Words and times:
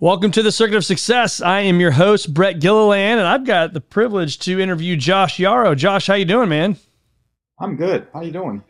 Welcome 0.00 0.32
to 0.32 0.42
the 0.42 0.50
Circuit 0.50 0.74
of 0.74 0.84
Success. 0.84 1.40
I 1.40 1.60
am 1.60 1.78
your 1.78 1.92
host, 1.92 2.34
Brett 2.34 2.58
Gilliland, 2.58 3.20
and 3.20 3.28
I've 3.28 3.44
got 3.44 3.72
the 3.72 3.80
privilege 3.80 4.40
to 4.40 4.58
interview 4.58 4.96
Josh 4.96 5.38
Yaro. 5.38 5.76
Josh, 5.76 6.08
how 6.08 6.14
you 6.14 6.24
doing, 6.24 6.48
man? 6.48 6.76
I'm 7.60 7.76
good. 7.76 8.08
How 8.12 8.22
you 8.22 8.32
doing? 8.32 8.64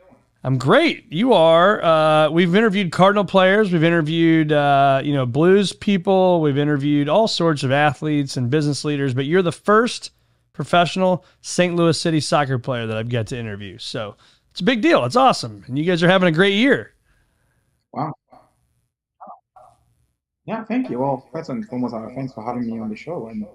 I'm 0.45 0.59
great. 0.59 1.11
You 1.11 1.33
are. 1.33 1.83
Uh, 1.83 2.29
we've 2.29 2.55
interviewed 2.55 2.93
Cardinal 2.93 3.25
players. 3.25 3.73
We've 3.73 3.83
interviewed, 3.83 4.53
uh, 4.53 5.01
you 5.03 5.15
know, 5.15 5.25
Blues 5.25 5.73
people. 5.73 6.43
We've 6.43 6.59
interviewed 6.59 7.09
all 7.09 7.27
sorts 7.27 7.63
of 7.63 7.73
athletes 7.73 8.37
and 8.37 8.51
business 8.51 8.85
leaders. 8.85 9.15
But 9.15 9.25
you're 9.25 9.41
the 9.41 9.51
first 9.51 10.11
professional 10.53 11.25
St. 11.41 11.75
Louis 11.75 11.99
City 11.99 12.21
soccer 12.21 12.59
player 12.59 12.87
that 12.87 12.99
I've 12.99 13.09
got 13.09 13.29
to 13.29 13.39
interview. 13.39 13.79
So 13.79 14.17
it's 14.51 14.61
a 14.61 14.65
big 14.65 14.83
deal. 14.83 15.07
It's 15.07 15.17
awesome, 15.17 15.65
and 15.67 15.79
you 15.79 15.87
guys 15.87 16.03
are 16.03 16.09
having 16.09 16.29
a 16.29 16.33
great 16.33 16.55
year. 16.55 16.93
Wow. 17.95 18.13
Yeah, 20.47 20.65
thank 20.65 20.91
you. 20.91 20.99
Well, 20.99 21.27
first 21.33 21.49
and 21.49 21.67
foremost, 21.67 21.95
uh, 21.95 22.07
thanks 22.15 22.33
for 22.35 22.45
having 22.45 22.67
me 22.67 22.79
on 22.79 22.91
the 22.91 22.97
show. 22.97 23.29
And 23.29 23.47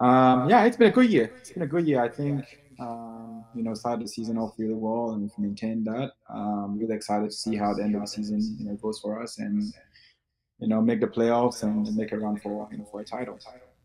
um, 0.00 0.48
yeah, 0.48 0.64
it's 0.64 0.76
been 0.76 0.88
a 0.88 0.94
good 0.94 1.10
year. 1.10 1.32
It's 1.40 1.52
been 1.52 1.62
a 1.62 1.66
good 1.66 1.86
year. 1.86 2.02
I 2.02 2.08
think 2.08 2.44
um, 2.78 3.44
you 3.54 3.62
know 3.62 3.74
started 3.74 4.04
the 4.04 4.08
season 4.08 4.38
off 4.38 4.54
really 4.58 4.74
well 4.74 5.10
and 5.10 5.22
we've 5.22 5.38
maintained 5.38 5.86
that. 5.86 6.12
Um, 6.28 6.78
really 6.78 6.94
excited 6.94 7.30
to 7.30 7.36
see 7.36 7.56
how 7.56 7.74
the 7.74 7.82
end 7.82 7.94
of 7.94 8.02
the 8.02 8.06
season 8.06 8.56
you 8.58 8.66
know 8.66 8.76
goes 8.76 9.00
for 9.00 9.22
us 9.22 9.38
and 9.38 9.62
you 10.58 10.68
know 10.68 10.80
make 10.80 11.00
the 11.00 11.06
playoffs 11.06 11.62
and 11.62 11.94
make 11.96 12.12
a 12.12 12.18
run 12.18 12.36
for 12.38 12.68
you 12.70 12.78
know 12.78 12.84
for 12.84 13.00
a 13.00 13.04
title. 13.04 13.38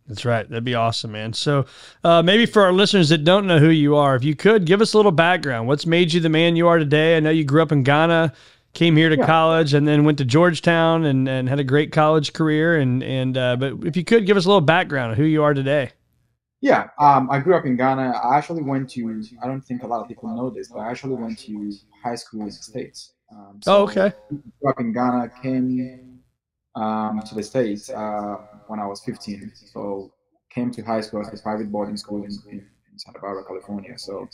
That's 0.08 0.26
right. 0.26 0.48
That'd 0.50 0.66
be 0.66 0.76
awesome, 0.76 1.14
man. 1.14 1.32
So, 1.32 1.66
uh, 2.04 2.22
maybe 2.22 2.46
for 2.46 2.64
our 2.64 2.74
listeners 2.74 3.08
that 3.08 3.20
don't 3.20 3.48
know 3.48 3.58
who 3.58 3.70
you 3.70 3.96
are, 3.96 4.18
if 4.18 4.24
you 4.26 4.36
could 4.36 4.66
give 4.66 4.82
us 4.82 4.94
a 4.94 4.98
little 4.98 5.14
background. 5.14 5.70
What's 5.70 5.86
made 5.86 6.12
you 6.12 6.20
the 6.20 6.28
man 6.28 6.58
you 6.58 6.68
are 6.68 6.78
today? 6.78 7.16
I 7.16 7.22
know 7.22 7.30
you 7.30 7.46
grew 7.46 7.62
up 7.62 7.72
in 7.72 7.84
Ghana 7.84 8.34
came 8.74 8.96
here 8.96 9.10
to 9.10 9.18
yeah. 9.18 9.26
college 9.26 9.74
and 9.74 9.88
then 9.88 10.04
went 10.04 10.18
to 10.18 10.26
Georgetown 10.26 11.06
and, 11.06 11.30
and 11.30 11.48
had 11.48 11.60
a 11.60 11.64
great 11.64 11.92
college 11.92 12.34
career. 12.34 12.78
And, 12.78 13.04
and 13.04 13.38
uh, 13.38 13.56
but 13.56 13.86
if 13.86 13.96
you 13.96 14.04
could 14.04 14.26
give 14.26 14.36
us 14.38 14.46
a 14.46 14.48
little 14.48 14.62
background 14.62 15.12
of 15.12 15.18
who 15.18 15.26
you 15.26 15.44
are 15.44 15.54
today. 15.54 15.92
Yeah, 16.62 16.88
um, 16.98 17.30
I 17.30 17.40
grew 17.40 17.56
up 17.56 17.66
in 17.66 17.76
Ghana. 17.76 18.22
I 18.24 18.38
actually 18.38 18.64
went 18.64 18.90
to, 18.92 19.24
I 19.44 19.48
don't 19.48 19.62
think 19.62 19.84
a 19.84 19.88
lot 19.88 20.02
of 20.02 20.08
people 20.08 20.34
know 20.34 20.50
this, 20.50 20.70
but 20.70 20.80
I 20.80 20.90
actually 20.90 21.16
went 21.16 21.38
to 21.40 21.74
high 22.02 22.16
school 22.16 22.42
in 22.42 22.46
the 22.48 22.52
States. 22.54 23.14
Um, 23.32 23.60
so 23.62 23.78
oh, 23.78 23.84
okay. 23.84 24.14
Grew 24.30 24.70
up 24.70 24.80
in 24.80 24.94
Ghana, 24.94 25.32
came 25.42 26.20
um, 26.76 27.22
to 27.28 27.36
the 27.36 27.44
States 27.44 27.90
uh, 27.90 28.38
when 28.68 28.80
I 28.80 28.88
was 28.88 29.04
15. 29.04 29.52
So 29.74 30.14
came 30.50 30.72
to 30.72 30.82
high 30.84 31.02
school 31.02 31.26
at 31.26 31.34
a 31.34 31.42
private 31.42 31.72
boarding 31.72 31.98
school 31.98 32.24
in, 32.24 32.32
in, 32.50 32.60
in 32.60 32.98
Santa 32.98 33.20
Barbara, 33.20 33.44
California. 33.44 33.98
So 33.98 34.30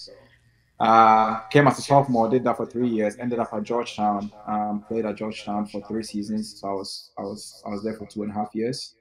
uh, 0.80 1.42
came 1.50 1.68
as 1.68 1.78
a 1.78 1.82
sophomore, 1.82 2.30
did 2.30 2.44
that 2.46 2.56
for 2.56 2.66
three 2.66 2.88
years. 2.88 3.18
Ended 3.18 3.40
up 3.40 3.54
at 3.54 3.64
Georgetown. 3.64 4.32
Um, 4.48 4.84
played 4.88 5.06
at 5.06 5.16
Georgetown 5.16 5.68
for 5.68 5.82
three 5.88 6.04
seasons. 6.04 6.60
So 6.60 6.70
I 6.70 6.74
was 6.74 7.12
I 7.18 7.22
was 7.24 7.64
I 7.66 7.70
was 7.70 7.84
there 7.84 7.96
for 7.96 8.06
two 8.06 8.24
and 8.24 8.32
a 8.32 8.34
half 8.34 8.50
years. 8.54 8.96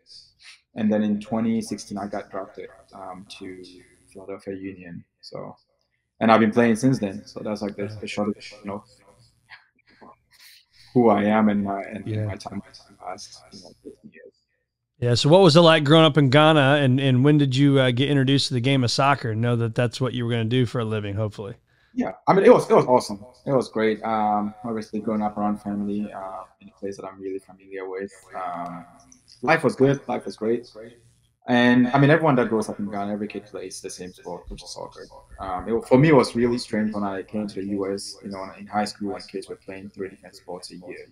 And 0.74 0.92
then 0.92 1.02
in 1.02 1.20
2016, 1.20 1.96
I 1.96 2.06
got 2.06 2.30
drafted 2.30 2.68
um, 2.94 3.26
to 3.38 3.62
Philadelphia 4.12 4.54
Union. 4.54 5.04
So, 5.20 5.56
and 6.20 6.30
I've 6.30 6.40
been 6.40 6.52
playing 6.52 6.76
since 6.76 6.98
then. 6.98 7.26
So 7.26 7.40
that's 7.42 7.62
like 7.62 7.76
the, 7.76 7.86
the 8.00 8.06
short, 8.06 8.28
you 8.28 8.64
know, 8.64 8.84
who 10.94 11.10
I 11.10 11.24
am 11.24 11.48
and 11.48 11.64
my 11.64 11.80
and 11.82 12.06
yeah. 12.06 12.26
my 12.26 12.36
time 12.36 12.62
past 13.00 13.40
you 13.52 13.60
know, 13.60 13.92
years. 14.04 14.34
Yeah. 14.98 15.14
So, 15.14 15.28
what 15.28 15.42
was 15.42 15.56
it 15.56 15.60
like 15.60 15.84
growing 15.84 16.04
up 16.04 16.18
in 16.18 16.30
Ghana, 16.30 16.78
and 16.80 16.98
and 16.98 17.24
when 17.24 17.38
did 17.38 17.54
you 17.54 17.78
uh, 17.78 17.90
get 17.92 18.08
introduced 18.08 18.48
to 18.48 18.54
the 18.54 18.60
game 18.60 18.82
of 18.82 18.90
soccer? 18.90 19.34
Know 19.34 19.54
that 19.56 19.74
that's 19.74 20.00
what 20.00 20.14
you 20.14 20.24
were 20.24 20.30
going 20.30 20.44
to 20.44 20.48
do 20.48 20.66
for 20.66 20.80
a 20.80 20.84
living, 20.84 21.14
hopefully. 21.14 21.54
Yeah, 21.94 22.12
I 22.26 22.34
mean, 22.34 22.44
it 22.44 22.52
was 22.52 22.70
it 22.70 22.74
was 22.74 22.86
awesome. 22.86 23.24
It 23.46 23.52
was 23.52 23.68
great. 23.68 24.02
Um, 24.02 24.54
obviously, 24.64 25.00
growing 25.00 25.22
up 25.22 25.36
around 25.36 25.60
family 25.62 26.12
uh, 26.12 26.44
in 26.60 26.68
a 26.68 26.72
place 26.72 26.96
that 26.96 27.06
I'm 27.06 27.20
really 27.20 27.38
familiar 27.38 27.88
with. 27.88 28.12
Um, 28.36 28.84
life 29.42 29.64
was 29.64 29.74
good. 29.74 30.00
Life 30.06 30.26
was 30.26 30.36
great. 30.36 30.66
And 31.48 31.88
I 31.88 31.98
mean, 31.98 32.10
everyone 32.10 32.34
that 32.36 32.50
grows 32.50 32.68
up 32.68 32.78
in 32.78 32.90
Ghana, 32.90 33.10
every 33.10 33.26
kid 33.26 33.46
plays 33.46 33.80
the 33.80 33.88
same 33.88 34.12
sport, 34.12 34.44
which 34.48 34.62
is 34.62 34.70
soccer. 34.70 35.06
Um, 35.40 35.66
it, 35.66 35.84
for 35.86 35.96
me, 35.98 36.08
it 36.08 36.14
was 36.14 36.36
really 36.36 36.58
strange 36.58 36.92
when 36.92 37.04
I 37.04 37.22
came 37.22 37.48
to 37.48 37.54
the 37.62 37.68
US. 37.78 38.16
You 38.22 38.30
know, 38.30 38.46
in 38.58 38.66
high 38.66 38.84
school, 38.84 39.12
when 39.12 39.22
kids 39.22 39.48
were 39.48 39.56
playing 39.56 39.88
three 39.88 40.10
different 40.10 40.36
sports 40.36 40.70
a 40.72 40.76
year. 40.76 41.10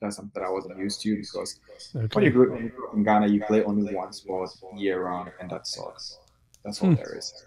That's 0.00 0.16
something 0.16 0.40
that 0.40 0.46
I 0.46 0.50
wasn't 0.50 0.78
used 0.78 1.00
to 1.02 1.16
because 1.16 1.58
okay. 1.96 2.06
when 2.12 2.24
you 2.24 2.30
grew 2.30 2.54
up 2.54 2.94
in 2.94 3.02
Ghana, 3.02 3.26
you 3.26 3.42
play 3.44 3.64
only 3.64 3.92
one 3.92 4.12
sport 4.12 4.50
year 4.76 5.02
round, 5.02 5.32
and 5.40 5.50
that 5.50 5.66
sucks. 5.66 6.18
That's 6.64 6.80
all 6.80 6.90
hmm. 6.90 6.94
there 6.94 7.18
is. 7.18 7.44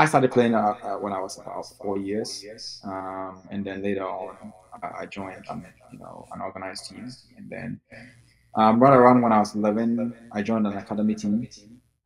I 0.00 0.06
started 0.06 0.30
playing 0.32 0.54
uh, 0.54 0.76
uh, 0.82 0.96
when 0.96 1.12
I 1.12 1.20
was 1.20 1.38
about 1.38 1.66
four 1.82 1.98
years, 1.98 2.42
um, 2.84 3.42
and 3.50 3.62
then 3.66 3.82
later 3.82 4.08
on, 4.08 4.50
I 4.98 5.04
joined 5.04 5.44
um, 5.50 5.62
you 5.92 5.98
know 5.98 6.26
an 6.32 6.40
organized 6.40 6.88
team, 6.88 7.06
and 7.36 7.50
then 7.50 7.80
um, 8.54 8.80
right 8.80 8.94
around 8.94 9.20
when 9.20 9.30
I 9.30 9.40
was 9.40 9.54
11, 9.54 10.14
I 10.32 10.40
joined 10.40 10.66
an 10.66 10.78
academy 10.78 11.14
team 11.14 11.46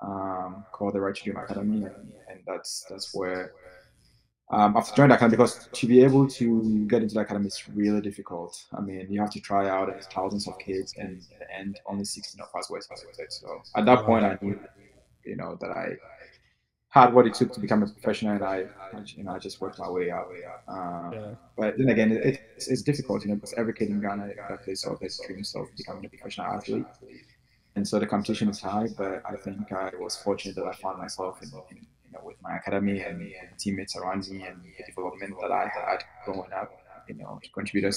um, 0.01 0.65
called 0.73 0.95
the 0.95 1.01
Right 1.01 1.15
to 1.15 1.23
Dream 1.23 1.37
Academy, 1.37 1.85
and, 1.85 2.13
and 2.29 2.41
that's 2.49 2.85
that's 2.91 3.15
where 3.15 3.53
um, 4.51 4.77
I've 4.77 4.93
joined 4.97 5.13
the 5.13 5.15
academy 5.15 5.37
because 5.37 5.69
to 5.73 5.87
be 5.87 6.03
able 6.03 6.27
to 6.31 6.87
get 6.89 7.01
into 7.03 7.15
the 7.15 7.21
academy 7.21 7.47
is 7.47 7.63
really 7.69 8.01
difficult. 8.01 8.61
I 8.77 8.81
mean, 8.81 9.07
you 9.09 9.21
have 9.21 9.31
to 9.31 9.41
try 9.41 9.69
out 9.69 9.89
and 9.93 10.03
thousands 10.03 10.49
of 10.49 10.59
kids, 10.59 10.95
and 10.99 11.23
end, 11.57 11.79
only 11.87 12.05
16 12.05 12.41
of 12.41 12.49
us 12.59 12.69
were 12.69 12.81
selected. 12.81 13.33
So 13.33 13.63
at 13.77 13.87
that 13.87 14.05
point, 14.05 14.25
I 14.25 14.37
knew, 14.43 14.59
you 15.25 15.37
know, 15.37 15.57
that 15.61 15.71
I 15.71 15.97
had 16.95 17.13
what 17.13 17.27
it 17.27 17.35
took 17.35 17.53
to 17.53 17.59
become 17.59 17.83
a 17.83 17.89
professional, 17.89 18.35
and 18.37 18.45
I, 18.45 18.67
you 19.17 19.25
know, 19.25 19.33
I 19.33 19.41
just 19.41 19.61
worked 19.61 19.81
my 19.81 19.91
way 19.91 20.13
out. 20.13 20.29
Um, 20.69 21.13
yeah. 21.13 21.35
But 21.59 21.77
then 21.77 21.89
again, 21.89 22.13
it, 22.13 22.41
it's, 22.55 22.69
it's 22.69 22.83
difficult, 22.83 23.25
you 23.25 23.31
know, 23.31 23.35
because 23.35 23.53
every 23.55 23.75
kid 23.75 23.89
in 23.89 24.01
Ghana 24.01 24.31
that 24.49 24.63
plays 24.63 24.83
soccer 24.83 25.09
dreams 25.27 25.53
of 25.57 25.67
becoming 25.77 26.07
a 26.07 26.09
professional 26.09 26.47
athlete, 26.47 26.87
and 27.75 27.87
so 27.87 27.99
the 27.99 28.07
competition 28.07 28.49
is 28.49 28.61
high. 28.61 28.87
But 28.97 29.23
I 29.29 29.35
think 29.35 29.73
I 29.73 29.91
was 29.99 30.15
fortunate 30.17 30.55
that 30.55 30.67
I 30.67 30.73
found 30.73 30.99
myself 30.99 31.43
in, 31.43 31.49
in 31.73 31.79
you 31.79 32.13
know, 32.13 32.21
with 32.23 32.37
my 32.41 32.59
academy 32.59 33.01
and, 33.01 33.21
and 33.21 33.49
teammates 33.59 33.97
around 33.97 34.29
me 34.29 34.45
and 34.45 34.63
the 34.63 34.85
development 34.87 35.35
that 35.43 35.51
I 35.51 35.67
had 35.67 36.05
growing 36.25 36.53
up, 36.53 36.71
you 37.09 37.17
know, 37.17 37.41
contributed 37.53 37.97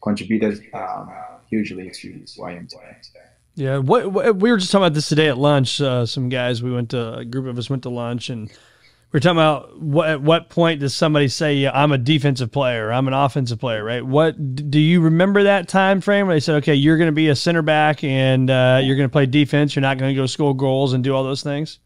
contributed 0.00 0.62
um, 0.74 1.10
hugely 1.50 1.90
to 1.90 2.24
who 2.36 2.44
I 2.44 2.52
am 2.52 2.68
today. 2.68 2.96
Yeah, 3.54 3.78
what, 3.78 4.10
what, 4.10 4.36
we 4.36 4.50
were 4.50 4.56
just 4.56 4.72
talking 4.72 4.84
about 4.84 4.94
this 4.94 5.08
today 5.08 5.28
at 5.28 5.36
lunch. 5.36 5.80
Uh, 5.80 6.06
some 6.06 6.28
guys, 6.28 6.62
we 6.62 6.72
went 6.72 6.90
to 6.90 7.18
a 7.18 7.24
group 7.24 7.46
of 7.46 7.58
us 7.58 7.68
went 7.68 7.82
to 7.82 7.90
lunch, 7.90 8.30
and 8.30 8.48
we 8.48 8.54
were 9.12 9.20
talking 9.20 9.36
about 9.36 9.78
what 9.78 10.08
at 10.08 10.22
what 10.22 10.48
point 10.48 10.80
does 10.80 10.96
somebody 10.96 11.28
say, 11.28 11.56
"Yeah, 11.56 11.70
I'm 11.74 11.92
a 11.92 11.98
defensive 11.98 12.50
player, 12.50 12.90
I'm 12.90 13.06
an 13.08 13.14
offensive 13.14 13.60
player," 13.60 13.84
right? 13.84 14.04
What 14.04 14.70
do 14.70 14.80
you 14.80 15.02
remember 15.02 15.42
that 15.42 15.68
time 15.68 16.00
frame 16.00 16.26
where 16.26 16.36
they 16.36 16.40
said, 16.40 16.56
"Okay, 16.56 16.74
you're 16.74 16.96
going 16.96 17.08
to 17.08 17.12
be 17.12 17.28
a 17.28 17.36
center 17.36 17.60
back 17.60 18.02
and 18.02 18.48
uh, 18.48 18.80
you're 18.82 18.96
going 18.96 19.08
to 19.08 19.12
play 19.12 19.26
defense. 19.26 19.76
You're 19.76 19.82
not 19.82 19.98
going 19.98 20.14
to 20.14 20.20
go 20.20 20.24
score 20.24 20.56
goals 20.56 20.94
and 20.94 21.04
do 21.04 21.14
all 21.14 21.24
those 21.24 21.42
things." 21.42 21.78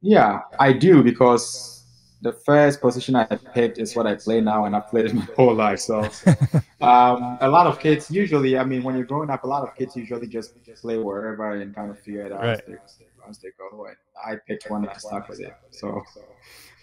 Yeah, 0.00 0.40
I 0.58 0.72
do 0.72 1.02
because 1.02 1.81
the 2.22 2.32
first 2.32 2.80
position 2.80 3.16
I 3.16 3.24
picked 3.24 3.78
is 3.78 3.94
what 3.96 4.06
I 4.06 4.14
play 4.14 4.40
now, 4.40 4.64
and 4.64 4.74
I've 4.76 4.88
played 4.88 5.06
it 5.06 5.14
my 5.14 5.26
whole 5.36 5.54
life. 5.54 5.80
So, 5.80 6.00
um, 6.80 7.38
a 7.40 7.48
lot 7.48 7.66
of 7.66 7.80
kids 7.80 8.10
usually, 8.10 8.56
I 8.56 8.64
mean, 8.64 8.82
when 8.84 8.96
you're 8.96 9.04
growing 9.04 9.28
up, 9.28 9.42
a 9.42 9.46
lot 9.46 9.64
of 9.68 9.74
kids 9.74 9.96
usually 9.96 10.28
just 10.28 10.54
play 10.80 10.98
wherever 10.98 11.50
and 11.50 11.74
kind 11.74 11.90
of 11.90 11.98
figure 11.98 12.22
it 12.22 12.32
out 12.32 12.42
right. 12.42 12.60
as, 12.60 12.64
they, 12.66 13.06
as 13.28 13.38
they 13.38 13.48
go. 13.58 13.86
And 13.86 13.96
I 14.24 14.36
picked 14.46 14.70
one 14.70 14.82
and 14.82 14.90
I 14.90 14.96
stuck 14.98 15.28
with 15.28 15.40
it. 15.40 15.54
So, 15.70 16.02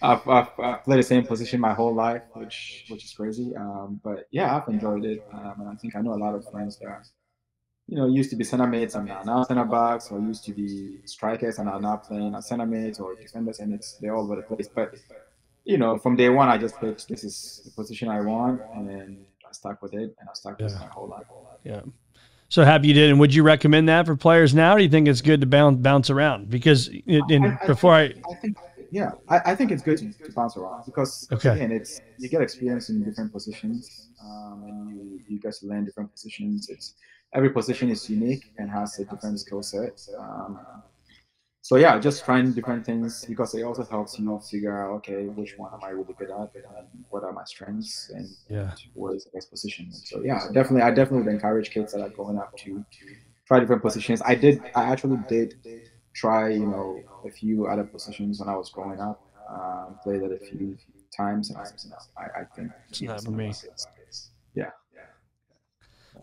I've, 0.02 0.26
I've, 0.28 0.48
I've, 0.58 0.84
played 0.84 0.98
the 0.98 1.04
same 1.04 1.24
position 1.26 1.58
my 1.58 1.74
whole 1.74 1.94
life, 1.94 2.22
which 2.34 2.84
which 2.88 3.04
is 3.04 3.12
crazy. 3.12 3.54
Um, 3.56 4.00
but 4.04 4.28
yeah, 4.30 4.54
I've 4.56 4.68
enjoyed 4.68 5.04
it, 5.04 5.26
um, 5.32 5.54
and 5.60 5.68
I 5.68 5.74
think 5.74 5.96
I 5.96 6.00
know 6.02 6.14
a 6.14 6.22
lot 6.22 6.34
of 6.34 6.44
friends 6.50 6.78
that 6.78 7.06
you 7.90 7.96
know, 7.96 8.06
used 8.06 8.30
to 8.30 8.36
be 8.36 8.44
center 8.44 8.68
mates 8.68 8.94
and 8.94 9.10
are 9.10 9.24
now 9.24 9.42
center 9.42 9.64
backs, 9.64 10.12
or 10.12 10.20
used 10.20 10.44
to 10.44 10.52
be 10.52 11.00
strikers 11.06 11.58
and 11.58 11.68
are 11.68 11.80
now 11.80 11.96
playing 11.96 12.36
as 12.36 12.46
center 12.46 12.64
mates 12.64 13.00
or 13.00 13.16
defenders, 13.16 13.58
and 13.58 13.74
it's 13.74 13.94
they're 13.94 14.14
all 14.14 14.22
over 14.22 14.36
the 14.36 14.42
place. 14.42 14.68
But 14.72 14.94
you 15.64 15.78
know, 15.78 15.98
from 15.98 16.16
day 16.16 16.28
one, 16.28 16.48
I 16.48 16.58
just 16.58 16.78
picked 16.80 17.08
this 17.08 17.24
is 17.24 17.62
the 17.64 17.70
position 17.70 18.08
I 18.08 18.20
want, 18.20 18.60
and 18.74 18.88
then 18.88 19.24
I 19.48 19.52
stuck 19.52 19.82
with 19.82 19.94
it, 19.94 20.14
and 20.18 20.28
I 20.28 20.32
stuck 20.34 20.58
with 20.58 20.72
yeah. 20.72 20.76
it 20.76 20.80
my 20.80 20.86
whole 20.86 21.08
life. 21.08 21.26
Yeah. 21.64 21.82
So 22.48 22.64
happy 22.64 22.88
you 22.88 22.94
did. 22.94 23.10
And 23.10 23.20
would 23.20 23.32
you 23.32 23.44
recommend 23.44 23.88
that 23.88 24.06
for 24.06 24.16
players 24.16 24.54
now? 24.54 24.76
Do 24.76 24.82
you 24.82 24.88
think 24.88 25.06
it's 25.06 25.20
good 25.20 25.40
to 25.40 25.46
bounce 25.46 25.78
bounce 25.78 26.10
around? 26.10 26.50
Because 26.50 26.88
in, 27.06 27.22
I, 27.44 27.58
I 27.62 27.66
before 27.66 28.08
think, 28.08 28.26
I, 28.26 28.32
I 28.32 28.34
think 28.36 28.56
yeah, 28.90 29.12
I, 29.28 29.52
I 29.52 29.54
think 29.54 29.70
it's 29.70 29.82
good 29.82 29.98
to, 29.98 30.12
to 30.24 30.32
bounce 30.32 30.56
around 30.56 30.84
because 30.84 31.28
okay. 31.32 31.50
again, 31.50 31.70
it's 31.70 32.00
you 32.18 32.28
get 32.28 32.42
experience 32.42 32.88
in 32.90 33.04
different 33.04 33.32
positions, 33.32 34.08
um, 34.22 34.64
and 34.66 34.90
you 34.90 35.20
you 35.28 35.40
get 35.40 35.54
to 35.54 35.66
learn 35.66 35.84
different 35.84 36.10
positions. 36.10 36.68
It's 36.68 36.94
every 37.34 37.50
position 37.50 37.88
is 37.88 38.10
unique 38.10 38.52
and 38.58 38.68
has 38.68 38.98
a 38.98 39.04
different 39.04 39.38
skill 39.38 39.62
set. 39.62 40.04
Um, 40.18 40.58
so 41.62 41.76
yeah, 41.76 41.98
just 41.98 42.24
trying 42.24 42.52
different 42.52 42.86
things 42.86 43.24
because 43.26 43.54
it 43.54 43.62
also 43.62 43.84
helps 43.84 44.18
you 44.18 44.24
know, 44.24 44.38
figure 44.38 44.76
out 44.82 44.92
okay, 44.96 45.26
which 45.26 45.54
one 45.58 45.72
am 45.74 45.80
I 45.82 45.90
really 45.90 46.14
good 46.18 46.30
at, 46.30 46.54
and 46.54 46.86
what 47.10 47.22
are 47.22 47.32
my 47.32 47.44
strengths, 47.44 48.10
and 48.14 48.28
yeah, 48.48 48.72
where 48.94 49.14
is 49.14 49.24
the 49.24 49.30
best 49.32 49.50
position. 49.50 49.92
So 49.92 50.22
yeah, 50.22 50.40
definitely, 50.52 50.82
I 50.82 50.90
definitely 50.90 51.26
would 51.26 51.34
encourage 51.34 51.70
kids 51.70 51.92
that 51.92 52.00
are 52.00 52.08
going 52.08 52.38
up 52.38 52.56
to 52.58 52.84
try 53.46 53.60
different 53.60 53.82
positions. 53.82 54.22
I 54.24 54.34
did, 54.34 54.62
I 54.74 54.84
actually 54.84 55.18
did 55.28 55.54
try, 56.14 56.50
you 56.50 56.66
know, 56.66 57.00
a 57.26 57.30
few 57.30 57.66
other 57.66 57.84
positions 57.84 58.40
when 58.40 58.48
I 58.48 58.56
was 58.56 58.70
growing 58.70 59.00
up. 59.00 59.20
Um, 59.50 59.98
played 60.02 60.22
it 60.22 60.32
a 60.32 60.38
few 60.38 60.78
times, 61.14 61.50
and 61.50 61.58
I, 61.58 62.22
I, 62.22 62.44
think 62.54 62.70
it's 62.88 63.02
not 63.02 63.22
for 63.22 63.32
me. 63.32 63.52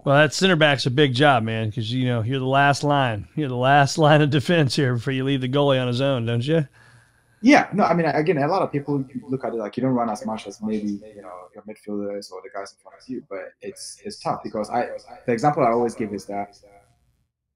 Well, 0.05 0.15
that 0.17 0.33
center 0.33 0.55
back's 0.55 0.85
a 0.85 0.91
big 0.91 1.13
job, 1.13 1.43
man, 1.43 1.69
because 1.69 1.91
you 1.91 2.05
know 2.05 2.21
you're 2.21 2.39
the 2.39 2.45
last 2.45 2.83
line. 2.83 3.27
You're 3.35 3.49
the 3.49 3.55
last 3.55 3.97
line 4.05 4.21
of 4.21 4.29
defense 4.29 4.75
here 4.75 4.93
before 4.93 5.13
you 5.13 5.23
leave 5.23 5.41
the 5.41 5.49
goalie 5.49 5.81
on 5.81 5.87
his 5.87 6.01
own, 6.01 6.25
don't 6.25 6.45
you? 6.45 6.67
Yeah, 7.41 7.69
no, 7.71 7.83
I 7.83 7.93
mean, 7.93 8.07
again, 8.07 8.37
a 8.37 8.47
lot 8.47 8.63
of 8.63 8.71
people 8.71 9.05
look 9.29 9.45
at 9.45 9.53
it 9.53 9.57
like 9.57 9.77
you 9.77 9.83
don't 9.83 9.93
run 9.93 10.09
as 10.09 10.25
much 10.25 10.47
as 10.47 10.59
maybe 10.61 10.99
you 11.15 11.21
know 11.21 11.49
your 11.53 11.63
midfielders 11.63 12.31
or 12.31 12.41
the 12.41 12.49
guys 12.53 12.73
in 12.73 12.79
front 12.81 12.97
of 12.99 13.07
you, 13.07 13.23
but 13.29 13.51
it's 13.61 14.01
it's 14.03 14.19
tough 14.19 14.41
because 14.43 14.69
I 14.69 14.87
the 15.25 15.33
example 15.33 15.63
I 15.63 15.69
always 15.69 15.93
give 15.93 16.13
is 16.13 16.25
that 16.25 16.57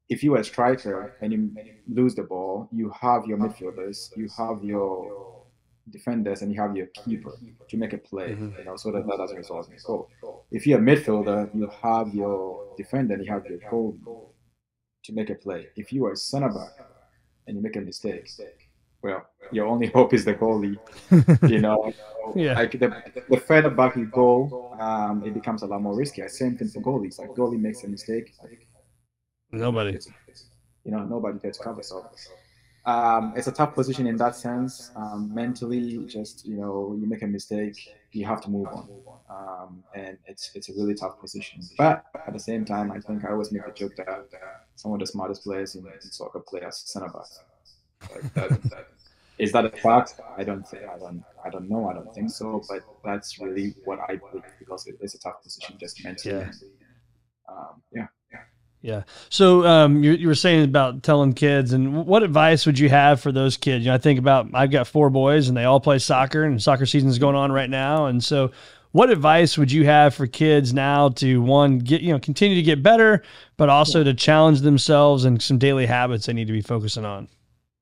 if 0.09 0.23
you 0.23 0.35
are 0.35 0.39
a 0.39 0.43
striker 0.43 1.15
and 1.21 1.31
you 1.31 1.51
lose 1.88 2.13
the 2.15 2.23
ball, 2.23 2.69
you 2.71 2.91
have 2.99 3.25
your 3.25 3.38
midfielders, 3.38 4.15
you 4.17 4.27
have 4.38 4.63
your 4.63 5.40
defenders, 5.89 6.42
and 6.42 6.54
you 6.54 6.62
have 6.62 6.75
your 6.75 6.88
keeper 6.88 7.33
to 7.69 7.78
make 7.78 7.94
a 7.94 7.98
play, 7.98 8.31
mm-hmm. 8.31 8.57
you 8.57 8.66
know, 8.66 8.75
so 8.75 8.92
that 8.92 9.06
that 9.07 9.18
doesn't 9.18 9.38
result 9.38 9.68
in 9.68 9.74
a 9.74 9.78
goal. 9.86 10.10
If 10.51 10.68
you're 10.68 10.80
a 10.80 10.81
midfielder, 10.81 11.54
you 11.54 11.69
have 11.81 12.13
your 12.13 12.74
defender 12.78 13.16
and 13.16 13.25
you 13.25 13.31
have 13.31 13.45
your 13.45 13.60
goal 13.69 14.33
to 15.04 15.13
make 15.13 15.30
a 15.30 15.36
play. 15.36 15.68
If 15.75 15.92
you 15.92 16.06
are 16.06 16.12
a 16.12 16.16
center 16.16 16.50
back 16.50 16.88
and 17.48 17.57
you 17.57 17.63
make 17.63 17.75
a 17.75 17.81
mistake, 17.81 18.30
well, 19.01 19.25
your 19.51 19.68
only 19.68 19.88
hope 19.95 20.13
is 20.13 20.25
the 20.25 20.36
goalie. 20.36 20.78
you 21.50 21.60
know, 21.60 21.92
yeah. 22.36 22.54
Like 22.54 22.72
the, 22.72 23.24
the 23.30 23.38
further 23.38 23.69
back 23.69 23.95
you 23.95 24.06
go, 24.06 24.75
um, 24.80 25.24
it 25.25 25.34
becomes 25.34 25.63
a 25.63 25.68
lot 25.68 25.81
more 25.81 25.95
risky. 25.95 26.24
I 26.24 26.27
same 26.27 26.57
thing 26.57 26.69
for 26.69 26.81
goalies. 26.81 27.19
Like 27.19 27.30
goalie 27.30 27.60
makes 27.60 27.84
a 27.84 27.88
mistake, 27.88 28.34
like, 28.44 28.68
nobody, 29.51 29.98
you 30.84 30.92
know, 30.92 31.04
nobody 31.04 31.39
gets 31.39 31.57
covered. 31.57 31.86
So 31.86 32.07
um, 32.86 33.33
it's 33.36 33.48
a 33.48 33.51
tough 33.51 33.75
position 33.75 34.07
in 34.07 34.18
that 34.18 34.36
sense. 34.36 34.92
Um, 34.95 35.31
mentally, 35.33 35.98
just 36.06 36.45
you 36.45 36.57
know, 36.57 36.98
you 37.00 37.07
make 37.07 37.22
a 37.22 37.28
mistake, 37.28 37.95
you 38.12 38.25
have 38.25 38.42
to 38.42 38.50
move 38.50 38.68
on, 38.68 38.89
um, 39.30 39.83
and 39.94 40.18
it's 40.25 40.51
it's 40.56 40.69
a 40.69 40.74
really 40.74 40.95
tough 40.95 41.19
position. 41.19 41.62
But 41.78 42.06
at 42.16 42.33
the 42.33 42.39
same 42.39 42.66
time, 42.66 42.92
I 42.92 43.00
think 43.00 43.24
I 43.24 43.31
always 43.31 43.51
make 43.51 43.68
a 43.68 43.72
joke 43.72 43.95
that 43.98 44.07
some 44.75 44.94
of 44.94 45.00
the 45.00 45.06
smartest 45.06 45.44
players 45.44 45.75
in, 45.75 45.86
in 45.86 46.12
soccer 46.12 46.39
play 46.39 46.62
as 46.62 46.80
center 46.80 47.10
backs. 47.10 47.39
Like 48.12 48.33
that, 48.33 48.63
that, 48.63 48.88
is 49.38 49.51
that 49.51 49.66
a 49.66 49.69
fact? 49.69 50.19
I 50.36 50.44
don't 50.44 50.68
think 50.68 50.84
I 50.84 50.98
don't 50.98 51.24
I 51.45 51.50
don't 51.51 51.69
know. 51.69 51.88
I 51.88 51.94
don't 51.94 52.12
think 52.16 52.31
so. 52.31 52.63
But 52.68 52.81
that's 53.04 53.39
really 53.39 53.75
what 53.86 54.00
I 54.10 54.16
believe 54.16 54.44
because 54.57 54.88
it 54.88 54.98
is 55.01 55.13
a 55.13 55.19
tough 55.19 55.44
position 55.44 55.77
just 55.80 56.04
mentally. 56.04 56.36
Yeah. 56.36 56.51
Um, 57.48 57.81
yeah. 57.94 58.07
Yeah. 58.81 59.04
So 59.30 59.66
um, 59.66 60.04
you, 60.04 60.13
you 60.13 60.28
were 60.28 60.36
saying 60.36 60.63
about 60.63 61.04
telling 61.04 61.33
kids, 61.33 61.72
and 61.72 62.06
what 62.06 62.24
advice 62.24 62.66
would 62.66 62.80
you 62.80 62.89
have 62.89 63.22
for 63.22 63.31
those 63.31 63.56
kids? 63.56 63.86
You 63.86 63.92
know, 63.92 63.95
I 63.95 64.00
think 64.00 64.18
about 64.18 64.48
I've 64.54 64.72
got 64.72 64.88
four 64.88 65.10
boys, 65.10 65.48
and 65.48 65.56
they 65.56 65.66
all 65.66 65.80
play 65.80 66.00
soccer, 66.00 66.44
and 66.44 66.62
soccer 66.62 66.86
season 66.86 67.10
is 67.10 67.19
going 67.19 67.36
on 67.36 67.51
right 67.51 67.69
now. 67.69 68.07
And 68.07 68.24
so, 68.24 68.51
what 68.92 69.12
advice 69.12 69.57
would 69.57 69.72
you 69.72 69.86
have 69.86 70.16
for 70.16 70.25
kids 70.25 70.74
now 70.74 71.10
to 71.10 71.42
one 71.42 71.78
get 71.80 72.01
you 72.01 72.12
know 72.12 72.19
continue 72.19 72.56
to 72.56 72.63
get 72.63 72.81
better, 72.81 73.22
but 73.56 73.69
also 73.69 74.04
to 74.04 74.16
challenge 74.16 74.62
themselves 74.62 75.25
and 75.25 75.42
some 75.42 75.60
daily 75.60 75.86
habits 75.86 76.25
they 76.25 76.34
need 76.34 76.48
to 76.48 76.54
be 76.54 76.62
focusing 76.62 77.06
on? 77.06 77.27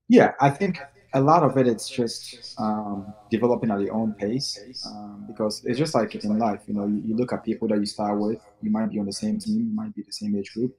Yeah, 0.09 0.33
I 0.41 0.49
think 0.49 0.79
a 1.13 1.21
lot 1.21 1.43
of 1.43 1.57
it 1.57 1.67
it's 1.67 1.89
just 1.89 2.55
um, 2.59 3.13
developing 3.31 3.71
at 3.71 3.79
your 3.79 3.93
own 3.93 4.13
pace 4.13 4.59
um, 4.85 5.25
because 5.27 5.63
it's 5.65 5.77
just 5.77 5.95
like 5.95 6.13
in 6.15 6.37
life 6.37 6.61
you 6.67 6.73
know 6.73 6.85
you, 6.85 7.01
you, 7.03 7.15
look 7.15 7.33
at 7.33 7.43
people 7.43 7.67
that 7.67 7.79
you 7.79 7.85
start 7.85 8.19
with 8.19 8.39
you 8.61 8.69
might 8.69 8.91
be 8.91 8.99
on 8.99 9.05
the 9.05 9.13
same 9.13 9.39
team 9.39 9.69
you 9.69 9.75
might 9.75 9.93
be 9.95 10.03
the 10.03 10.11
same 10.11 10.35
age 10.35 10.53
group 10.53 10.77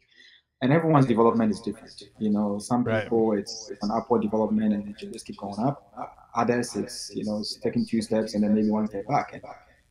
and 0.63 0.73
everyone's 0.73 1.07
development 1.07 1.51
is 1.51 1.61
different 1.61 2.03
you 2.19 2.31
know 2.31 2.59
some 2.59 2.85
people 2.85 3.31
right. 3.31 3.41
it's, 3.41 3.71
it's, 3.71 3.83
an 3.83 3.91
upward 3.93 4.23
development 4.23 4.73
and 4.75 4.87
they 4.87 5.11
just 5.11 5.27
keep 5.27 5.37
going 5.39 5.59
up 5.67 5.93
others 6.35 6.77
it's 6.77 7.11
you 7.15 7.25
know 7.25 7.39
it's 7.39 7.57
taking 7.57 7.87
two 7.87 8.03
steps 8.03 8.35
and 8.35 8.43
then 8.43 8.55
maybe 8.55 8.71
one 8.71 8.87
step 8.87 9.07
back 9.09 9.33
and, 9.33 9.43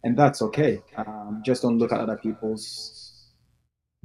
and 0.04 0.18
that's 0.18 0.42
okay 0.42 0.82
um, 0.98 1.42
just 1.46 1.62
don't 1.64 1.78
look 1.78 1.92
at 1.92 2.00
other 2.00 2.18
people's 2.18 3.10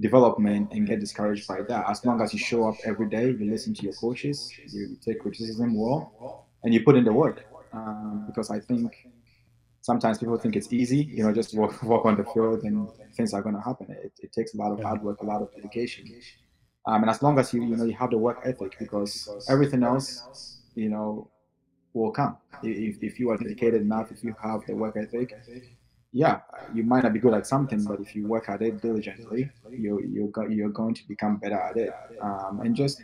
development 0.01 0.73
and 0.73 0.87
get 0.87 1.01
discouraged 1.01 1.47
by 1.47 1.63
that. 1.69 1.89
As 1.89 2.05
long 2.05 2.21
as 2.21 2.33
you 2.33 2.39
show 2.39 2.69
up 2.69 2.75
every 2.85 3.09
day, 3.09 3.27
you 3.27 3.51
listen 3.51 3.75
to 3.75 3.83
your 3.83 3.93
coaches, 3.93 4.51
you 4.69 4.97
take 5.05 5.21
criticism 5.21 5.79
well, 5.79 6.49
and 6.63 6.75
you 6.75 6.83
put 6.83 6.97
in 6.97 7.05
the 7.05 7.13
work. 7.13 7.45
Um, 7.73 8.25
because 8.27 8.51
I 8.51 8.61
think 8.61 8.95
sometimes 9.81 10.19
people 10.19 10.39
think 10.39 10.55
it's 10.55 10.73
easy, 10.73 10.99
you 11.05 11.25
know, 11.25 11.33
just 11.33 11.57
walk, 11.57 11.83
walk 11.83 12.07
on 12.07 12.17
the 12.17 12.25
field 12.25 12.63
and 12.63 12.89
things 13.17 13.35
are 13.35 13.43
going 13.43 13.57
to 13.57 13.61
happen. 13.61 13.87
It, 13.91 14.13
it, 14.21 14.33
takes 14.33 14.55
a 14.55 14.59
lot 14.59 14.73
of 14.73 14.81
hard 14.81 15.03
work, 15.03 15.23
a 15.23 15.27
lot 15.27 15.43
of 15.43 15.53
dedication. 15.55 16.05
Um, 16.87 17.03
and 17.03 17.11
as 17.11 17.23
long 17.23 17.39
as 17.39 17.53
you, 17.55 17.63
you 17.63 17.77
know, 17.77 17.85
you 17.85 17.95
have 17.95 18.11
the 18.11 18.19
work 18.19 18.41
ethic, 18.45 18.77
because 18.79 19.29
everything 19.49 19.83
else, 19.83 20.61
you 20.75 20.91
know, 20.91 21.31
will 21.95 22.11
come. 22.11 22.37
If, 22.63 23.03
if 23.03 23.19
you 23.19 23.31
are 23.31 23.37
dedicated 23.37 23.83
enough, 23.83 24.11
if 24.11 24.23
you 24.23 24.35
have 24.43 24.61
the 24.67 24.75
work 24.75 24.97
ethic, 24.97 25.35
yeah, 26.13 26.41
you 26.73 26.85
might 26.85 27.03
not 27.03 27.13
be 27.13 27.19
good 27.19 27.35
at 27.35 27.47
something, 27.47 27.83
but 27.85 28.01
if 28.01 28.15
you 28.15 28.27
work 28.27 28.49
at 28.49 28.63
it 28.63 28.81
diligently, 28.81 29.51
you 29.71 30.01
you 30.01 30.29
go, 30.33 30.47
you're 30.47 30.69
going 30.69 30.95
to 30.95 31.09
become 31.09 31.39
better 31.39 31.59
at 31.59 31.77
it. 31.77 31.93
Um, 32.21 32.61
and 32.61 32.77
just 32.77 33.03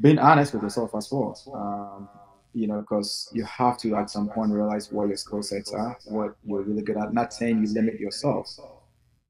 being 0.00 0.18
honest 0.18 0.54
with 0.54 0.62
yourself 0.64 0.94
as 0.96 1.08
well. 1.12 1.36
Um, 1.54 2.08
you 2.54 2.66
know, 2.66 2.80
because 2.80 3.28
you 3.32 3.44
have 3.44 3.78
to 3.78 3.94
at 3.94 4.10
some 4.10 4.28
point 4.28 4.50
realize 4.50 4.90
what 4.90 5.06
your 5.06 5.16
skill 5.16 5.42
sets 5.42 5.72
are, 5.72 5.96
what 6.06 6.34
you're 6.44 6.62
really 6.62 6.82
good 6.82 6.96
at. 6.96 7.12
Not 7.12 7.32
saying 7.32 7.62
you 7.62 7.72
limit 7.72 8.00
yourself, 8.00 8.48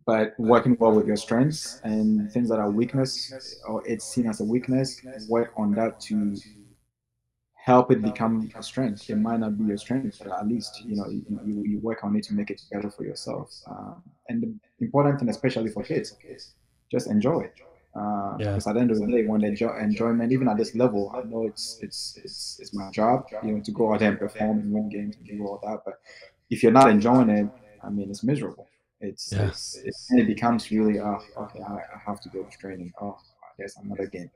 but 0.09 0.33
working 0.39 0.75
well 0.81 0.93
with 0.93 1.07
your 1.07 1.19
strengths 1.19 1.83
and 1.85 2.33
things 2.33 2.49
that 2.49 2.59
are 2.59 2.71
weakness 2.71 3.61
or 3.69 3.87
it's 3.87 4.07
seen 4.07 4.27
as 4.27 4.41
a 4.41 4.45
weakness, 4.45 5.03
work 5.29 5.53
on 5.55 5.75
that 5.75 6.01
to 6.01 6.35
help 7.53 7.93
it 7.93 8.01
become 8.01 8.51
a 8.57 8.63
strength. 8.63 9.11
It 9.11 9.17
might 9.17 9.41
not 9.41 9.59
be 9.59 9.65
your 9.65 9.77
strength, 9.77 10.17
but 10.25 10.33
at 10.33 10.49
least 10.49 10.83
you 10.87 10.97
know 10.97 11.07
you, 11.11 11.63
you 11.73 11.79
work 11.81 12.05
on 12.05 12.17
it 12.17 12.25
to 12.29 12.33
make 12.33 12.49
it 12.49 12.63
better 12.73 12.91
for 12.91 13.05
yourself. 13.05 13.53
Um, 13.67 14.03
and 14.31 14.37
the 14.43 14.51
important 14.87 15.19
thing, 15.19 15.29
especially 15.29 15.69
for 15.69 15.83
kids, 15.83 16.17
just 16.91 17.07
enjoy 17.09 17.41
it. 17.41 17.57
Uh, 17.95 18.37
yeah. 18.39 18.53
Because 18.53 18.67
at 18.67 18.75
the 18.77 18.81
end 18.81 18.91
of 18.91 18.99
the 19.01 19.07
day, 19.07 19.27
when 19.27 19.43
they 19.43 19.49
enjoy 19.49 19.77
enjoyment, 19.79 20.33
even 20.33 20.49
at 20.49 20.57
this 20.57 20.75
level, 20.75 21.13
I 21.15 21.21
know 21.29 21.45
it's 21.47 21.79
it's 21.83 22.19
it's 22.25 22.59
it's 22.63 22.73
my 22.73 22.91
job, 22.93 23.27
you 23.45 23.53
know, 23.53 23.61
to 23.61 23.73
go 23.73 23.93
out 23.93 24.01
there 24.01 24.09
and 24.13 24.19
perform 24.19 24.61
and 24.61 24.73
win 24.73 24.89
games 24.89 25.17
and 25.17 25.27
do 25.27 25.47
all 25.47 25.61
that. 25.65 25.81
But 25.85 26.01
if 26.49 26.63
you're 26.63 26.73
not 26.81 26.89
enjoying 26.89 27.29
it, 27.29 27.49
I 27.85 27.91
mean, 27.91 28.09
it's 28.09 28.25
miserable. 28.25 28.67
It's, 29.01 29.33
yeah. 29.33 29.47
it's, 29.47 30.11
it 30.11 30.27
becomes 30.27 30.71
really, 30.71 30.99
oh, 30.99 31.19
okay, 31.37 31.61
I, 31.61 31.75
I 31.75 32.01
have 32.07 32.21
to 32.21 32.29
go 32.31 32.43
to 32.43 32.59
training. 32.59 32.93
Oh, 33.01 33.17
there's 33.57 33.77
another 33.77 34.07
game. 34.07 34.31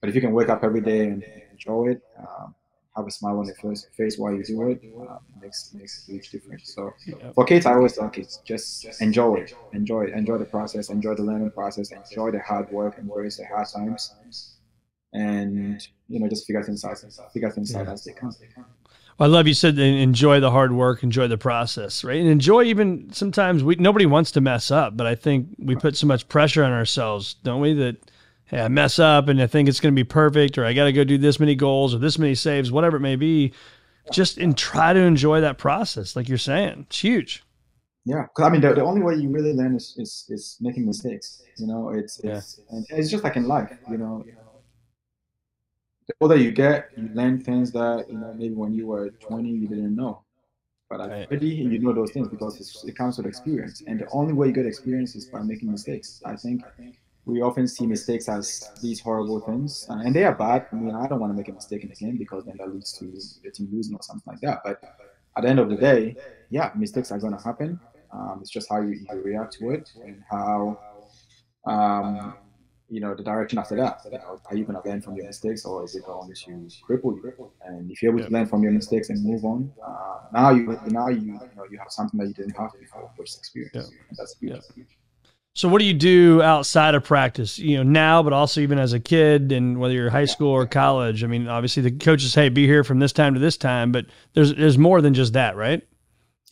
But 0.00 0.08
if 0.08 0.14
you 0.14 0.20
can 0.20 0.32
wake 0.32 0.48
up 0.48 0.62
every 0.62 0.80
day 0.80 1.08
and 1.08 1.24
enjoy 1.50 1.92
it, 1.92 2.02
um, 2.18 2.54
have 2.96 3.06
a 3.06 3.10
smile 3.10 3.38
on 3.38 3.46
your 3.46 3.54
face, 3.56 3.86
face 3.96 4.18
while 4.18 4.32
you 4.32 4.44
do 4.44 4.68
it, 4.68 4.80
um, 5.08 5.18
makes 5.40 5.72
makes 5.74 6.06
a 6.08 6.12
huge 6.12 6.30
difference. 6.30 6.72
So 6.74 6.92
yep. 7.06 7.34
for 7.34 7.44
kids, 7.44 7.66
I 7.66 7.74
always 7.74 7.94
tell 7.94 8.08
kids 8.08 8.40
just 8.44 9.00
enjoy 9.00 9.36
it, 9.36 9.54
enjoy 9.72 10.02
it, 10.02 10.10
enjoy 10.14 10.38
the 10.38 10.44
process, 10.44 10.90
enjoy 10.90 11.14
the 11.14 11.22
learning 11.22 11.50
process, 11.50 11.90
enjoy 11.90 12.30
the 12.30 12.40
hard 12.40 12.70
work, 12.70 12.98
and 12.98 13.08
embrace 13.08 13.38
the 13.38 13.46
hard 13.46 13.66
times, 13.74 14.58
and 15.12 15.80
you 16.08 16.20
know 16.20 16.28
just 16.28 16.46
figure 16.46 16.62
things 16.62 16.84
out, 16.84 16.98
figure 17.32 17.50
things 17.50 17.74
out 17.74 17.88
as 17.88 18.04
they 18.04 18.12
come. 18.12 18.32
I 19.18 19.26
love 19.26 19.46
you 19.46 19.54
said 19.54 19.78
enjoy 19.78 20.40
the 20.40 20.50
hard 20.50 20.72
work, 20.72 21.02
enjoy 21.02 21.28
the 21.28 21.38
process, 21.38 22.02
right? 22.02 22.20
And 22.20 22.28
enjoy 22.28 22.64
even 22.64 23.12
sometimes 23.12 23.62
we 23.62 23.76
nobody 23.76 24.06
wants 24.06 24.32
to 24.32 24.40
mess 24.40 24.70
up, 24.70 24.96
but 24.96 25.06
I 25.06 25.14
think 25.14 25.48
we 25.58 25.76
put 25.76 25.96
so 25.96 26.06
much 26.06 26.28
pressure 26.28 26.64
on 26.64 26.72
ourselves, 26.72 27.34
don't 27.44 27.60
we? 27.60 27.74
That 27.74 27.96
hey, 28.46 28.60
I 28.60 28.68
mess 28.68 28.98
up 28.98 29.28
and 29.28 29.40
I 29.40 29.46
think 29.46 29.68
it's 29.68 29.80
going 29.80 29.94
to 29.94 29.96
be 29.96 30.04
perfect, 30.04 30.58
or 30.58 30.64
I 30.64 30.72
got 30.72 30.84
to 30.84 30.92
go 30.92 31.04
do 31.04 31.18
this 31.18 31.38
many 31.38 31.54
goals 31.54 31.94
or 31.94 31.98
this 31.98 32.18
many 32.18 32.34
saves, 32.34 32.72
whatever 32.72 32.96
it 32.96 33.00
may 33.00 33.16
be. 33.16 33.52
Just 34.12 34.36
and 34.36 34.56
try 34.56 34.92
to 34.92 35.00
enjoy 35.00 35.40
that 35.40 35.56
process, 35.56 36.14
like 36.14 36.28
you're 36.28 36.36
saying. 36.36 36.86
It's 36.88 37.00
huge. 37.00 37.42
Yeah, 38.04 38.26
I 38.36 38.50
mean, 38.50 38.60
the, 38.60 38.74
the 38.74 38.84
only 38.84 39.00
way 39.00 39.14
you 39.14 39.30
really 39.30 39.54
learn 39.54 39.74
is, 39.74 39.94
is, 39.96 40.26
is 40.28 40.58
making 40.60 40.84
mistakes. 40.84 41.42
You 41.56 41.66
know, 41.66 41.88
it's 41.88 42.20
it's 42.22 42.60
yeah. 42.70 42.76
and 42.76 42.86
it's 42.90 43.10
just 43.10 43.24
like 43.24 43.36
in 43.36 43.48
life. 43.48 43.72
You 43.90 43.96
know, 43.96 44.22
the 46.06 46.14
older 46.20 46.36
you 46.36 46.52
get, 46.52 46.90
you 46.96 47.08
learn 47.14 47.40
things 47.42 47.72
that 47.72 48.06
you 48.08 48.18
know 48.18 48.34
maybe 48.36 48.54
when 48.54 48.74
you 48.74 48.86
were 48.86 49.10
20 49.10 49.48
you 49.48 49.68
didn't 49.68 49.96
know. 49.96 50.22
But 50.90 51.00
at 51.00 51.30
30, 51.30 51.46
you 51.46 51.78
know 51.78 51.92
those 51.92 52.12
things 52.12 52.28
because 52.28 52.84
it 52.86 52.96
comes 52.96 53.16
with 53.16 53.26
experience. 53.26 53.82
And 53.86 53.98
the 53.98 54.08
only 54.12 54.34
way 54.34 54.48
you 54.48 54.52
get 54.52 54.66
experience 54.66 55.16
is 55.16 55.24
by 55.26 55.40
making 55.40 55.70
mistakes. 55.70 56.20
I 56.24 56.36
think 56.36 56.62
we 57.24 57.40
often 57.40 57.66
see 57.66 57.86
mistakes 57.86 58.28
as 58.28 58.70
these 58.82 59.00
horrible 59.00 59.40
things, 59.40 59.86
and 59.88 60.14
they 60.14 60.24
are 60.24 60.34
bad. 60.34 60.66
I 60.72 60.76
mean, 60.76 60.94
I 60.94 61.06
don't 61.06 61.20
want 61.20 61.32
to 61.32 61.36
make 61.36 61.48
a 61.48 61.52
mistake 61.52 61.82
in 61.82 61.88
the 61.88 61.94
game 61.94 62.18
because 62.18 62.44
then 62.44 62.56
that 62.58 62.72
leads 62.72 62.92
to 62.98 63.06
the 63.06 63.50
team 63.50 63.68
losing 63.72 63.96
or 63.96 64.02
something 64.02 64.34
like 64.34 64.40
that. 64.42 64.60
But 64.62 64.82
at 65.36 65.42
the 65.42 65.48
end 65.48 65.58
of 65.58 65.70
the 65.70 65.76
day, 65.76 66.16
yeah, 66.50 66.70
mistakes 66.76 67.10
are 67.10 67.18
going 67.18 67.36
to 67.36 67.42
happen. 67.42 67.80
Um, 68.12 68.38
it's 68.40 68.50
just 68.50 68.68
how 68.68 68.80
you, 68.82 68.92
you, 69.10 69.22
react 69.22 69.54
to 69.54 69.70
it 69.70 69.90
and 70.04 70.22
how, 70.30 70.78
um, 71.66 72.34
you 72.94 73.00
know, 73.00 73.12
the 73.12 73.24
direction 73.24 73.58
after 73.58 73.74
that. 73.74 74.06
Are 74.46 74.56
you 74.56 74.64
going 74.64 74.80
to 74.80 74.88
learn 74.88 75.02
from 75.02 75.16
your 75.16 75.26
mistakes 75.26 75.64
or 75.64 75.82
is 75.82 75.96
it 75.96 76.04
going 76.06 76.32
to 76.32 76.50
cripple 76.88 77.16
you? 77.16 77.50
And 77.64 77.90
if 77.90 78.00
you're 78.00 78.14
able 78.14 78.24
to 78.24 78.30
learn 78.30 78.46
from 78.46 78.62
your 78.62 78.70
mistakes 78.70 79.10
and 79.10 79.24
move 79.24 79.44
on, 79.44 79.72
uh, 79.84 80.18
now 80.32 80.50
you 80.50 80.78
now 80.86 81.08
you, 81.08 81.20
you 81.20 81.32
know 81.32 81.64
you 81.68 81.76
have 81.78 81.90
something 81.90 82.20
that 82.20 82.28
you 82.28 82.34
didn't 82.34 82.56
have 82.56 82.70
before, 82.78 83.10
which 83.16 83.30
is 83.30 83.38
experience. 83.38 83.74
Yeah. 83.74 84.14
that's 84.16 84.38
huge. 84.38 84.52
Yeah. 84.76 84.84
So 85.56 85.68
what 85.68 85.80
do 85.80 85.86
you 85.86 85.94
do 85.94 86.40
outside 86.42 86.94
of 86.94 87.02
practice? 87.02 87.58
You 87.58 87.78
know, 87.78 87.82
now, 87.82 88.22
but 88.22 88.32
also 88.32 88.60
even 88.60 88.78
as 88.78 88.92
a 88.92 89.00
kid, 89.00 89.50
and 89.50 89.80
whether 89.80 89.94
you're 89.94 90.10
high 90.10 90.24
school 90.24 90.50
or 90.50 90.64
college. 90.66 91.24
I 91.24 91.26
mean, 91.26 91.48
obviously 91.48 91.82
the 91.82 91.90
coaches, 91.90 92.32
hey, 92.32 92.48
be 92.48 92.66
here 92.66 92.84
from 92.84 93.00
this 93.00 93.12
time 93.12 93.34
to 93.34 93.40
this 93.40 93.56
time, 93.56 93.90
but 93.90 94.06
there's 94.34 94.54
there's 94.54 94.78
more 94.78 95.00
than 95.00 95.14
just 95.14 95.32
that, 95.32 95.56
right? 95.56 95.82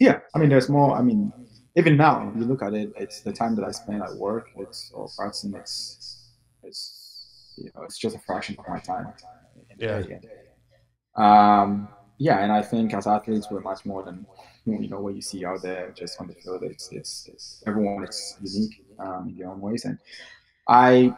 Yeah, 0.01 0.19
I 0.35 0.41
mean, 0.41 0.49
there's 0.49 0.69
more. 0.69 0.97
I 0.97 1.03
mean, 1.03 1.33
even 1.77 1.97
now, 1.97 2.29
if 2.29 2.37
you 2.37 2.45
look 2.45 2.63
at 2.63 2.75
it, 2.75 2.93
it's 2.97 3.21
the 3.21 3.33
time 3.33 3.57
that 3.57 3.65
I 3.65 3.71
spend 3.71 4.03
at 4.03 4.15
work. 4.17 4.51
It's 4.57 4.91
or 4.95 5.09
practicing. 5.17 5.55
It's 5.55 5.97
it's 6.63 7.55
you 7.57 7.71
know, 7.75 7.83
it's 7.83 7.99
just 7.99 8.17
a 8.17 8.19
fraction 8.21 8.57
of 8.59 8.67
my 8.69 8.81
time. 8.81 9.13
Yeah. 9.79 10.03
Um, 11.17 11.89
yeah, 12.19 12.39
and 12.43 12.53
I 12.53 12.63
think 12.63 12.95
as 12.95 13.07
athletes, 13.07 13.51
we're 13.51 13.61
much 13.61 13.85
more 13.85 14.03
than 14.05 14.27
you 14.65 14.89
know 14.89 15.01
what 15.01 15.15
you 15.15 15.23
see 15.23 15.45
out 15.45 15.63
there 15.63 15.91
just 15.93 16.21
on 16.21 16.29
the 16.29 16.35
field. 16.35 16.63
It's 16.63 16.89
it's, 16.93 17.29
it's 17.33 17.63
everyone 17.67 18.05
is 18.05 18.37
unique 18.41 18.85
um, 18.99 19.29
in 19.29 19.37
their 19.37 19.51
own 19.51 19.61
ways, 19.61 19.85
and 19.85 19.99
I 20.69 21.17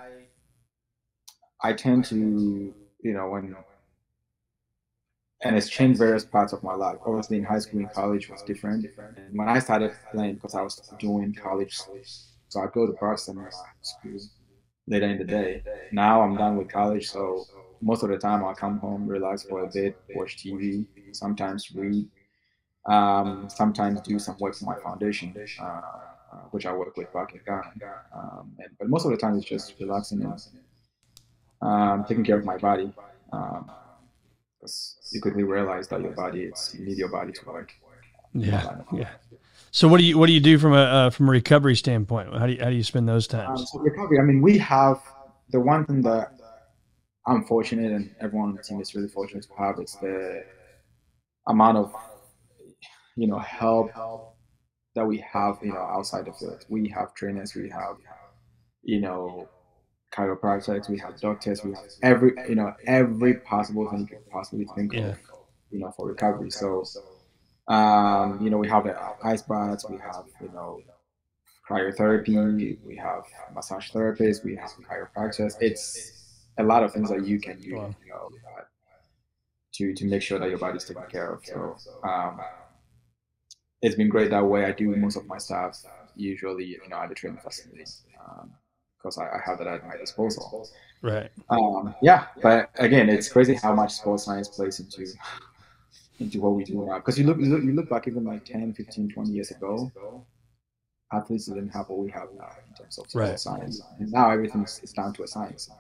I 1.63 1.73
tend 1.73 2.05
to 2.07 2.75
you 3.03 3.13
know 3.13 3.29
when 3.31 3.57
and 5.43 5.57
it's 5.57 5.69
changed 5.69 5.99
various 5.99 6.25
parts 6.25 6.53
of 6.53 6.63
my 6.63 6.75
life. 6.75 6.99
Obviously, 7.05 7.37
in 7.39 7.45
high 7.45 7.59
school 7.59 7.81
and 7.81 7.93
college 7.93 8.29
was 8.29 8.43
different. 8.43 8.87
And 9.29 9.39
when 9.39 9.49
I 9.49 9.59
started 9.59 9.93
playing, 10.11 10.35
because 10.37 10.55
I 10.55 10.63
was 10.63 10.81
doing 10.99 11.35
college, 11.35 11.89
so 12.49 12.61
I 12.61 12.67
go 12.73 12.87
to 12.87 12.93
Boston 13.01 13.49
school 13.83 14.19
later 14.87 15.07
in 15.07 15.19
the 15.19 15.25
day. 15.25 15.63
Now 15.93 16.23
I'm 16.23 16.37
done 16.37 16.57
with 16.57 16.69
college, 16.69 17.11
so 17.11 17.45
most 17.81 18.03
of 18.03 18.09
the 18.09 18.19
time 18.19 18.45
I'll 18.45 18.55
come 18.55 18.79
home, 18.79 19.07
relax 19.07 19.43
for 19.45 19.65
a 19.65 19.71
bit, 19.71 19.97
watch 20.15 20.37
TV, 20.39 20.87
sometimes 21.13 21.71
read, 21.75 22.07
um, 22.87 23.49
sometimes 23.49 24.01
do 24.03 24.19
some 24.19 24.37
work 24.39 24.55
for 24.55 24.65
my 24.65 24.77
foundation, 24.77 25.35
uh, 25.61 25.81
which 26.51 26.67
I 26.67 26.73
work 26.73 26.97
with 26.97 27.13
back 27.13 27.35
in 27.35 27.41
Ghana. 27.47 27.73
Um, 28.15 28.55
and, 28.59 28.71
but 28.79 28.89
most 28.89 29.05
of 29.05 29.11
the 29.11 29.17
time 29.17 29.37
it's 29.37 29.47
just 29.47 29.75
relaxing 29.81 30.23
and 30.23 30.41
um, 31.63 32.05
taking 32.05 32.25
care 32.25 32.39
of 32.39 32.45
my 32.45 32.57
body. 32.57 32.93
Um, 33.33 33.71
because 34.65 34.97
you 35.13 35.21
quickly 35.21 35.43
realize 35.43 35.89
that 35.89 36.01
your 36.01 36.13
body, 36.13 36.45
it's 36.45 36.75
you 36.75 36.87
need 36.87 36.97
your 36.97 37.11
body 37.11 37.33
to 37.33 37.45
work. 37.47 37.73
Yeah, 38.33 38.81
yeah. 38.93 39.11
So 39.75 39.89
what 39.89 39.99
do 39.99 40.05
you 40.05 40.17
what 40.17 40.27
do 40.27 40.33
you 40.33 40.41
do 40.41 40.57
from 40.57 40.73
a 40.73 40.85
uh, 40.99 41.11
from 41.11 41.29
a 41.29 41.33
recovery 41.33 41.75
standpoint? 41.75 42.33
How 42.33 42.47
do 42.47 42.53
you 42.53 42.63
how 42.63 42.71
do 42.71 42.77
you 42.77 42.85
spend 42.85 43.09
those 43.09 43.27
times? 43.27 43.59
Um, 43.59 43.67
so 43.67 43.81
recovery. 43.81 44.21
I 44.21 44.23
mean, 44.23 44.41
we 44.41 44.57
have 44.59 45.03
the 45.51 45.59
one 45.59 45.85
thing 45.85 46.01
that 46.03 46.29
I'm 47.27 47.45
fortunate, 47.45 47.91
and 47.91 48.15
everyone 48.21 48.51
on 48.51 48.55
the 48.55 48.63
team 48.63 48.81
is 48.81 48.95
really 48.95 49.09
fortunate 49.09 49.43
to 49.43 49.55
have. 49.59 49.81
is 49.81 49.97
the 50.01 50.45
amount 51.49 51.79
of 51.79 51.93
you 53.17 53.27
know 53.27 53.41
help 53.41 53.91
that 54.95 55.05
we 55.05 55.25
have, 55.33 55.59
you 55.61 55.73
know, 55.73 55.81
outside 55.81 56.27
the 56.27 56.33
field. 56.35 56.65
We 56.69 56.89
have 56.91 57.13
trainers, 57.15 57.57
we 57.57 57.69
have 57.71 57.97
you 58.85 59.01
know 59.01 59.49
chiropractors, 60.15 60.89
we 60.89 61.01
have 61.01 61.21
doctors, 61.21 61.65
we 61.65 61.73
have 61.73 61.85
every 62.01 62.31
you 62.49 62.55
know 62.55 62.73
every 62.87 63.41
possible 63.41 63.91
thing 63.91 64.03
you 64.03 64.07
could 64.07 64.31
possibly 64.31 64.69
think 64.77 64.93
yeah. 64.93 65.01
of, 65.01 65.19
you 65.73 65.81
know, 65.81 65.91
for 65.97 66.07
recovery. 66.07 66.53
So, 66.53 66.85
um, 67.69 68.41
you 68.43 68.51
know, 68.51 68.59
we 68.59 68.69
have 68.69 68.85
the 68.85 68.97
ice 69.23 69.43
baths, 69.43 69.87
we 69.89 69.99
have 69.99 70.25
you 70.41 70.51
know 70.53 70.81
cryotherapy, 71.69 72.79
we 72.85 72.97
have 72.97 73.23
massage 73.55 73.91
therapists, 73.91 74.45
we 74.45 74.57
have 74.57 74.71
chiropractors. 74.89 75.55
It's 75.61 76.13
a 76.59 76.63
lot 76.63 76.83
of 76.83 76.93
things 76.93 77.11
that 77.11 77.27
you 77.27 77.41
can 77.41 77.59
do, 77.59 77.77
wow. 77.77 77.95
you 78.05 78.11
know, 78.11 78.29
to 79.75 79.95
to 79.95 80.05
make 80.05 80.23
sure 80.23 80.39
that 80.39 80.49
your 80.49 80.59
body's 80.59 80.85
taken 80.85 81.05
care 81.11 81.33
of. 81.33 81.45
So, 81.45 81.77
um, 82.05 82.41
it's 83.83 83.97
been 83.97 84.09
great 84.09 84.31
that 84.31 84.45
way. 84.45 84.65
I 84.65 84.73
do 84.73 84.95
most 84.97 85.17
of 85.17 85.27
my 85.27 85.39
stuff 85.39 85.83
usually, 86.17 86.65
you 86.65 86.81
know, 86.89 86.97
at 86.97 87.09
the 87.09 87.15
training 87.15 87.41
facility. 87.43 87.85
Um, 88.21 88.53
because 89.05 89.19
I, 89.19 89.25
I, 89.25 89.41
have 89.45 89.59
that 89.59 89.67
at 89.67 89.87
my 89.87 89.97
disposal. 89.99 90.67
Right. 91.03 91.31
Um, 91.51 91.95
yeah, 92.01 92.27
but 92.43 92.71
again, 92.77 93.11
it's 93.11 93.29
crazy 93.29 93.55
how 93.55 93.75
much 93.75 93.93
sports 93.93 94.25
science 94.25 94.49
plays 94.49 94.81
into 94.81 95.07
into 96.21 96.41
what 96.41 96.55
we 96.55 96.65
do 96.65 96.87
now. 96.87 96.99
Because 96.99 97.19
you 97.19 97.27
look, 97.27 97.39
you 97.39 97.47
look 97.47 97.63
you 97.63 97.73
look 97.73 97.89
back 97.89 98.07
even 98.07 98.25
like 98.25 98.45
10, 98.45 98.75
15, 98.75 99.11
20 99.11 99.31
years 99.31 99.51
ago, 99.51 99.91
athletes 101.13 101.47
didn't 101.47 101.69
have 101.71 101.89
what 101.89 101.99
we 101.99 102.11
have 102.11 102.29
now 102.37 102.51
in 102.69 102.75
terms 102.75 102.99
of 102.99 103.07
right. 103.15 103.39
science. 103.39 103.81
And 103.99 104.11
now 104.13 104.31
everything 104.31 104.63
is, 104.63 104.93
down 104.93 105.13
to 105.15 105.23
a 105.23 105.27
science. 105.27 105.71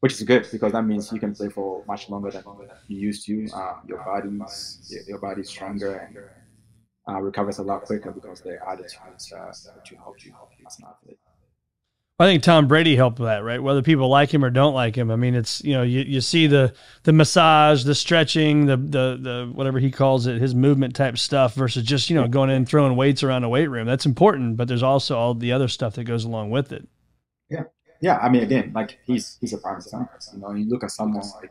Which 0.00 0.12
is 0.12 0.22
good 0.22 0.46
because 0.52 0.72
that 0.72 0.82
means 0.82 1.10
you 1.10 1.18
can 1.18 1.34
play 1.34 1.48
for 1.48 1.84
much 1.86 2.08
longer 2.10 2.30
than 2.30 2.44
you 2.86 2.98
used 2.98 3.26
to. 3.26 3.48
Um, 3.50 3.80
your 3.86 4.04
body's 4.04 4.88
your, 4.90 5.02
your 5.08 5.18
body's 5.18 5.48
stronger 5.48 5.96
and 5.96 6.18
uh, 7.08 7.20
recovers 7.20 7.58
a 7.58 7.62
lot 7.62 7.82
quicker 7.82 8.12
because 8.12 8.40
they 8.42 8.56
added 8.68 8.88
to 8.88 9.36
uh, 9.36 9.52
to 9.84 9.96
help 9.96 10.16
you 10.24 10.34
as 10.66 10.78
an 10.78 10.84
athlete. 10.88 11.18
I 12.18 12.24
think 12.24 12.42
Tom 12.42 12.66
Brady 12.66 12.96
helped 12.96 13.18
with 13.18 13.28
that, 13.28 13.44
right? 13.44 13.62
Whether 13.62 13.82
people 13.82 14.08
like 14.08 14.32
him 14.32 14.42
or 14.42 14.48
don't 14.48 14.72
like 14.72 14.96
him. 14.96 15.10
I 15.10 15.16
mean, 15.16 15.34
it's 15.34 15.62
you 15.62 15.74
know 15.74 15.82
you, 15.82 16.00
you 16.00 16.22
see 16.22 16.46
the 16.46 16.72
the 17.02 17.12
massage, 17.12 17.84
the 17.84 17.94
stretching, 17.94 18.64
the 18.64 18.78
the 18.78 19.18
the 19.20 19.50
whatever 19.52 19.78
he 19.78 19.90
calls 19.90 20.26
it, 20.26 20.40
his 20.40 20.54
movement 20.54 20.96
type 20.96 21.18
stuff 21.18 21.54
versus 21.54 21.84
just 21.84 22.08
you 22.08 22.16
know 22.16 22.26
going 22.26 22.48
in 22.48 22.56
and 22.56 22.68
throwing 22.68 22.96
weights 22.96 23.22
around 23.22 23.44
a 23.44 23.50
weight 23.50 23.68
room. 23.68 23.86
That's 23.86 24.06
important, 24.06 24.56
but 24.56 24.66
there's 24.66 24.82
also 24.82 25.18
all 25.18 25.34
the 25.34 25.52
other 25.52 25.68
stuff 25.68 25.94
that 25.96 26.04
goes 26.04 26.24
along 26.24 26.50
with 26.50 26.72
it. 26.72 26.88
Yeah, 27.50 27.64
yeah. 28.00 28.16
I 28.16 28.30
mean, 28.30 28.42
again, 28.42 28.72
like 28.74 28.98
he's 29.04 29.36
he's 29.42 29.52
a 29.52 29.58
prime 29.58 29.76
example. 29.76 30.16
You 30.32 30.40
know, 30.40 30.52
you 30.52 30.66
look 30.70 30.84
at 30.84 30.92
someone 30.92 31.22
like 31.42 31.50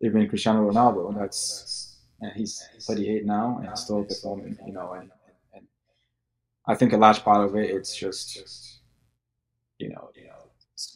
even 0.00 0.28
Cristiano 0.28 0.68
Ronaldo. 0.68 1.16
That's 1.16 2.00
and 2.20 2.32
he's 2.32 2.60
38 2.82 3.24
now 3.24 3.62
and 3.64 3.78
still 3.78 4.02
performing. 4.02 4.58
You 4.66 4.72
know, 4.72 4.94
and, 4.94 5.10
and 5.54 5.64
I 6.66 6.74
think 6.74 6.92
a 6.92 6.96
large 6.96 7.22
part 7.22 7.48
of 7.48 7.54
it 7.54 7.70
it's 7.70 7.94
just 7.96 8.73
you 9.78 9.90
know, 9.90 10.10
you 10.14 10.26
know, 10.26 10.44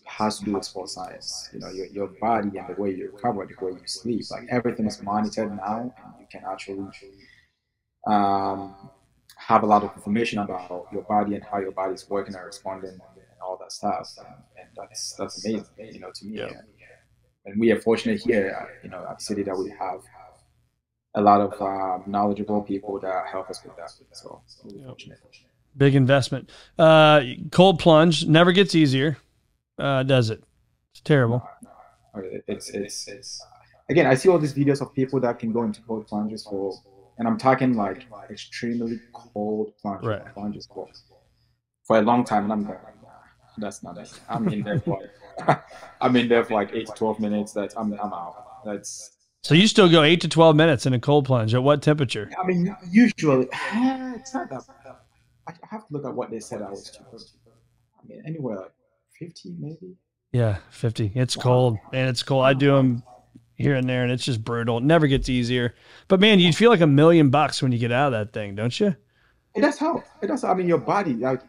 has 0.06 0.38
to 0.38 0.44
do 0.44 0.54
with 0.54 0.64
sports 0.64 0.94
science. 0.94 1.50
You 1.52 1.60
know, 1.60 1.70
your, 1.70 1.86
your 1.86 2.08
body 2.20 2.58
and 2.58 2.68
the 2.68 2.80
way 2.80 2.94
you 2.94 3.10
recover, 3.12 3.46
the 3.46 3.64
way 3.64 3.72
you 3.72 3.86
sleep, 3.86 4.24
like 4.30 4.44
everything 4.50 4.86
is 4.86 5.02
monitored 5.02 5.56
now, 5.56 5.80
and 5.80 5.92
you 6.20 6.26
can 6.30 6.42
actually 6.50 6.86
um, 8.06 8.90
have 9.36 9.62
a 9.62 9.66
lot 9.66 9.84
of 9.84 9.94
information 9.94 10.40
about 10.40 10.88
your 10.92 11.02
body 11.02 11.34
and 11.34 11.44
how 11.44 11.58
your 11.58 11.72
body 11.72 11.94
is 11.94 12.08
working 12.08 12.34
and 12.34 12.44
responding 12.44 12.90
and, 12.90 13.00
all 13.40 13.56
that 13.56 13.70
stuff. 13.70 14.12
And, 14.18 14.26
and, 14.58 14.68
that's 14.76 15.14
that's 15.14 15.44
amazing, 15.44 15.64
you 15.78 16.00
know, 16.00 16.10
to 16.12 16.26
me. 16.26 16.38
Yeah. 16.38 16.50
And 17.46 17.58
we 17.58 17.70
are 17.70 17.80
fortunate 17.80 18.20
here, 18.20 18.68
you 18.82 18.90
know, 18.90 19.06
at 19.08 19.22
City 19.22 19.42
that 19.44 19.56
we 19.56 19.70
have 19.70 20.00
a 21.14 21.22
lot 21.22 21.40
of 21.40 21.62
um, 21.62 22.10
knowledgeable 22.10 22.62
people 22.62 22.98
that 23.00 23.26
help 23.30 23.48
us 23.48 23.62
with 23.64 23.76
that. 23.76 23.90
So 24.12 24.42
we're 24.64 24.86
fortunate. 24.86 25.18
Big 25.78 25.94
investment. 25.94 26.50
Uh, 26.78 27.22
cold 27.52 27.78
plunge 27.78 28.26
never 28.26 28.52
gets 28.52 28.74
easier, 28.74 29.16
uh, 29.78 30.02
does 30.02 30.28
it? 30.30 30.42
It's 30.92 31.00
terrible. 31.00 31.48
It's, 32.48 32.70
it's, 32.70 33.06
it's, 33.06 33.46
again, 33.88 34.06
I 34.06 34.14
see 34.14 34.28
all 34.28 34.38
these 34.38 34.54
videos 34.54 34.80
of 34.80 34.92
people 34.92 35.20
that 35.20 35.38
can 35.38 35.52
go 35.52 35.62
into 35.62 35.80
cold 35.82 36.08
plunges 36.08 36.44
for, 36.44 36.74
and 37.18 37.28
I'm 37.28 37.38
talking 37.38 37.74
like 37.74 38.06
extremely 38.28 39.00
cold 39.12 39.72
plunge, 39.80 40.04
right. 40.04 40.34
plunges 40.34 40.66
for, 40.66 40.88
for 41.84 41.98
a 41.98 42.02
long 42.02 42.24
time. 42.24 42.44
And 42.44 42.52
I'm 42.52 42.68
like, 42.68 42.80
that's 43.58 43.82
not 43.82 43.98
it. 43.98 44.12
I'm 44.28 44.48
in 44.48 44.62
there 44.62 44.80
for 44.80 45.00
like, 45.46 45.62
I'm 46.00 46.16
in 46.16 46.28
there 46.28 46.44
for 46.44 46.54
like 46.54 46.70
eight 46.72 46.86
to 46.88 46.92
12 46.92 47.20
minutes. 47.20 47.52
That's, 47.52 47.76
I'm, 47.76 47.92
I'm 47.92 48.12
out. 48.12 48.64
That's, 48.64 49.12
so 49.44 49.54
you 49.54 49.68
still 49.68 49.88
go 49.88 50.02
eight 50.02 50.20
to 50.22 50.28
12 50.28 50.56
minutes 50.56 50.86
in 50.86 50.94
a 50.94 50.98
cold 50.98 51.24
plunge 51.24 51.54
at 51.54 51.62
what 51.62 51.82
temperature? 51.82 52.30
I 52.42 52.46
mean, 52.46 52.76
usually 52.90 53.48
it's 53.72 54.34
not 54.34 54.50
that 54.50 54.64
I 55.48 55.66
have 55.70 55.86
to 55.88 55.92
look 55.92 56.04
at 56.04 56.14
what 56.14 56.30
they 56.30 56.40
said 56.40 56.62
I 56.62 56.70
was 56.70 56.90
cheaper. 56.90 57.16
I 57.98 58.06
mean, 58.06 58.22
anywhere 58.26 58.56
like 58.56 58.72
50 59.18 59.56
maybe. 59.58 59.96
Yeah, 60.32 60.58
50. 60.70 61.12
It's 61.14 61.36
wow. 61.36 61.42
cold 61.42 61.78
and 61.92 62.08
it's 62.08 62.22
cold. 62.22 62.44
I 62.44 62.52
do 62.52 62.74
them 62.76 63.02
here 63.54 63.74
and 63.74 63.88
there 63.88 64.02
and 64.02 64.12
it's 64.12 64.24
just 64.24 64.44
brutal. 64.44 64.78
It 64.78 64.84
never 64.84 65.06
gets 65.06 65.28
easier. 65.28 65.74
But 66.06 66.20
man, 66.20 66.38
you'd 66.38 66.54
feel 66.54 66.70
like 66.70 66.80
a 66.80 66.86
million 66.86 67.30
bucks 67.30 67.62
when 67.62 67.72
you 67.72 67.78
get 67.78 67.92
out 67.92 68.12
of 68.12 68.12
that 68.12 68.32
thing, 68.32 68.54
don't 68.54 68.78
you? 68.78 68.94
It 69.54 69.62
does 69.62 69.78
help. 69.78 70.04
It 70.22 70.28
does. 70.28 70.44
I 70.44 70.54
mean, 70.54 70.68
your 70.68 70.78
body, 70.78 71.14
like, 71.14 71.42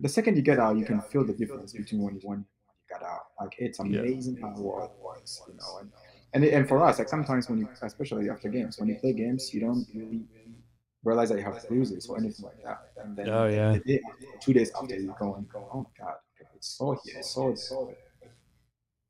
the 0.00 0.08
second 0.08 0.36
you 0.36 0.42
get 0.42 0.58
out, 0.58 0.76
you 0.76 0.84
can 0.84 1.00
feel 1.00 1.24
the 1.24 1.34
difference 1.34 1.72
between 1.72 2.02
when 2.02 2.14
you, 2.14 2.20
when 2.24 2.38
you 2.38 2.44
got 2.90 3.06
out. 3.06 3.26
Like, 3.40 3.54
it's 3.58 3.78
amazing 3.78 4.38
yeah. 4.40 4.46
how 4.48 4.82
it 4.82 4.90
works, 5.00 5.40
you 5.46 5.54
know. 5.54 5.78
And, 5.80 5.90
and, 6.32 6.44
and 6.44 6.68
for 6.68 6.82
us, 6.82 6.98
like, 6.98 7.08
sometimes 7.08 7.48
when 7.48 7.58
you, 7.58 7.68
especially 7.82 8.30
after 8.30 8.48
games, 8.48 8.78
when 8.78 8.88
you 8.88 8.96
play 8.96 9.12
games, 9.12 9.52
you 9.52 9.60
don't 9.60 9.86
really 9.94 10.22
realize 11.04 11.30
that 11.30 11.38
you 11.38 11.44
have 11.44 11.66
bruises 11.68 12.06
or 12.06 12.18
anything 12.18 12.44
like 12.44 12.62
that. 12.62 12.90
And 13.02 13.16
then 13.16 13.28
oh, 13.28 13.46
yeah. 13.46 13.78
Day, 13.84 14.00
two 14.40 14.52
days 14.52 14.70
after 14.80 14.94
you 14.94 15.14
go 15.18 15.34
and 15.34 15.48
go, 15.48 15.68
oh 15.72 15.78
my 15.78 16.04
God, 16.04 16.14
it's 16.54 16.76
so 16.78 16.98
here, 17.04 17.18
it's 17.18 17.30
so 17.30 17.54
there. 17.86 17.96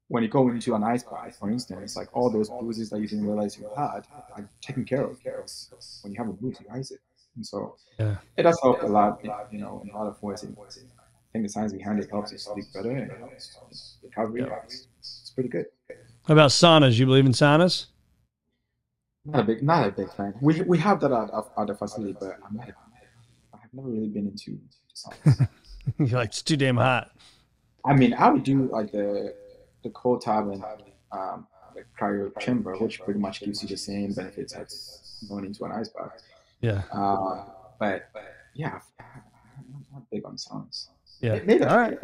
When 0.08 0.24
you 0.24 0.28
go 0.28 0.48
into 0.48 0.74
an 0.74 0.82
ice 0.82 1.04
bath, 1.04 1.36
for 1.38 1.50
instance, 1.50 1.96
like 1.96 2.08
all 2.12 2.30
those 2.30 2.48
bruises 2.48 2.90
that 2.90 3.00
you 3.00 3.06
didn't 3.06 3.26
realize 3.26 3.56
you 3.56 3.70
had 3.76 4.02
are 4.36 4.50
taken 4.60 4.84
care 4.84 5.04
of 5.04 5.22
because 5.22 6.00
when 6.02 6.12
you 6.12 6.18
have 6.18 6.28
a 6.28 6.32
bruise, 6.32 6.58
you 6.60 6.66
ice 6.72 6.90
it. 6.90 6.98
And 7.36 7.46
so 7.46 7.76
yeah. 7.98 8.16
it 8.36 8.42
does 8.42 8.58
help 8.60 8.82
a 8.82 8.86
lot, 8.86 9.20
you 9.52 9.60
know, 9.60 9.82
in 9.84 9.90
a 9.90 9.96
lot 9.96 10.08
of 10.08 10.20
ways. 10.20 10.44
I 10.44 11.32
think 11.32 11.44
the 11.44 11.48
science 11.48 11.72
behind 11.72 12.00
it 12.00 12.10
helps 12.10 12.32
you 12.32 12.38
sleep 12.38 12.64
better 12.74 12.90
and 12.90 13.10
it 13.10 13.18
helps 13.18 13.98
recovery. 14.02 14.40
Yeah. 14.40 14.58
It's, 14.64 14.88
it's 14.98 15.30
pretty 15.32 15.48
good. 15.48 15.66
How 16.26 16.34
about 16.34 16.50
saunas? 16.50 16.98
You 16.98 17.06
believe 17.06 17.26
in 17.26 17.32
saunas? 17.32 17.86
Not 19.24 19.40
a 19.40 19.44
big, 19.44 19.62
not 19.62 19.86
a 19.86 19.90
big 19.90 20.10
fan. 20.12 20.34
We 20.40 20.62
we 20.62 20.78
have 20.78 21.00
that 21.00 21.12
at, 21.12 21.30
at 21.58 21.66
the 21.66 21.74
facility, 21.74 22.16
but 22.18 22.38
I'm 22.46 22.56
not. 22.56 22.68
I 23.54 23.58
have 23.58 23.72
never 23.72 23.88
really 23.88 24.08
been 24.08 24.28
into. 24.28 24.58
You're 25.98 26.18
like 26.18 26.28
it's 26.28 26.42
too 26.42 26.56
damn 26.56 26.76
hot. 26.76 27.10
I 27.84 27.94
mean, 27.94 28.14
I 28.14 28.30
would 28.30 28.44
do 28.44 28.68
like 28.70 28.92
the 28.92 29.34
the 29.82 29.90
cold 29.90 30.22
tub 30.22 30.48
and 30.48 30.64
um, 31.12 31.46
the 31.74 31.84
cryo 31.98 32.38
chamber, 32.40 32.76
which 32.76 33.00
pretty 33.00 33.20
much 33.20 33.40
gives 33.40 33.62
you 33.62 33.68
the 33.68 33.76
same 33.76 34.12
benefits 34.12 34.54
as 34.54 35.24
going 35.28 35.44
into 35.44 35.64
an 35.64 35.72
ice 35.72 35.88
bath. 35.88 36.22
Yeah. 36.60 36.82
Uh, 36.92 37.44
but 37.78 38.10
yeah, 38.54 38.80
I'm 38.98 39.86
not 39.92 40.10
big 40.10 40.24
on 40.24 40.36
songs. 40.38 40.90
Yeah. 41.20 41.40
Maybe 41.44 41.64
All 41.64 41.76
right. 41.76 41.98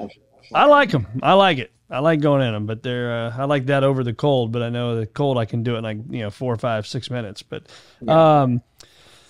I 0.55 0.67
like 0.67 0.91
them. 0.91 1.07
I 1.23 1.33
like 1.35 1.59
it. 1.59 1.73
I 1.89 2.01
like 2.01 2.21
going 2.21 2.43
in 2.43 2.53
them, 2.53 2.67
but 2.67 2.83
they're 2.83 3.13
uh, 3.13 3.35
I 3.37 3.45
like 3.45 3.67
that 3.67 3.85
over 3.85 4.03
the 4.03 4.15
cold. 4.15 4.53
But 4.53 4.63
I 4.63 4.69
know 4.71 4.97
the 4.97 5.07
cold 5.07 5.39
I 5.39 5.45
can 5.45 5.63
do 5.63 5.75
it 5.75 5.79
in 5.79 5.85
like 5.85 5.99
you 6.11 6.21
know 6.21 6.31
four, 6.31 6.57
five, 6.57 6.87
six 6.87 7.11
minutes. 7.11 7.43
But 7.43 7.65
yeah. 8.01 8.43
um, 8.43 8.63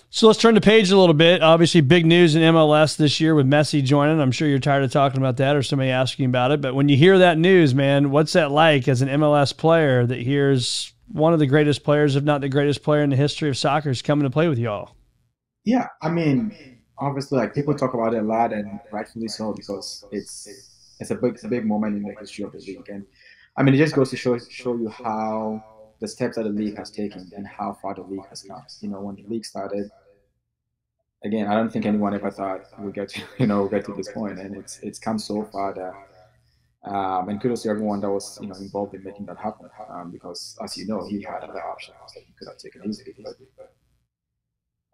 so 0.09 0.27
let's 0.27 0.39
turn 0.39 0.55
the 0.55 0.61
page 0.61 0.89
a 0.89 0.97
little 0.97 1.13
bit. 1.13 1.43
Obviously, 1.43 1.81
big 1.81 2.05
news 2.05 2.33
in 2.33 2.41
MLS 2.41 2.97
this 2.97 3.19
year 3.19 3.35
with 3.35 3.45
Messi 3.45 3.83
joining. 3.83 4.19
I'm 4.19 4.31
sure 4.31 4.47
you're 4.47 4.57
tired 4.57 4.83
of 4.83 4.91
talking 4.91 5.19
about 5.19 5.37
that 5.37 5.55
or 5.55 5.61
somebody 5.61 5.91
asking 5.91 6.25
about 6.25 6.51
it. 6.51 6.61
But 6.61 6.73
when 6.73 6.89
you 6.89 6.97
hear 6.97 7.19
that 7.19 7.37
news, 7.37 7.75
man, 7.75 8.09
what's 8.09 8.33
that 8.33 8.49
like 8.49 8.87
as 8.87 9.01
an 9.01 9.09
MLS 9.09 9.55
player 9.55 10.05
that 10.05 10.19
hears 10.19 10.93
one 11.11 11.33
of 11.33 11.39
the 11.39 11.45
greatest 11.45 11.83
players, 11.83 12.15
if 12.15 12.23
not 12.23 12.41
the 12.41 12.49
greatest 12.49 12.83
player 12.83 13.03
in 13.03 13.09
the 13.09 13.15
history 13.15 13.49
of 13.49 13.57
soccer, 13.57 13.89
is 13.89 14.01
coming 14.01 14.23
to 14.23 14.29
play 14.29 14.47
with 14.47 14.57
y'all? 14.57 14.95
Yeah, 15.63 15.87
I 16.01 16.09
mean, 16.09 16.79
obviously, 16.97 17.37
like 17.37 17.53
people 17.53 17.75
talk 17.75 17.93
about 17.93 18.13
it 18.13 18.19
a 18.19 18.25
lot, 18.25 18.53
and 18.53 18.79
rightfully 18.91 19.27
so 19.27 19.53
because 19.53 20.05
it's 20.11 20.47
it's 20.99 21.11
a 21.11 21.15
big 21.15 21.33
it's 21.35 21.43
a 21.43 21.47
big 21.47 21.65
moment 21.65 21.95
in 21.95 22.03
the 22.03 22.15
history 22.19 22.43
of 22.43 22.51
the 22.51 22.59
league, 22.59 22.89
and 22.89 23.05
I 23.55 23.63
mean, 23.63 23.73
it 23.73 23.77
just 23.77 23.95
goes 23.95 24.09
to 24.11 24.17
show 24.17 24.37
show 24.37 24.75
you 24.75 24.89
how 24.89 25.63
the 25.99 26.07
steps 26.07 26.35
that 26.35 26.43
the 26.43 26.49
league 26.49 26.77
has 26.77 26.91
taken 26.91 27.31
and 27.35 27.47
how 27.47 27.77
far 27.81 27.95
the 27.95 28.03
league 28.03 28.27
has 28.29 28.43
come. 28.43 28.63
You 28.81 28.89
know, 28.89 29.01
when 29.01 29.15
the 29.15 29.23
league 29.23 29.45
started, 29.45 29.89
again, 31.23 31.47
I 31.47 31.55
don't 31.55 31.71
think 31.71 31.85
anyone 31.85 32.13
ever 32.13 32.29
thought 32.29 32.65
we 32.79 32.91
get 32.91 33.09
to 33.09 33.21
you 33.39 33.47
know 33.47 33.67
get 33.67 33.85
to 33.85 33.93
this 33.93 34.11
point, 34.11 34.39
and 34.39 34.55
it's 34.55 34.79
it's 34.79 34.99
come 34.99 35.19
so 35.19 35.43
far 35.43 35.73
that. 35.73 35.93
Um, 36.83 37.27
and 37.27 37.41
kudos 37.41 37.63
to 37.63 37.69
everyone 37.69 37.99
that 38.01 38.09
was 38.09 38.37
you 38.39 38.47
know 38.47 38.55
involved 38.55 38.93
in 38.93 39.03
making 39.03 39.25
that 39.25 39.37
happen 39.37 39.67
um, 39.89 40.09
because 40.09 40.57
as 40.63 40.77
you 40.77 40.87
know 40.87 41.05
he 41.05 41.21
had 41.21 41.43
other 41.43 41.61
options 41.61 41.97
that 42.15 42.23
he 42.25 42.31
could 42.39 42.47
have 42.47 42.57
taken 42.59 42.81
easily 42.87 43.13
but 43.57 43.73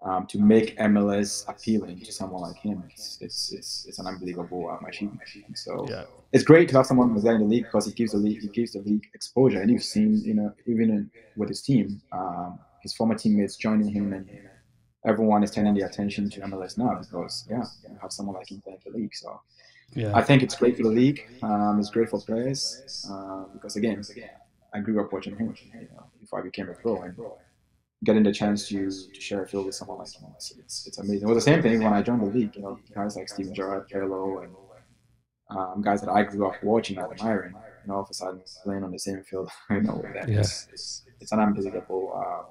um, 0.04 0.28
to 0.28 0.38
make 0.38 0.78
MLS 0.78 1.48
appealing 1.48 2.00
to 2.02 2.12
someone 2.12 2.42
like 2.42 2.58
him, 2.58 2.84
it's 2.90 3.18
it's 3.22 3.54
it's, 3.54 3.86
it's 3.88 4.00
an 4.00 4.08
unbelievable 4.08 4.70
um, 4.70 4.86
achievement. 4.86 5.22
So 5.56 5.88
yeah. 5.90 6.04
it's 6.34 6.44
great 6.44 6.70
to 6.70 6.78
have 6.78 6.86
someone 6.86 7.12
who's 7.12 7.24
that 7.24 7.36
in 7.36 7.42
the 7.42 7.48
league 7.48 7.64
because 7.64 7.88
it 7.88 7.96
gives 7.96 8.12
the 8.12 8.18
league 8.18 8.44
it 8.44 8.54
gives 8.54 8.74
the 8.74 8.80
league 8.80 9.06
exposure. 9.14 9.62
And 9.62 9.72
you've 9.72 9.84
seen, 9.84 10.22
you 10.24 10.34
know, 10.34 10.54
even 10.68 10.90
in, 10.90 11.12
with 11.38 11.50
his 11.50 11.62
team, 11.62 12.02
um, 12.12 12.60
his 12.82 12.94
former 12.94 13.16
teammates 13.16 13.56
joining 13.56 13.88
him, 13.88 14.12
and 14.12 14.30
everyone 15.06 15.44
is 15.44 15.52
turning 15.52 15.74
their 15.74 15.88
attention 15.88 16.30
to 16.32 16.42
MLS 16.42 16.78
now 16.78 17.00
because 17.00 17.48
yeah, 17.50 17.64
you 17.90 17.98
have 18.02 18.12
someone 18.12 18.36
like 18.36 18.52
him 18.52 18.62
in 18.68 18.78
the 18.86 18.98
league. 18.98 19.16
So 19.16 19.40
yeah. 19.96 20.12
I 20.14 20.22
think 20.22 20.44
it's 20.44 20.56
great 20.56 20.76
for 20.76 20.84
the 20.84 20.90
league. 20.90 21.22
Um, 21.42 21.80
it's 21.80 21.90
great 21.90 22.10
for 22.10 22.20
players 22.20 23.08
uh, 23.10 23.46
because 23.54 23.78
again, 23.78 24.04
I 24.74 24.80
grew 24.80 25.02
up 25.02 25.14
watching 25.14 25.38
him 25.38 25.56
you 25.74 25.88
know, 25.94 26.06
before 26.20 26.40
I 26.40 26.44
became 26.44 26.70
a 26.70 26.74
pro. 26.74 27.04
And, 27.04 27.16
getting 28.04 28.24
the 28.24 28.32
chance 28.32 28.68
to, 28.70 28.90
to 28.90 29.22
share 29.22 29.44
a 29.44 29.48
field 29.48 29.66
with 29.66 29.76
someone 29.76 30.00
like 30.00 30.14
him, 30.14 30.30
it's, 30.36 30.52
it's, 30.58 30.88
it's 30.88 30.98
amazing. 30.98 31.28
It 31.28 31.34
was 31.34 31.44
the 31.44 31.52
same 31.52 31.62
thing 31.62 31.84
when 31.84 31.94
I 31.94 32.02
joined 32.02 32.22
the 32.22 32.26
league. 32.26 32.56
You 32.56 32.62
know, 32.62 32.80
guys 32.94 33.16
like 33.16 33.30
Steven 33.30 33.54
Gerrard, 33.54 33.90
Pirlo, 33.90 34.44
and 34.44 34.54
um, 35.50 35.82
guys 35.82 36.02
that 36.02 36.10
I 36.10 36.24
grew 36.24 36.48
up 36.48 36.62
watching 36.64 36.98
and 36.98 37.12
admiring. 37.12 37.54
You 37.54 37.88
know, 37.88 37.96
all 37.96 38.04
of 38.04 38.10
a 38.10 38.14
sudden 38.14 38.42
playing 38.64 38.84
on 38.84 38.92
the 38.92 39.00
same 39.00 39.24
field. 39.24 39.50
You 39.70 39.82
know, 39.82 40.02
them. 40.02 40.30
Yeah. 40.30 40.40
It's, 40.40 40.68
it's, 40.72 41.06
it's, 41.20 41.32
an 41.32 41.40
unbelievable 41.40 42.14
uh, 42.16 42.44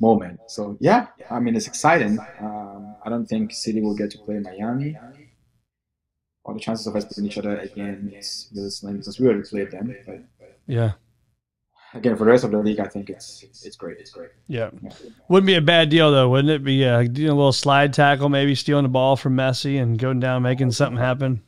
moment. 0.00 0.40
So 0.48 0.76
yeah, 0.80 1.08
I 1.30 1.40
mean, 1.40 1.56
it's 1.56 1.66
exciting. 1.66 2.18
Um, 2.40 2.96
I 3.04 3.10
don't 3.10 3.26
think 3.26 3.52
City 3.52 3.80
will 3.80 3.96
get 3.96 4.10
to 4.12 4.18
play 4.18 4.38
Miami. 4.38 4.96
Or 6.46 6.52
the 6.52 6.60
chances 6.60 6.86
of 6.86 6.94
us 6.94 7.06
playing 7.06 7.28
each 7.30 7.38
other 7.38 7.56
again 7.56 8.12
is 8.14 8.50
really 8.54 8.68
slim 8.68 8.98
because 8.98 9.18
we 9.18 9.26
already 9.26 9.48
played 9.48 9.70
them. 9.70 9.96
But 10.06 10.24
yeah, 10.66 10.92
again 11.94 12.16
for 12.16 12.24
the 12.24 12.30
rest 12.30 12.44
of 12.44 12.50
the 12.50 12.58
league, 12.58 12.80
I 12.80 12.86
think 12.86 13.10
it's 13.10 13.44
it's 13.64 13.76
great. 13.76 13.98
It's 13.98 14.10
great. 14.10 14.30
Yeah, 14.46 14.70
wouldn't 15.28 15.46
be 15.46 15.54
a 15.54 15.60
bad 15.60 15.88
deal 15.88 16.10
though, 16.10 16.28
wouldn't 16.28 16.50
it? 16.50 16.64
Be 16.64 16.84
uh, 16.84 17.04
doing 17.04 17.30
a 17.30 17.34
little 17.34 17.52
slide 17.52 17.92
tackle, 17.92 18.28
maybe 18.28 18.54
stealing 18.54 18.82
the 18.82 18.88
ball 18.88 19.16
from 19.16 19.36
Messi 19.36 19.80
and 19.80 19.98
going 19.98 20.20
down, 20.20 20.42
making 20.42 20.72
something 20.72 20.98
happen. 20.98 21.42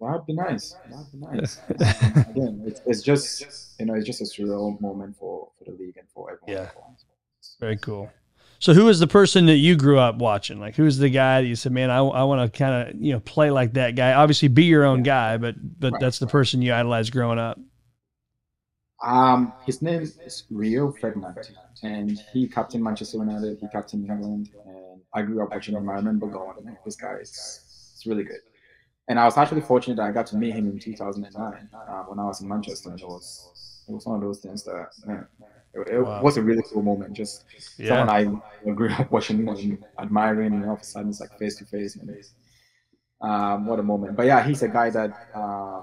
That'd 0.00 0.26
be 0.26 0.34
nice. 0.34 0.76
That'd 0.90 1.12
be 1.12 1.18
nice. 1.18 1.60
again, 1.70 2.62
it's, 2.64 2.80
it's 2.86 3.02
just 3.02 3.74
you 3.78 3.86
know 3.86 3.94
it's 3.94 4.06
just 4.06 4.20
a 4.20 4.24
surreal 4.24 4.80
moment 4.80 5.16
for 5.16 5.50
for 5.58 5.64
the 5.64 5.72
league 5.72 5.96
and 5.96 6.08
for 6.14 6.32
everyone. 6.32 6.64
Yeah, 6.64 6.70
very 7.60 7.76
cool. 7.76 8.10
So 8.60 8.74
who 8.74 8.88
is 8.88 8.98
the 8.98 9.06
person 9.06 9.46
that 9.46 9.56
you 9.56 9.76
grew 9.76 9.98
up 9.98 10.16
watching? 10.16 10.58
Like 10.58 10.74
who's 10.74 10.98
the 10.98 11.10
guy 11.10 11.42
that 11.42 11.46
you 11.46 11.54
said, 11.54 11.72
man, 11.72 11.90
I, 11.90 11.98
I 11.98 12.24
want 12.24 12.52
to 12.52 12.58
kind 12.58 12.88
of, 12.88 13.00
you 13.00 13.12
know, 13.12 13.20
play 13.20 13.50
like 13.52 13.74
that 13.74 13.94
guy. 13.94 14.14
Obviously 14.14 14.48
be 14.48 14.64
your 14.64 14.84
own 14.84 15.04
guy, 15.04 15.36
but 15.36 15.54
but 15.78 15.92
right, 15.92 16.00
that's 16.00 16.18
the 16.18 16.26
right. 16.26 16.32
person 16.32 16.62
you 16.62 16.72
idolized 16.72 17.12
growing 17.12 17.38
up. 17.38 17.60
Um, 19.02 19.52
his 19.64 19.80
name 19.80 20.02
is 20.02 20.44
Rio 20.50 20.90
Ferdinand, 20.90 21.50
and 21.82 22.18
he 22.32 22.48
captained 22.48 22.82
Manchester 22.82 23.18
United. 23.18 23.58
He 23.60 23.68
captained 23.68 24.10
England, 24.10 24.50
and 24.66 25.00
I 25.14 25.22
grew 25.22 25.42
up 25.42 25.50
watching 25.50 25.76
him. 25.76 25.88
I 25.88 25.94
remember 25.94 26.26
going, 26.26 26.64
man, 26.64 26.78
this 26.84 26.96
guy 26.96 27.14
is 27.14 27.92
it's 27.94 28.06
really 28.06 28.24
good. 28.24 28.40
And 29.08 29.18
I 29.18 29.24
was 29.24 29.36
actually 29.36 29.62
fortunate 29.62 29.96
that 29.96 30.02
I 30.02 30.12
got 30.12 30.26
to 30.28 30.36
meet 30.36 30.52
him 30.52 30.68
in 30.68 30.78
2009 30.78 31.68
uh, 31.72 32.02
when 32.02 32.18
I 32.18 32.24
was 32.24 32.42
in 32.42 32.48
Manchester. 32.48 32.90
And 32.90 33.00
it 33.00 33.06
was 33.06 33.84
it 33.88 33.92
was 33.92 34.04
one 34.04 34.16
of 34.16 34.22
those 34.22 34.40
things 34.40 34.64
that 34.64 34.88
man, 35.06 35.26
it, 35.74 35.88
it 35.88 36.00
wow. 36.00 36.20
was 36.20 36.36
a 36.36 36.42
really 36.42 36.62
cool 36.70 36.82
moment. 36.82 37.14
Just 37.14 37.44
yeah. 37.78 38.04
someone 38.06 38.42
I 38.66 38.70
grew 38.70 38.90
up 38.92 39.10
watching 39.12 39.48
and 39.48 39.78
admiring, 39.98 40.54
and 40.54 40.64
all 40.64 40.74
of 40.74 40.80
a 40.80 40.84
sudden 40.84 41.10
it's 41.10 41.20
like 41.20 41.38
face 41.38 41.56
to 41.56 41.64
face. 41.64 41.96
Um, 43.20 43.66
what 43.66 43.78
a 43.78 43.82
moment! 43.82 44.16
But 44.16 44.26
yeah, 44.26 44.44
he's 44.44 44.62
a 44.62 44.68
guy 44.68 44.90
that 44.90 45.28
uh, 45.34 45.82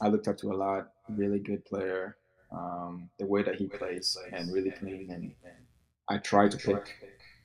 I 0.00 0.08
looked 0.08 0.28
up 0.28 0.36
to 0.38 0.52
a 0.52 0.54
lot. 0.54 0.88
Really 1.08 1.38
good 1.38 1.64
player 1.64 2.16
um, 2.52 3.10
the 3.18 3.26
way 3.26 3.42
that 3.42 3.56
he 3.56 3.66
plays 3.66 4.16
and 4.32 4.52
really 4.52 4.70
clean. 4.70 5.10
And 5.10 5.32
I 6.08 6.18
try 6.18 6.48
to 6.48 6.56
pick 6.56 6.96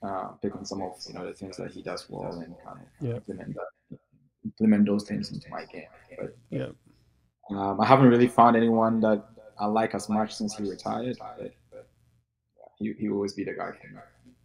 uh, 0.04 0.30
pick 0.42 0.56
on 0.56 0.66
some 0.66 0.82
of 0.82 0.98
you 1.08 1.14
know 1.14 1.26
the 1.26 1.34
things 1.34 1.58
that 1.58 1.72
he 1.72 1.82
does 1.82 2.10
well 2.10 2.32
and 2.32 2.56
kind 2.66 2.80
of 2.80 3.08
yeah. 3.08 3.16
implement 3.16 3.56
that, 3.56 4.00
implement 4.44 4.86
those 4.86 5.04
things 5.04 5.32
into 5.32 5.50
my 5.50 5.66
game. 5.66 5.84
But 6.18 6.38
yeah, 6.50 6.68
um, 7.52 7.80
I 7.80 7.86
haven't 7.86 8.08
really 8.08 8.28
found 8.28 8.56
anyone 8.56 9.00
that 9.02 9.26
I 9.60 9.66
like 9.68 9.96
as 9.96 10.10
much 10.10 10.34
since 10.34 10.56
he 10.56 10.70
retired. 10.70 11.18
But, 11.20 11.54
but 11.72 11.88
yeah, 12.58 12.64
he 12.78 12.94
he 13.00 13.10
will 13.10 13.18
always 13.18 13.34
be 13.34 13.44
the 13.44 13.54
guy 13.54 13.72
for 13.72 13.88
me. 13.94 14.00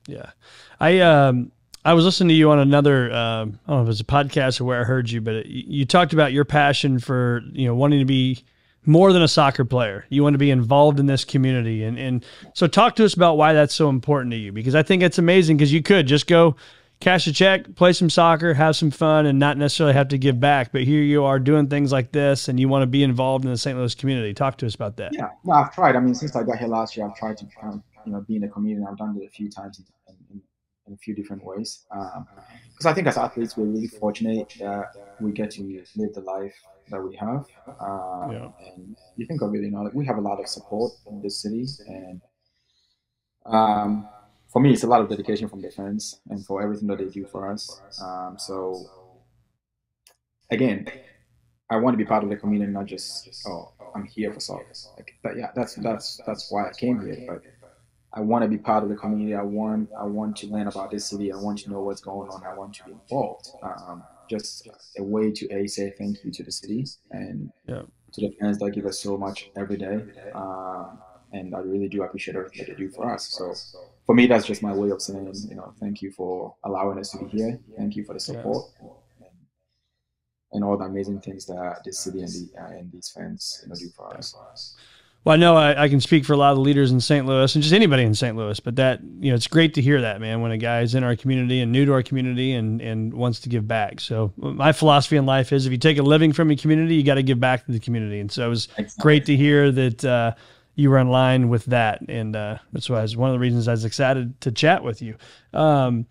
Yeah, 0.07 0.31
I 0.79 1.01
um. 1.01 1.53
I 1.83 1.95
was 1.95 2.05
listening 2.05 2.29
to 2.29 2.35
you 2.35 2.51
on 2.51 2.59
another, 2.59 3.11
uh, 3.11 3.17
I 3.17 3.45
don't 3.45 3.67
know 3.67 3.81
if 3.81 3.85
it 3.85 3.87
was 3.87 4.01
a 4.01 4.05
podcast 4.05 4.61
or 4.61 4.65
where 4.65 4.83
I 4.83 4.85
heard 4.85 5.11
you, 5.11 5.23
but 5.23 5.37
it, 5.37 5.47
you 5.47 5.87
talked 5.87 6.13
about 6.13 6.31
your 6.31 6.45
passion 6.45 6.99
for, 6.99 7.41
you 7.53 7.65
know, 7.65 7.75
wanting 7.75 8.01
to 8.01 8.05
be 8.05 8.45
more 8.87 9.13
than 9.13 9.23
a 9.23 9.29
soccer 9.29 9.65
player. 9.65 10.07
You 10.09 10.23
want 10.23 10.35
to 10.35 10.39
be 10.39 10.51
involved 10.51 10.99
in 10.99 11.07
this 11.07 11.25
community. 11.25 11.85
And, 11.85 11.99
and 11.99 12.25
so 12.55 12.67
talk 12.67 12.97
to 12.97 13.05
us 13.05 13.15
about 13.15 13.37
why 13.37 13.53
that's 13.53 13.75
so 13.75 13.89
important 13.89 14.33
to 14.33 14.39
you, 14.39 14.53
because 14.53 14.75
I 14.75 14.83
think 14.83 15.03
it's 15.03 15.19
amazing 15.19 15.57
because 15.57 15.73
you 15.73 15.83
could 15.83 16.07
just 16.07 16.27
go 16.27 16.57
cash 17.01 17.27
a 17.27 17.33
check, 17.33 17.75
play 17.75 17.93
some 17.93 18.11
soccer, 18.11 18.55
have 18.55 18.77
some 18.77 18.91
fun, 18.91 19.27
and 19.27 19.39
not 19.39 19.57
necessarily 19.57 19.95
have 19.95 20.09
to 20.09 20.19
give 20.19 20.39
back. 20.39 20.73
But 20.73 20.83
here 20.83 21.03
you 21.03 21.25
are 21.25 21.39
doing 21.39 21.67
things 21.69 21.93
like 21.93 22.13
this, 22.13 22.49
and 22.49 22.61
you 22.61 22.69
want 22.69 22.83
to 22.83 22.87
be 22.87 23.03
involved 23.03 23.45
in 23.45 23.51
the 23.51 23.59
St. 23.59 23.77
Louis 23.77 23.95
community. 23.95 24.33
Talk 24.33 24.57
to 24.59 24.67
us 24.67 24.75
about 24.75 24.97
that. 24.97 25.13
Yeah, 25.15 25.29
well, 25.45 25.59
I've 25.59 25.75
tried. 25.75 25.97
I 25.97 26.01
mean, 26.01 26.15
since 26.15 26.37
I 26.37 26.43
got 26.43 26.59
here 26.59 26.69
last 26.69 26.97
year, 26.97 27.07
I've 27.07 27.17
tried 27.17 27.37
to 27.39 27.47
you 28.07 28.13
know 28.13 28.21
be 28.21 28.37
in 28.37 28.43
the 28.43 28.49
community. 28.49 28.87
I've 28.89 28.99
done 28.99 29.19
it 29.21 29.27
a 29.27 29.31
few 29.31 29.51
times 29.51 29.79
in, 29.79 30.15
in, 30.31 30.43
in 30.87 30.93
a 30.95 30.97
few 30.97 31.15
different 31.15 31.45
ways. 31.45 31.85
Because 31.91 32.87
um, 32.87 32.91
I 32.91 32.93
think 32.93 33.07
as 33.07 33.17
athletes, 33.17 33.57
we're 33.57 33.67
really 33.67 33.89
fortunate 33.89 34.55
that 34.59 34.93
we 35.21 35.33
get 35.33 35.51
to 35.53 35.63
live 35.97 36.15
the 36.15 36.21
life 36.21 36.55
that 36.91 37.03
we 37.03 37.17
have. 37.17 37.47
Uh, 37.67 38.29
yeah. 38.33 38.49
And 38.75 38.97
you 39.17 39.27
think 39.27 39.43
of 39.43 39.55
it, 39.55 39.63
you 39.63 39.71
know, 39.71 39.83
like 39.83 39.95
we 39.95 40.07
have 40.07 40.19
a 40.19 40.21
lot 40.21 40.41
of 40.41 40.49
support 40.49 40.93
in 41.07 41.23
this 41.23 41.43
city, 41.43 41.67
and 41.87 42.21
um, 43.47 44.09
for 44.53 44.61
me, 44.61 44.73
it's 44.73 44.83
a 44.83 44.87
lot 44.87 45.01
of 45.01 45.09
dedication 45.09 45.49
from 45.49 45.63
the 45.63 45.71
fans 45.71 46.21
and 46.29 46.45
for 46.45 46.63
everything 46.63 46.89
that 46.89 46.99
they 46.99 47.07
do 47.07 47.25
for 47.27 47.51
us. 47.51 47.81
Um, 48.03 48.37
so 48.39 48.87
again, 50.51 50.87
I 51.71 51.77
want 51.77 51.95
to 51.95 51.99
be 51.99 52.05
part 52.05 52.25
of 52.25 52.31
the 52.31 52.37
community, 52.37 52.73
not 52.73 52.87
just 52.87 53.29
oh, 53.47 53.73
I'm 53.95 54.05
here 54.05 54.33
for 54.33 54.41
soccer. 54.41 54.73
Like, 54.97 55.15
but 55.23 55.37
yeah, 55.37 55.51
that's 55.55 55.77
that's 55.77 56.21
that's 56.27 56.51
why 56.51 56.69
I 56.69 56.73
came 56.73 57.01
here. 57.01 57.25
But 57.29 57.43
I 58.13 58.21
want 58.21 58.43
to 58.43 58.49
be 58.49 58.59
part 58.59 58.83
of 58.83 58.89
the 58.89 58.97
community. 58.97 59.35
I 59.35 59.43
want 59.43 59.91
I 59.99 60.05
want 60.05 60.37
to 60.39 60.49
learn 60.49 60.67
about 60.67 60.91
this 60.91 61.07
city. 61.07 61.33
I 61.33 61.37
want 61.37 61.59
to 61.61 61.71
know 61.71 61.81
what's 61.81 62.01
going 62.01 62.29
on. 62.29 62.45
I 62.45 62.55
want 62.55 62.75
to 62.75 62.85
be 62.85 62.93
involved. 62.93 63.51
Um, 63.63 64.03
just 64.31 64.69
a 64.97 65.03
way 65.03 65.33
to 65.33 65.45
a 65.53 65.67
say 65.67 65.93
thank 65.99 66.25
you 66.25 66.31
to 66.31 66.43
the 66.45 66.53
city 66.53 66.87
and 67.11 67.51
yeah. 67.67 67.83
to 68.13 68.21
the 68.21 68.31
fans 68.41 68.59
that 68.59 68.71
give 68.71 68.87
us 68.87 69.01
so 69.01 69.19
much 69.19 69.51
every 69.57 69.77
day. 69.77 69.97
Um, 70.35 70.99
and 71.33 71.55
I 71.55 71.59
really 71.61 71.89
do 71.89 72.03
appreciate 72.03 72.37
everything 72.37 72.67
that 72.67 72.77
they 72.77 72.85
do 72.85 72.91
for 72.91 73.13
us. 73.13 73.27
So 73.29 73.55
for 74.07 74.15
me, 74.15 74.27
that's 74.27 74.47
just 74.47 74.63
my 74.63 74.73
way 74.73 74.91
of 74.91 75.03
saying, 75.03 75.33
you 75.49 75.57
know, 75.57 75.73
thank 75.81 76.03
you 76.03 76.11
for 76.13 76.55
allowing 76.65 76.99
us 76.99 77.11
to 77.11 77.19
be 77.19 77.27
here. 77.37 77.61
Thank 77.77 77.97
you 77.97 78.05
for 78.05 78.15
the 78.15 78.21
support. 78.21 78.67
And, 78.81 79.31
and 80.53 80.65
all 80.65 80.77
the 80.77 80.85
amazing 80.85 81.21
things 81.21 81.47
that 81.47 81.83
this 81.85 82.01
city 82.01 82.21
and, 82.21 82.29
the, 82.29 82.61
uh, 82.61 82.79
and 82.79 82.91
these 82.93 83.11
fans 83.15 83.61
you 83.63 83.69
know, 83.69 83.75
do 83.77 83.89
for 83.97 84.17
us. 84.17 84.35
Well, 85.25 85.35
I 85.35 85.37
know 85.37 85.55
I, 85.55 85.83
I, 85.83 85.89
can 85.91 86.01
speak 86.01 86.25
for 86.25 86.33
a 86.33 86.37
lot 86.37 86.53
of 86.53 86.57
the 86.57 86.63
leaders 86.63 86.91
in 86.93 87.01
St. 87.01 87.27
Louis 87.27 87.55
and 87.55 87.63
just 87.63 87.75
anybody 87.75 88.05
in 88.05 88.15
St. 88.15 88.35
Louis, 88.35 88.59
but 88.59 88.77
that 88.77 89.01
you 89.21 89.31
know 89.31 89.37
it's 89.37 89.47
great 89.47 89.75
to 89.75 89.83
hear 89.83 90.01
that 90.01 90.19
man 90.19 90.41
when 90.41 90.51
a 90.51 90.57
guy 90.57 90.81
is 90.81 90.95
in 90.95 91.05
our 91.05 91.15
community 91.15 91.61
and 91.61 91.71
new 91.71 91.85
to 91.85 91.93
our 91.93 92.03
community 92.03 92.53
and 92.53 92.81
and 92.81 93.13
wants 93.13 93.41
to 93.41 93.51
give 93.51 93.69
back. 93.69 94.01
So 94.01 94.33
my 94.37 94.73
philosophy 94.73 95.19
in 95.19 95.27
life 95.27 95.53
is 95.53 95.67
if 95.67 95.73
you 95.73 95.79
take 95.79 95.99
a 95.99 96.03
living 96.03 96.33
from 96.33 96.51
a 96.51 96.57
community, 96.57 96.95
you 96.95 97.03
got 97.03 97.17
to 97.17 97.23
give 97.23 97.39
back 97.39 97.67
to 97.67 97.73
the 97.73 97.81
community. 97.81 98.19
And 98.19 98.33
so 98.33 98.47
it 98.47 98.49
was 98.49 98.69
exactly. 98.79 99.03
great 99.03 99.27
to 99.27 99.37
hear 99.37 99.71
that 99.71 100.05
uh, 100.05 100.35
you 100.75 100.89
were 100.89 100.99
in 100.99 101.11
line 101.11 101.51
with 101.51 101.67
that, 101.67 102.01
and 102.09 102.35
uh, 102.35 102.57
that's 102.73 102.89
why 102.89 103.03
it's 103.03 103.15
one 103.15 103.29
of 103.29 103.35
the 103.35 103.41
reasons 103.41 103.69
I 103.69 103.73
was 103.73 103.85
excited 103.85 104.41
to 104.41 104.53
chat 104.53 104.83
with 104.83 105.03
you. 105.03 105.17
Um, 105.53 106.07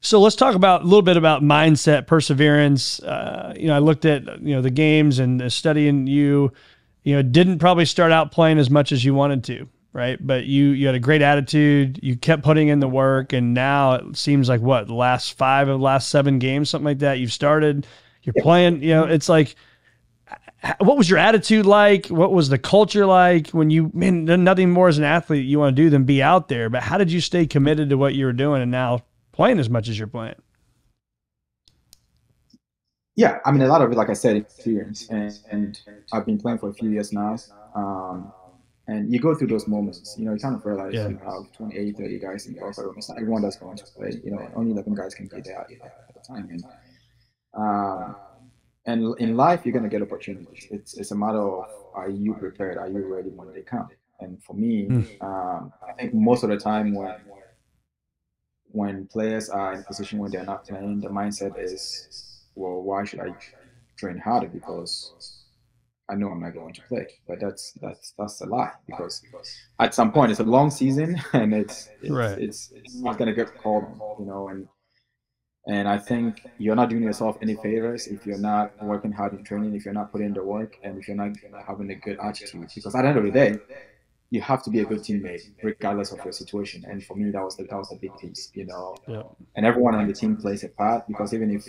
So 0.00 0.20
let's 0.20 0.36
talk 0.36 0.54
about 0.54 0.82
a 0.82 0.84
little 0.84 1.02
bit 1.02 1.16
about 1.16 1.42
mindset, 1.42 2.06
perseverance. 2.06 3.00
Uh, 3.02 3.54
you 3.56 3.66
know, 3.68 3.74
I 3.74 3.78
looked 3.78 4.04
at 4.04 4.42
you 4.42 4.54
know 4.54 4.60
the 4.60 4.70
games 4.70 5.18
and 5.18 5.50
studying 5.50 6.06
you. 6.06 6.52
You 7.08 7.16
know, 7.16 7.22
didn't 7.22 7.58
probably 7.58 7.86
start 7.86 8.12
out 8.12 8.32
playing 8.32 8.58
as 8.58 8.68
much 8.68 8.92
as 8.92 9.02
you 9.02 9.14
wanted 9.14 9.42
to, 9.44 9.66
right? 9.94 10.18
But 10.20 10.44
you 10.44 10.66
you 10.66 10.84
had 10.84 10.94
a 10.94 11.00
great 11.00 11.22
attitude. 11.22 12.00
You 12.02 12.16
kept 12.16 12.42
putting 12.42 12.68
in 12.68 12.80
the 12.80 12.88
work, 12.88 13.32
and 13.32 13.54
now 13.54 13.94
it 13.94 14.16
seems 14.16 14.46
like 14.46 14.60
what 14.60 14.88
the 14.88 14.94
last 14.94 15.38
five 15.38 15.68
of 15.68 15.78
the 15.78 15.84
last 15.84 16.10
seven 16.10 16.38
games, 16.38 16.68
something 16.68 16.84
like 16.84 16.98
that. 16.98 17.18
You've 17.18 17.32
started. 17.32 17.86
You're 18.24 18.34
playing. 18.40 18.82
You 18.82 18.90
know, 18.90 19.04
it's 19.04 19.28
like 19.28 19.56
what 20.80 20.98
was 20.98 21.08
your 21.08 21.18
attitude 21.18 21.66
like? 21.66 22.08
What 22.08 22.32
was 22.32 22.48
the 22.48 22.58
culture 22.58 23.06
like 23.06 23.48
when 23.50 23.70
you, 23.70 23.90
man, 23.94 24.24
nothing 24.24 24.70
more 24.70 24.88
as 24.88 24.98
an 24.98 25.04
athlete 25.04 25.46
you 25.46 25.58
want 25.58 25.74
to 25.74 25.82
do 25.82 25.88
than 25.88 26.04
be 26.04 26.22
out 26.22 26.48
there. 26.48 26.68
But 26.68 26.82
how 26.82 26.98
did 26.98 27.12
you 27.12 27.20
stay 27.20 27.46
committed 27.46 27.90
to 27.90 27.96
what 27.96 28.14
you 28.14 28.26
were 28.26 28.32
doing 28.32 28.60
and 28.60 28.70
now 28.70 29.04
playing 29.32 29.60
as 29.60 29.70
much 29.70 29.88
as 29.88 29.98
you're 29.98 30.08
playing? 30.08 30.34
Yeah, 33.18 33.40
I 33.44 33.50
mean, 33.50 33.62
a 33.62 33.66
lot 33.66 33.82
of 33.82 33.90
it, 33.90 33.96
like 33.96 34.10
I 34.10 34.12
said, 34.12 34.36
experience. 34.36 35.08
And, 35.08 35.36
and 35.50 35.80
I've 36.12 36.24
been 36.24 36.38
playing 36.38 36.58
for 36.58 36.68
a 36.68 36.72
few 36.72 36.88
years 36.88 37.12
now. 37.12 37.36
Um, 37.74 38.32
and 38.86 39.12
you 39.12 39.18
go 39.18 39.34
through 39.34 39.48
those 39.48 39.66
moments, 39.66 40.14
you 40.16 40.24
know, 40.24 40.34
you 40.34 40.38
kind 40.38 40.54
of 40.54 40.64
realize 40.64 40.94
yeah. 40.94 41.08
you 41.08 41.18
have 41.24 41.52
28, 41.52 41.96
30 41.96 42.18
guys 42.20 42.46
in 42.46 42.54
the 42.54 42.60
locker 42.60 42.84
room. 42.84 42.94
It's 42.96 43.08
not 43.08 43.18
everyone 43.18 43.42
that's 43.42 43.56
going 43.56 43.76
to 43.76 43.84
play, 43.86 44.20
you 44.22 44.30
know, 44.30 44.48
only 44.54 44.70
11 44.70 44.94
guys 44.94 45.16
can 45.16 45.26
be 45.26 45.40
there 45.40 45.58
at 45.60 46.14
the 46.14 46.20
time. 46.20 46.48
And, 46.48 46.64
um, 47.54 48.14
and 48.86 49.18
in 49.18 49.36
life 49.36 49.62
you're 49.64 49.72
going 49.72 49.82
to 49.82 49.90
get 49.90 50.00
opportunities 50.00 50.66
it's 50.70 50.94
it's 50.94 51.10
a 51.10 51.14
matter 51.14 51.40
of 51.40 51.68
are 51.94 52.08
you 52.08 52.32
prepared 52.34 52.78
are 52.78 52.88
you 52.88 53.04
ready 53.04 53.28
when 53.28 53.52
they 53.52 53.60
come 53.60 53.88
and 54.20 54.42
for 54.42 54.54
me 54.54 54.86
mm. 54.86 55.22
um, 55.22 55.72
i 55.86 55.92
think 55.92 56.14
most 56.14 56.42
of 56.42 56.48
the 56.48 56.56
time 56.56 56.94
when 56.94 57.16
when 58.70 59.06
players 59.08 59.50
are 59.50 59.74
in 59.74 59.80
a 59.80 59.82
position 59.82 60.18
where 60.18 60.30
they're 60.30 60.44
not 60.44 60.64
playing 60.66 61.00
the 61.00 61.08
mindset 61.08 61.52
is 61.62 62.37
well 62.58 62.82
why 62.82 63.04
should 63.04 63.20
i 63.20 63.30
train 63.98 64.18
harder 64.18 64.48
because 64.48 65.38
I 66.10 66.14
know 66.14 66.28
I'm 66.28 66.40
not 66.40 66.54
going 66.54 66.72
to 66.72 66.82
play, 66.82 67.06
but 67.26 67.38
that's 67.38 67.72
that's 67.82 68.14
that's 68.18 68.40
a 68.40 68.46
lie 68.46 68.72
because 68.86 69.22
at 69.78 69.94
some 69.94 70.10
point 70.10 70.30
it's 70.30 70.40
a 70.40 70.44
long 70.44 70.70
season 70.70 71.20
and 71.34 71.52
it's 71.52 71.90
it's 72.00 72.10
right. 72.10 72.38
it's, 72.38 72.72
it's 72.74 72.94
not 72.94 73.18
gonna 73.18 73.34
get 73.34 73.54
called, 73.58 73.84
you 74.18 74.24
know, 74.24 74.48
and 74.48 74.68
and 75.66 75.86
I 75.86 75.98
think 75.98 76.40
you're 76.56 76.76
not 76.76 76.88
doing 76.88 77.02
yourself 77.02 77.36
any 77.42 77.56
favors 77.56 78.06
if 78.06 78.24
you're 78.24 78.38
not 78.38 78.82
working 78.82 79.12
hard 79.12 79.34
in 79.34 79.44
training, 79.44 79.74
if 79.74 79.84
you're 79.84 79.92
not 79.92 80.10
putting 80.10 80.28
in 80.28 80.32
the 80.32 80.42
work, 80.42 80.78
and 80.82 80.98
if 80.98 81.08
you're 81.08 81.16
not 81.16 81.32
having 81.66 81.90
a 81.90 81.94
good 81.94 82.18
attitude. 82.24 82.70
Because 82.74 82.94
at 82.94 83.02
the 83.02 83.08
end 83.08 83.18
of 83.18 83.24
the 83.24 83.30
day, 83.30 83.58
you 84.30 84.40
have 84.40 84.62
to 84.62 84.70
be 84.70 84.80
a 84.80 84.86
good 84.86 85.00
teammate 85.00 85.42
regardless 85.62 86.10
of 86.12 86.24
your 86.24 86.32
situation. 86.32 86.84
And 86.88 87.04
for 87.04 87.16
me, 87.18 87.30
that 87.32 87.42
was 87.42 87.56
the, 87.56 87.64
that 87.64 87.76
was 87.76 87.92
a 87.92 87.96
big 87.96 88.16
piece, 88.16 88.50
you 88.54 88.64
know. 88.64 88.96
Yeah. 89.06 89.24
And 89.56 89.66
everyone 89.66 89.94
on 89.94 90.06
the 90.06 90.14
team 90.14 90.38
plays 90.38 90.64
a 90.64 90.68
part 90.70 91.06
because 91.06 91.34
even 91.34 91.50
if 91.54 91.66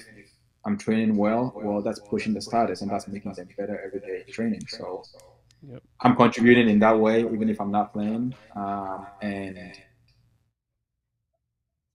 I'm 0.66 0.78
training 0.78 1.16
well, 1.16 1.54
well, 1.56 1.82
that's 1.82 2.00
pushing 2.00 2.34
the 2.34 2.42
starters 2.42 2.82
and 2.82 2.92
that's 2.92 3.08
making 3.08 3.34
them 3.34 3.48
better 3.58 3.80
every 3.86 4.00
day 4.00 4.24
in 4.28 4.34
training. 4.34 4.62
So 4.68 5.04
yep. 5.68 5.82
I'm 6.02 6.16
contributing 6.16 6.70
in 6.70 6.80
that 6.80 7.00
way, 7.00 7.22
even 7.22 7.50
if 7.50 7.60
I'm 7.62 7.72
not 7.72 7.94
playing. 7.94 8.36
Um, 8.56 9.08
and 9.22 9.74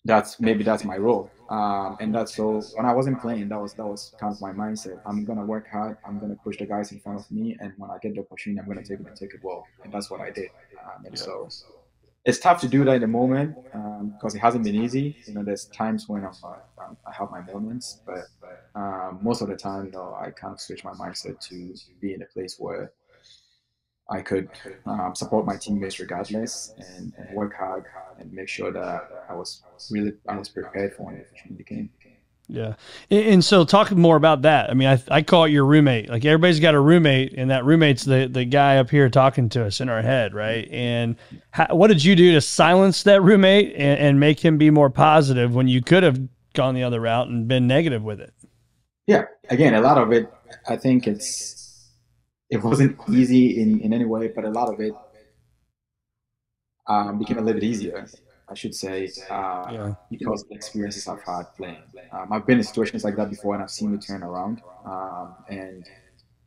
that's 0.05 0.40
maybe 0.40 0.64
that's 0.64 0.85
my 0.85 0.96
role. 0.96 1.31
Um, 1.50 1.96
and 2.00 2.14
that's 2.14 2.35
so 2.35 2.62
when 2.74 2.87
I 2.87 2.92
wasn't 2.92 3.20
playing, 3.20 3.48
that 3.50 3.61
was 3.61 3.74
that 3.74 3.87
was 3.87 4.14
kind 4.18 4.33
of 4.33 4.40
my 4.40 4.53
mindset. 4.53 5.00
I'm 5.05 5.24
gonna 5.24 5.44
work 5.44 5.68
hard. 5.70 5.98
I'm 6.07 6.18
gonna 6.18 6.37
push 6.42 6.59
the 6.59 6.66
guys 6.66 6.92
in 6.92 7.00
front 7.00 7.20
of 7.20 7.31
me, 7.31 7.57
and 7.61 7.72
when 7.77 7.90
I 7.90 7.98
get 7.98 8.14
the 8.14 8.20
opportunity, 8.20 8.61
I'm 8.61 8.66
gonna 8.66 8.83
take 8.83 9.00
it 9.00 9.07
and 9.07 9.16
take 9.16 9.35
it 9.35 9.40
well. 9.42 9.66
And 9.83 9.92
that's 9.92 10.11
what 10.11 10.20
I 10.20 10.31
did. 10.31 10.48
Um, 10.83 11.05
and 11.05 11.14
yeah. 11.14 11.24
so 11.24 11.48
it's 12.24 12.38
tough 12.38 12.60
to 12.62 12.68
do 12.68 12.84
that 12.84 12.94
in 12.94 13.00
the 13.02 13.06
moment 13.06 13.54
because 13.64 14.34
um, 14.34 14.37
it 14.37 14.40
hasn't 14.40 14.64
been 14.64 14.76
easy. 14.76 15.16
You 15.26 15.34
know, 15.34 15.42
there's 15.42 15.66
times 15.66 16.08
when 16.08 16.24
I'm, 16.24 16.32
uh, 16.42 16.94
I 17.06 17.12
have 17.12 17.30
my 17.30 17.42
moments, 17.42 18.00
but 18.06 18.26
um, 18.74 19.18
most 19.22 19.42
of 19.42 19.48
the 19.48 19.56
time, 19.56 19.87
you 19.87 19.92
know, 19.92 20.16
I 20.18 20.30
kind 20.30 20.54
of 20.54 20.60
switch 20.60 20.84
my 20.84 20.92
mindset 20.92 21.38
to 21.48 21.74
be 22.00 22.14
in 22.14 22.22
a 22.22 22.26
place 22.26 22.56
where 22.58 22.92
I 24.10 24.20
could 24.20 24.48
um, 24.87 25.14
support 25.14 25.46
my 25.46 25.56
teammates 25.56 25.98
regardless 25.98 26.74
and, 26.96 27.12
and, 27.16 27.34
work 27.34 27.54
hard 27.56 27.84
and 28.18 28.30
make 28.32 28.48
sure 28.48 28.70
that 28.70 29.24
I 29.30 29.34
was 29.34 29.62
really 29.90 30.12
I 30.28 30.37
was 30.37 30.48
prepared 30.48 30.94
for 30.94 31.06
when 31.06 31.16
the 31.16 31.22
opportunity 31.22 31.64
came. 31.64 31.90
Yeah, 32.46 32.74
and 33.11 33.42
so 33.42 33.64
talking 33.64 33.98
more 33.98 34.16
about 34.16 34.42
that. 34.42 34.68
I 34.68 34.74
mean, 34.74 34.87
I, 34.87 35.02
I 35.11 35.22
call 35.22 35.44
it 35.44 35.50
your 35.50 35.64
roommate. 35.64 36.11
Like 36.11 36.26
everybody's 36.26 36.61
got 36.61 36.74
a 36.74 36.80
roommate, 36.80 37.33
and 37.38 37.50
that 37.50 37.64
roommate's 37.64 38.04
the 38.04 38.28
the 38.30 38.44
guy 38.44 38.76
up 38.76 38.90
here 38.90 39.09
talking 39.09 39.48
to 39.50 39.64
us 39.64 39.80
in 39.80 39.88
our 39.88 40.02
head, 40.02 40.35
right? 40.35 40.68
And 40.70 41.16
how, 41.52 41.74
what 41.74 41.87
did 41.87 42.04
you 42.04 42.14
do 42.14 42.33
to 42.33 42.42
silence 42.42 43.02
that 43.04 43.22
roommate 43.22 43.72
and, 43.76 43.98
and 43.98 44.20
make 44.20 44.44
him 44.44 44.59
be 44.59 44.70
more 44.70 44.90
positive 44.90 45.54
when 45.54 45.68
you 45.68 45.80
could 45.80 46.02
have 46.02 46.20
gone 46.52 46.74
the 46.74 46.83
other 46.83 47.00
route 47.00 47.28
and 47.28 47.48
been 47.48 47.66
negative 47.66 48.02
with 48.02 48.20
it? 48.20 48.35
Yeah, 49.07 49.24
again, 49.48 49.72
a 49.74 49.80
lot 49.80 49.96
of 49.96 50.12
it. 50.12 50.30
I 50.68 50.76
think 50.76 51.07
it's 51.07 51.90
it 52.50 52.62
wasn't 52.62 52.98
easy 53.09 53.61
in, 53.61 53.80
in 53.80 53.92
any 53.92 54.04
way, 54.04 54.28
but 54.28 54.44
a 54.44 54.50
lot 54.50 54.72
of 54.72 54.80
it 54.80 54.92
um, 56.87 57.18
became 57.18 57.38
a 57.38 57.40
little 57.40 57.61
bit 57.61 57.66
easier, 57.66 58.07
I 58.48 58.54
should 58.54 58.74
say, 58.74 59.11
uh, 59.30 59.66
yeah. 59.72 59.94
because 60.11 60.42
of 60.42 60.48
the 60.48 60.54
experiences 60.54 61.09
I've 61.09 61.22
had 61.22 61.44
playing. 61.57 61.83
Um, 62.12 62.33
I've 62.33 62.46
been 62.46 62.59
in 62.59 62.64
situations 62.64 63.02
like 63.02 63.16
that 63.16 63.30
before, 63.30 63.54
and 63.54 63.62
I've 63.62 63.70
seen 63.70 63.94
it 63.94 64.04
turn 64.07 64.22
around. 64.22 64.61
Um, 64.85 65.35
and 65.48 65.88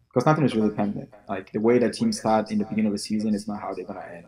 because 0.07 0.25
nothing 0.25 0.45
is 0.45 0.55
really 0.55 0.69
permanent. 0.69 1.10
Like 1.27 1.51
the 1.51 1.60
way 1.60 1.79
that 1.79 1.93
teams 1.93 2.19
start 2.19 2.51
in 2.51 2.60
the 2.60 2.65
beginning 2.65 2.88
of 2.88 2.93
the 2.93 2.99
season 2.99 3.33
is 3.33 3.47
not 3.47 3.62
how 3.62 3.73
they're 3.73 3.86
gonna 3.86 4.05
end. 4.13 4.25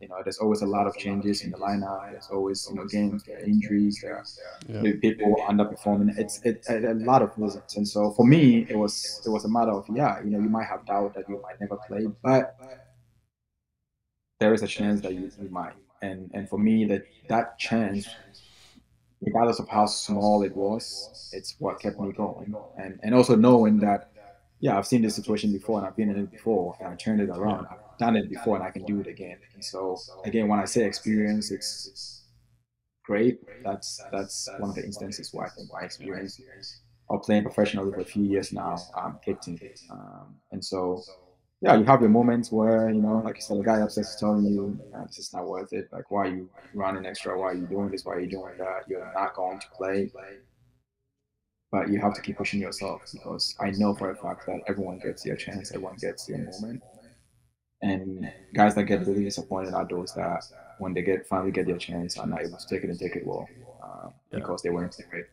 You 0.00 0.08
know, 0.08 0.16
there's 0.22 0.38
always 0.38 0.62
a 0.62 0.66
lot 0.66 0.86
of 0.86 0.96
changes 0.96 1.42
in 1.42 1.50
the 1.50 1.58
lineup. 1.58 2.10
There's 2.10 2.28
always 2.32 2.66
you 2.70 2.76
know 2.76 2.86
games, 2.86 3.22
there 3.24 3.36
are 3.36 3.40
injuries, 3.40 4.00
there 4.02 4.16
are 4.16 4.24
yeah. 4.66 4.92
people 5.00 5.36
underperforming. 5.46 6.18
It's 6.18 6.40
it's 6.42 6.70
a, 6.70 6.92
a 6.92 6.94
lot 6.94 7.20
of 7.20 7.32
reasons. 7.36 7.76
And 7.76 7.86
so 7.86 8.12
for 8.12 8.26
me, 8.26 8.66
it 8.68 8.76
was 8.76 9.22
it 9.26 9.28
was 9.28 9.44
a 9.44 9.48
matter 9.48 9.72
of 9.72 9.84
yeah, 9.94 10.22
you 10.22 10.30
know, 10.30 10.40
you 10.40 10.48
might 10.48 10.66
have 10.66 10.86
doubt 10.86 11.14
that 11.14 11.28
you 11.28 11.40
might 11.42 11.60
never 11.60 11.76
play, 11.86 12.06
but 12.22 12.56
there 14.40 14.54
is 14.54 14.62
a 14.62 14.66
chance 14.66 15.02
that 15.02 15.12
you, 15.12 15.30
you 15.40 15.50
might. 15.50 15.74
And 16.02 16.30
and 16.34 16.48
for 16.48 16.58
me, 16.58 16.84
that 16.86 17.02
that 17.28 17.58
chance, 17.58 18.08
regardless 19.20 19.58
of 19.58 19.68
how 19.68 19.86
small 19.86 20.42
it 20.42 20.54
was, 20.56 21.30
it's 21.32 21.56
what 21.58 21.80
kept 21.80 22.00
me 22.00 22.12
going. 22.12 22.54
And 22.76 22.98
and 23.02 23.14
also 23.14 23.36
knowing 23.36 23.78
that 23.80 24.10
yeah, 24.60 24.76
I've 24.76 24.86
seen 24.86 25.02
this 25.02 25.16
situation 25.16 25.52
before 25.52 25.78
and 25.78 25.86
I've 25.86 25.96
been 25.96 26.10
in 26.10 26.18
it 26.18 26.30
before 26.30 26.76
and 26.80 26.88
I 26.88 26.94
turned 26.96 27.20
it 27.20 27.30
around. 27.30 27.66
I've 27.70 27.98
done 27.98 28.14
it 28.16 28.28
before 28.28 28.56
and 28.56 28.64
I 28.64 28.70
can 28.70 28.84
do 28.84 29.00
it 29.00 29.06
again. 29.06 29.38
And 29.54 29.64
so 29.64 29.96
again, 30.24 30.48
when 30.48 30.60
I 30.60 30.66
say 30.66 30.84
experience, 30.84 31.50
it's 31.50 32.24
great. 33.04 33.40
That's 33.64 34.00
that's 34.12 34.48
one 34.58 34.70
of 34.70 34.76
the 34.76 34.84
instances 34.84 35.32
where 35.32 35.46
I 35.46 35.50
think 35.50 35.70
my 35.72 35.80
experience 35.80 36.40
of 37.08 37.22
playing 37.22 37.42
professionally 37.42 37.92
for 37.92 38.00
a 38.00 38.04
few 38.04 38.22
years 38.22 38.52
now 38.52 38.76
um, 38.94 39.18
kicked 39.24 39.48
in. 39.48 39.58
Um, 39.90 40.36
and 40.52 40.64
so 40.64 41.02
yeah, 41.62 41.76
you 41.76 41.84
have 41.84 42.00
your 42.00 42.08
moments 42.08 42.50
where, 42.50 42.88
you 42.90 43.02
know, 43.02 43.18
like 43.18 43.36
you 43.36 43.42
said, 43.42 43.58
the 43.58 43.62
guy 43.62 43.78
upstairs 43.80 44.08
is 44.08 44.16
telling 44.16 44.44
you, 44.46 44.78
this 45.06 45.18
is 45.18 45.34
not 45.34 45.46
worth 45.46 45.72
it. 45.72 45.88
Like, 45.92 46.10
why 46.10 46.26
are 46.26 46.30
you 46.30 46.48
running 46.74 47.04
extra? 47.04 47.38
Why 47.38 47.48
are 47.48 47.54
you 47.54 47.66
doing 47.66 47.90
this? 47.90 48.04
Why 48.04 48.14
are 48.14 48.20
you 48.20 48.30
doing 48.30 48.56
that? 48.58 48.84
You're 48.88 49.12
not 49.14 49.34
going 49.34 49.60
to 49.60 49.66
play. 49.76 50.10
But 51.70 51.90
you 51.90 52.00
have 52.00 52.14
to 52.14 52.22
keep 52.22 52.38
pushing 52.38 52.60
yourself 52.60 53.02
because 53.12 53.54
I 53.60 53.70
know 53.72 53.94
for 53.94 54.10
a 54.10 54.16
fact 54.16 54.46
that 54.46 54.60
everyone 54.66 54.98
gets 55.00 55.22
their 55.22 55.36
chance, 55.36 55.70
everyone 55.70 55.96
gets 56.00 56.26
their 56.26 56.38
moment. 56.38 56.82
And 57.82 58.32
guys 58.54 58.74
that 58.74 58.84
get 58.84 59.06
really 59.06 59.24
disappointed 59.24 59.74
are 59.74 59.86
those 59.86 60.14
that 60.14 60.42
when 60.78 60.94
they 60.94 61.02
get 61.02 61.26
finally 61.26 61.52
get 61.52 61.66
their 61.66 61.78
chance 61.78 62.18
are 62.18 62.26
not 62.26 62.42
able 62.42 62.56
to 62.58 62.66
take 62.66 62.84
it 62.84 62.90
and 62.90 62.98
take 62.98 63.16
it 63.16 63.26
well 63.26 63.46
uh, 63.82 64.08
yeah. 64.32 64.38
because 64.38 64.62
they 64.62 64.70
weren't 64.70 64.94
prepared. 64.94 65.28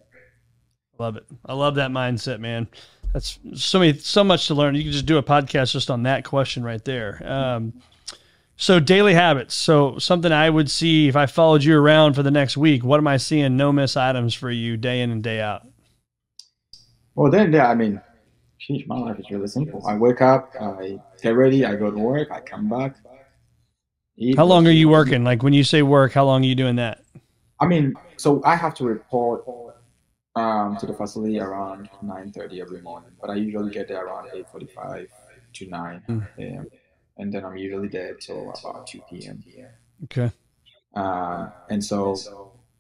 Love 1.00 1.16
it. 1.16 1.26
I 1.46 1.54
love 1.54 1.76
that 1.76 1.92
mindset, 1.92 2.40
man. 2.40 2.68
That's 3.14 3.40
so 3.56 3.80
many, 3.80 3.98
so 3.98 4.24
much 4.24 4.48
to 4.48 4.54
learn. 4.54 4.76
You 4.76 4.84
can 4.84 4.92
just 4.92 5.06
do 5.06 5.18
a 5.18 5.24
podcast 5.24 5.72
just 5.72 5.90
on 5.90 6.04
that 6.04 6.24
question 6.26 6.64
right 6.64 6.84
there. 6.84 7.22
Um, 7.26 7.74
so 8.58 8.80
daily 8.80 9.14
habits. 9.14 9.54
So 9.54 9.98
something 10.00 10.32
I 10.32 10.50
would 10.50 10.70
see 10.70 11.08
if 11.08 11.16
I 11.16 11.26
followed 11.26 11.64
you 11.64 11.78
around 11.78 12.14
for 12.16 12.24
the 12.24 12.32
next 12.32 12.58
week. 12.58 12.84
What 12.84 12.98
am 12.98 13.08
I 13.08 13.18
seeing? 13.18 13.56
No 13.56 13.72
miss 13.72 13.96
items 13.96 14.34
for 14.34 14.52
you 14.52 14.76
day 14.78 15.02
in 15.02 15.12
and 15.12 15.24
day 15.24 15.40
out. 15.40 15.68
Well, 17.16 17.32
then, 17.32 17.54
yeah, 17.54 17.70
I 17.70 17.76
mean, 17.76 18.02
geez, 18.60 18.86
my 18.88 18.98
life 18.98 19.20
is 19.20 19.30
really 19.32 19.48
simple. 19.48 19.86
I 19.88 19.96
wake 19.96 20.22
up, 20.22 20.52
I 20.60 21.00
get 21.22 21.36
ready, 21.36 21.66
I 21.66 21.76
go 21.76 21.90
to 21.90 21.98
work, 21.98 22.30
I 22.32 22.42
come 22.42 22.70
back. 22.70 22.96
Eat, 24.18 24.36
how 24.36 24.46
long 24.46 24.68
are 24.68 24.72
you 24.72 24.90
working? 24.90 25.24
Like 25.24 25.44
when 25.44 25.54
you 25.54 25.64
say 25.64 25.82
work, 25.84 26.12
how 26.12 26.26
long 26.26 26.44
are 26.44 26.48
you 26.48 26.56
doing 26.56 26.76
that? 26.78 27.04
I 27.60 27.68
mean, 27.68 27.96
so 28.18 28.42
I 28.46 28.56
have 28.56 28.74
to 28.76 28.84
report 28.84 29.44
um, 30.38 30.78
to 30.78 30.86
the 30.86 30.94
facility 30.94 31.40
around 31.40 31.90
9.30 32.04 32.62
every 32.62 32.82
morning, 32.82 33.12
but 33.20 33.30
I 33.30 33.36
usually 33.36 33.72
get 33.72 33.88
there 33.88 34.06
around 34.06 34.30
8.45 34.30 35.08
to 35.54 35.68
9 35.68 36.04
mm. 36.08 36.28
a.m. 36.40 36.68
And 37.18 37.34
then 37.34 37.44
I'm 37.44 37.58
usually 37.58 37.88
there 37.88 38.14
till 38.14 38.54
about 38.60 38.86
2 38.88 39.02
p.m. 39.10 39.44
Okay. 40.04 40.32
Uh, 40.96 41.50
and 41.70 41.84
so, 41.84 42.16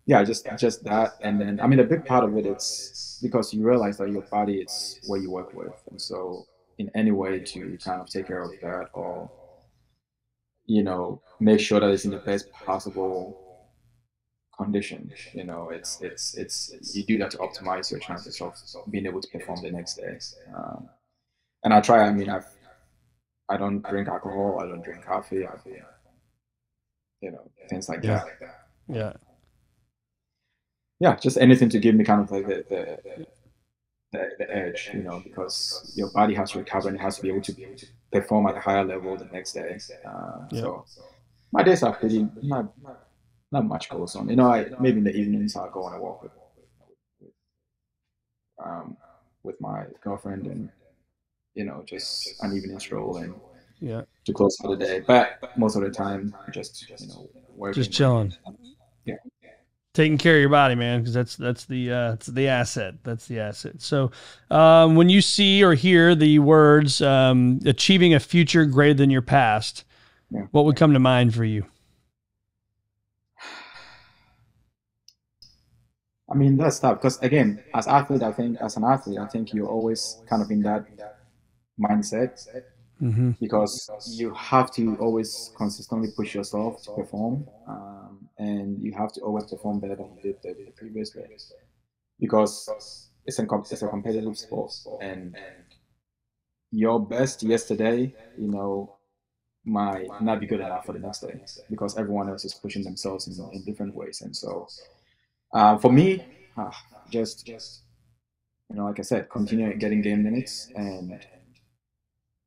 yeah, 0.05 0.23
just 0.23 0.47
just 0.57 0.83
that. 0.83 1.13
And 1.21 1.41
then, 1.41 1.59
I 1.59 1.67
mean, 1.67 1.79
a 1.79 1.83
big 1.83 2.05
part 2.05 2.23
of 2.23 2.37
it 2.37 2.45
is 2.45 3.19
because 3.21 3.53
you 3.53 3.63
realize 3.63 3.97
that 3.97 4.09
your 4.11 4.21
body 4.21 4.57
is 4.57 4.99
what 5.07 5.21
you 5.21 5.31
work 5.31 5.53
with, 5.53 5.73
and 5.89 5.99
so 5.99 6.45
in 6.77 6.91
any 6.93 7.11
way 7.11 7.39
to 7.39 7.77
kind 7.83 7.99
of 7.99 8.07
take 8.07 8.27
care 8.27 8.43
of 8.43 8.51
that 8.61 8.89
or 8.93 9.29
you 10.67 10.83
know 10.83 11.19
make 11.39 11.59
sure 11.59 11.79
that 11.79 11.89
it's 11.89 12.05
in 12.05 12.11
the 12.11 12.17
best 12.17 12.51
possible 12.51 13.46
condition. 14.59 15.11
You 15.33 15.43
know, 15.43 15.69
it's 15.69 16.01
it's 16.01 16.35
it's 16.35 16.95
you 16.95 17.03
do 17.03 17.17
that 17.19 17.31
to 17.31 17.37
optimize 17.37 17.91
your 17.91 17.99
chances 17.99 18.41
of 18.41 18.53
being 18.89 19.05
able 19.05 19.21
to 19.21 19.27
perform 19.29 19.61
the 19.61 19.71
next 19.71 19.95
day. 19.95 20.17
Um, 20.55 20.89
and 21.63 21.73
I 21.73 21.81
try. 21.81 21.99
I 22.07 22.11
mean, 22.11 22.29
I've 22.29 22.47
I 23.49 23.57
don't 23.57 23.81
drink 23.87 24.07
alcohol. 24.07 24.59
I 24.59 24.67
don't 24.67 24.83
drink 24.83 25.05
coffee. 25.05 25.45
I, 25.45 25.53
you 27.21 27.31
know, 27.31 27.49
things 27.69 27.89
like 27.89 28.03
Yeah. 28.03 28.23
that. 28.39 28.67
Yeah. 28.87 29.13
Yeah, 30.99 31.15
just 31.15 31.37
anything 31.37 31.69
to 31.69 31.79
give 31.79 31.95
me 31.95 32.03
kind 32.03 32.21
of 32.21 32.31
like 32.31 32.47
the 32.47 32.65
the, 32.69 33.25
the, 34.11 34.29
the 34.39 34.55
edge, 34.55 34.89
you 34.93 35.03
know, 35.03 35.19
because 35.23 35.91
your 35.95 36.09
body 36.11 36.33
has 36.33 36.51
to 36.51 36.59
recover 36.59 36.89
and 36.89 36.97
it 36.97 37.01
has 37.01 37.17
to 37.17 37.21
be 37.21 37.29
able 37.29 37.41
to 37.41 37.51
be 37.53 37.63
able 37.63 37.75
to 37.77 37.87
perform 38.11 38.47
at 38.47 38.55
a 38.55 38.59
higher 38.59 38.83
level 38.83 39.15
the 39.17 39.25
next 39.25 39.53
day. 39.53 39.77
Uh, 40.05 40.47
Yeah. 40.51 40.61
So 40.61 40.85
my 41.51 41.63
days 41.63 41.83
are 41.83 41.93
pretty 41.93 42.27
not 42.41 42.73
not 43.51 43.65
much 43.65 43.89
goes 43.89 44.15
on. 44.15 44.29
You 44.29 44.35
know, 44.35 44.51
I 44.51 44.67
maybe 44.79 44.97
in 44.99 45.03
the 45.03 45.15
evenings 45.15 45.55
I'll 45.55 45.69
go 45.69 45.83
on 45.83 45.93
a 45.93 46.01
walk 46.01 46.23
with, 46.23 46.31
um 48.63 48.97
with 49.43 49.59
my 49.61 49.85
girlfriend 50.03 50.47
and 50.47 50.69
you 51.53 51.63
know 51.63 51.83
just 51.85 52.33
an 52.41 52.55
evening 52.55 52.79
stroll 52.79 53.17
and 53.17 53.33
Yeah. 53.79 54.01
to 54.25 54.33
close 54.33 54.57
for 54.57 54.75
the 54.75 54.85
day. 54.85 54.99
But 54.99 55.39
most 55.57 55.75
of 55.75 55.83
the 55.83 55.91
time, 55.91 56.35
just 56.51 56.89
you 56.89 57.07
know, 57.07 57.29
working. 57.55 57.83
Just 57.83 57.91
chilling. 57.93 58.33
Yeah. 59.05 59.15
Taking 59.93 60.17
care 60.17 60.35
of 60.35 60.41
your 60.41 60.49
body, 60.49 60.75
man, 60.75 60.99
because 60.99 61.13
that's 61.13 61.35
that's 61.35 61.65
the 61.65 61.91
uh, 61.91 62.09
that's 62.11 62.27
the 62.27 62.47
asset. 62.47 62.95
That's 63.03 63.27
the 63.27 63.39
asset. 63.39 63.81
So, 63.81 64.11
um, 64.51 64.95
when 64.95 65.09
you 65.09 65.21
see 65.21 65.63
or 65.63 65.73
hear 65.73 66.13
the 66.13 66.39
words 66.39 67.01
um, 67.01 67.59
"achieving 67.65 68.13
a 68.13 68.19
future 68.19 68.65
greater 68.65 68.93
than 68.93 69.09
your 69.09 69.23
past," 69.23 69.85
Yeah. 70.29 70.47
what 70.51 70.65
would 70.65 70.75
come 70.75 70.93
to 70.93 70.99
mind 70.99 71.33
for 71.33 71.45
you? 71.45 71.65
I 76.29 76.35
mean, 76.35 76.57
that's 76.57 76.79
tough 76.79 76.97
because 76.99 77.17
again, 77.21 77.63
as 77.73 77.87
athlete, 77.87 78.21
I 78.23 78.31
think 78.31 78.57
as 78.61 78.75
an 78.77 78.83
athlete, 78.83 79.19
I 79.19 79.27
think 79.27 79.53
you're 79.53 79.67
always 79.69 80.21
kind 80.29 80.41
of 80.41 80.51
in 80.51 80.63
that 80.63 80.85
mindset 81.79 82.31
hmm 82.99 83.31
because 83.39 83.91
you 84.05 84.33
have 84.33 84.71
to 84.71 84.97
always 84.99 85.51
consistently 85.57 86.09
push 86.15 86.33
yourself 86.35 86.81
to 86.83 86.91
perform, 86.91 87.47
um, 87.67 88.29
and 88.37 88.81
you 88.81 88.93
have 88.97 89.11
to 89.13 89.21
always 89.21 89.45
perform 89.45 89.79
better 89.79 89.95
than 89.95 90.11
you 90.15 90.21
did 90.21 90.35
the, 90.43 90.55
the 90.65 90.71
previous 90.71 91.11
day 91.11 91.27
because 92.19 92.75
it's 93.25 93.39
a 93.39 93.47
it's 93.71 93.81
a 93.83 93.87
competitive 93.87 94.37
sport, 94.37 94.73
and 94.99 95.37
your 96.71 97.05
best 97.05 97.43
yesterday, 97.43 98.13
you 98.35 98.47
know, 98.47 98.97
might 99.65 100.11
not 100.19 100.39
be 100.39 100.47
good 100.47 100.61
enough 100.61 100.85
for 100.85 100.93
the 100.93 100.99
next 100.99 101.19
day 101.21 101.41
because 101.69 101.97
everyone 101.97 102.29
else 102.29 102.45
is 102.45 102.55
pushing 102.55 102.83
themselves 102.83 103.27
in, 103.27 103.49
in 103.51 103.63
different 103.63 103.95
ways, 103.95 104.21
and 104.21 104.35
so. 104.35 104.69
Uh, 105.53 105.77
for 105.77 105.91
me, 105.91 106.25
uh, 106.57 106.71
just 107.09 107.47
you 108.69 108.75
know, 108.77 108.85
like 108.85 108.99
I 108.99 109.03
said, 109.03 109.29
continue 109.29 109.73
getting 109.75 110.01
game 110.01 110.23
minutes, 110.23 110.71
and 110.75 111.25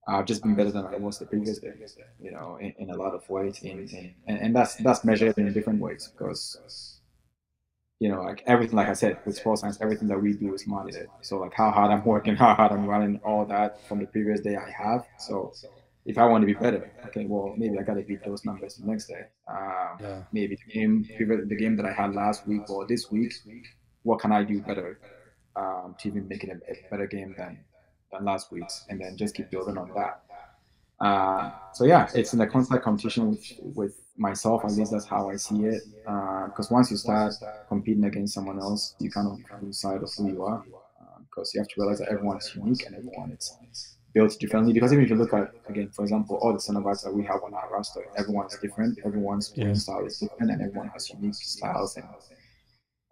I've 0.08 0.26
just 0.26 0.42
been 0.42 0.54
better 0.54 0.70
than 0.72 0.84
I 0.86 0.96
was 0.96 1.18
the 1.18 1.26
previous 1.26 1.58
day. 1.58 1.72
You 2.20 2.32
know, 2.32 2.56
in, 2.56 2.74
in 2.78 2.90
a 2.90 2.96
lot 2.96 3.14
of 3.14 3.28
ways, 3.28 3.60
in, 3.62 3.88
in 3.88 4.14
and, 4.26 4.38
and 4.38 4.56
that's 4.56 4.76
that's 4.76 5.04
measured 5.04 5.38
in 5.38 5.52
different 5.52 5.80
ways 5.80 6.10
because 6.12 7.00
you 8.00 8.08
know, 8.08 8.22
like 8.22 8.42
everything, 8.46 8.76
like 8.76 8.88
I 8.88 8.94
said, 8.94 9.18
with 9.26 9.36
sports 9.36 9.60
science, 9.60 9.78
everything 9.80 10.08
that 10.08 10.20
we 10.20 10.32
do 10.32 10.54
is 10.54 10.66
monitored. 10.66 11.08
So 11.20 11.38
like 11.38 11.52
how 11.54 11.70
hard 11.70 11.90
I'm 11.92 12.04
working, 12.04 12.34
how 12.44 12.54
hard 12.54 12.72
I'm 12.72 12.86
running, 12.86 13.20
all 13.24 13.44
that 13.46 13.86
from 13.86 14.00
the 14.00 14.06
previous 14.06 14.40
day 14.40 14.56
I 14.56 14.70
have. 14.70 15.06
So 15.18 15.56
if 16.04 16.18
I 16.18 16.24
want 16.26 16.42
to 16.42 16.46
be 16.46 16.54
better, 16.54 16.90
okay, 17.06 17.26
well 17.26 17.54
maybe 17.56 17.78
I 17.78 17.82
gotta 17.82 18.02
beat 18.02 18.24
those 18.24 18.44
numbers 18.44 18.76
the 18.76 18.86
next 18.86 19.06
day. 19.06 19.22
Um, 19.48 19.98
Yeah. 20.00 20.22
maybe 20.32 20.56
the 20.56 20.72
game, 20.72 21.04
the 21.18 21.56
game 21.56 21.76
that 21.76 21.86
I 21.86 21.92
had 21.92 22.14
last 22.14 22.46
week 22.46 22.68
or 22.70 22.86
this 22.86 23.10
week, 23.10 23.32
what 24.02 24.20
can 24.20 24.32
I 24.32 24.44
do 24.44 24.60
better 24.62 25.00
um, 25.56 25.94
to 25.98 26.08
even 26.08 26.28
make 26.28 26.44
it 26.44 26.50
a, 26.50 26.74
better 26.90 27.06
game 27.06 27.34
than 27.36 27.58
than 28.12 28.24
last 28.24 28.50
week's, 28.50 28.86
and 28.88 29.00
then 29.00 29.16
just 29.16 29.34
keep 29.34 29.50
building 29.50 29.78
on 29.78 29.92
that. 29.94 30.22
Uh, 31.04 31.50
so 31.72 31.84
yeah, 31.84 32.08
it's 32.14 32.32
in 32.34 32.40
a 32.40 32.46
constant 32.46 32.82
competition 32.82 33.30
with, 33.30 33.44
with 33.60 33.94
myself. 34.16 34.64
At 34.64 34.72
least 34.72 34.90
that's 34.92 35.06
how 35.06 35.30
I 35.30 35.36
see 35.36 35.64
it. 35.64 35.82
Because 36.04 36.70
once 36.70 36.90
you 36.90 36.96
start 36.96 37.32
competing 37.68 38.04
against 38.04 38.34
someone 38.34 38.58
else, 38.58 38.94
you 38.98 39.10
kind 39.10 39.28
of 39.28 39.38
lose 39.62 39.80
sight 39.80 40.02
of 40.02 40.10
who 40.16 40.28
you 40.28 40.42
are. 40.44 40.64
Because 41.22 41.52
you 41.54 41.60
have 41.60 41.68
to 41.68 41.74
realize 41.78 41.98
that 42.00 42.08
everyone 42.08 42.36
is 42.38 42.52
unique 42.54 42.84
and 42.86 42.96
everyone 42.96 43.32
is 43.32 43.56
built 44.14 44.36
differently. 44.40 44.72
Because 44.72 44.92
even 44.92 45.04
if 45.04 45.10
you 45.10 45.16
look 45.16 45.32
at 45.34 45.48
again, 45.68 45.90
for 45.94 46.02
example, 46.04 46.36
all 46.42 46.52
the 46.52 46.60
center 46.60 46.80
that 46.82 47.12
we 47.14 47.24
have 47.24 47.42
on 47.44 47.54
our 47.54 47.70
roster, 47.70 48.02
everyone's 48.16 48.56
different. 48.56 48.98
Everyone's 49.04 49.48
playing 49.50 49.74
Yeah. 49.74 49.80
style 49.80 50.06
is 50.06 50.18
different, 50.18 50.50
and 50.52 50.62
everyone 50.62 50.88
has 50.88 51.12
unique 51.12 51.34
styles. 51.34 51.96
And 51.96 52.14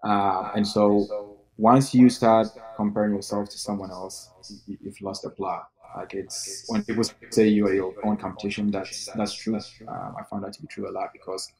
uh, 0.04 0.50
and 0.54 0.66
so 0.66 1.12
once 1.56 1.94
you 1.94 2.08
start 2.08 2.48
comparing 2.76 3.14
yourself 3.14 3.48
to 3.50 3.58
someone 3.58 3.90
else, 3.90 4.32
you, 4.66 4.78
you've 4.80 5.00
lost 5.02 5.22
the 5.22 5.30
plot. 5.30 5.64
Like 5.96 6.14
it's 6.14 6.64
when 6.68 6.84
people 6.84 7.04
say 7.32 7.48
you 7.48 7.66
are 7.66 7.74
your 7.74 7.96
own 8.02 8.16
competition, 8.16 8.70
that's 8.70 9.10
that's 9.14 9.32
true. 9.34 9.56
Um, 9.88 10.14
I 10.18 10.22
found 10.30 10.44
that 10.44 10.52
to 10.54 10.60
be 10.62 10.68
true 10.68 10.88
a 10.88 10.92
lot 10.92 11.10
because 11.12 11.52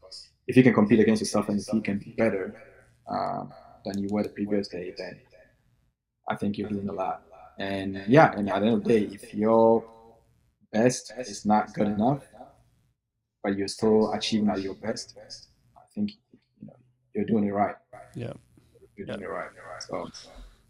if 0.46 0.57
you 0.57 0.62
can 0.62 0.74
compete 0.74 1.01
against 1.01 1.20
yourself 1.20 1.48
and 1.48 1.61
if 1.61 1.72
you 1.72 1.83
can 1.83 1.98
be 1.98 2.12
better 2.16 2.59
um, 3.11 3.55
than 3.85 3.98
you 3.98 4.09
were 4.11 4.22
the 4.22 4.29
previous 4.31 4.68
day, 4.68 4.94
then 4.96 5.20
I 6.29 6.37
think 6.37 6.59
you're 6.59 6.68
doing 6.68 6.88
a 6.88 6.92
lot. 6.92 7.22
And 7.59 7.97
uh, 7.97 8.01
yeah, 8.07 8.33
and 8.37 8.49
at 8.49 8.61
the 8.61 8.66
end 8.66 8.77
of 8.77 8.85
the 8.85 8.88
day, 8.88 9.14
if 9.14 9.35
your 9.35 9.85
best 10.73 11.12
is 11.18 11.44
not 11.44 11.75
good 11.75 11.88
enough, 11.88 12.23
but 13.42 13.57
you're 13.57 13.68
still 13.68 14.12
achieving 14.12 14.49
at 14.49 14.61
your 14.62 14.75
best, 14.75 15.16
I 15.77 15.81
think 15.94 16.12
you 16.61 16.66
know 16.66 16.75
you're 17.14 17.25
doing 17.25 17.44
it 17.44 17.53
right. 17.53 17.75
Yeah. 18.14 18.33
You're 18.97 19.07
doing 19.07 19.23
it 19.23 19.29
right. 19.29 19.49
So 19.81 20.09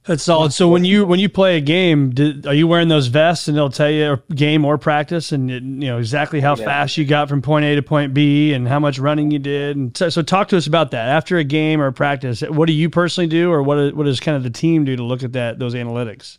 That's 0.05 0.23
solid. 0.23 0.53
So 0.53 0.69
when 0.69 0.85
you 0.85 1.05
when 1.05 1.19
you 1.21 1.29
play 1.29 1.57
a 1.59 1.61
game, 1.61 2.11
did, 2.11 2.47
are 2.47 2.55
you 2.55 2.67
wearing 2.67 2.89
those 2.89 3.09
vests 3.09 3.49
and 3.49 3.57
they'll 3.57 3.69
tell 3.71 3.91
you 3.91 4.07
or 4.13 4.23
game 4.35 4.65
or 4.65 4.79
practice 4.79 5.33
and 5.33 5.51
it, 5.51 5.63
you 5.63 5.89
know 5.89 5.99
exactly 5.99 6.41
how 6.41 6.57
Yeah. 6.57 6.65
fast 6.65 6.97
you 6.97 7.05
got 7.05 7.29
from 7.29 7.43
point 7.43 7.65
A 7.67 7.75
to 7.75 7.83
point 7.83 8.15
B 8.15 8.53
and 8.55 8.67
how 8.69 8.81
much 8.81 8.99
running 8.99 9.31
you 9.31 9.39
did? 9.39 9.77
And 9.77 9.97
so, 9.97 10.09
so 10.09 10.23
talk 10.23 10.49
to 10.49 10.57
us 10.57 10.67
about 10.67 10.91
that 10.93 11.09
after 11.09 11.37
a 11.37 11.45
game 11.45 11.81
or 11.83 11.91
practice. 11.93 12.41
What 12.43 12.67
do 12.67 12.73
you 12.73 12.89
personally 12.89 13.29
do, 13.29 13.51
or 13.51 13.63
what 13.63 13.95
what 13.95 14.05
does 14.05 14.21
kind 14.21 14.37
of 14.37 14.43
the 14.43 14.51
team 14.51 14.85
do 14.85 14.97
to 14.97 15.03
look 15.03 15.23
at 15.23 15.33
that 15.35 15.59
those 15.59 15.75
analytics? 15.75 16.39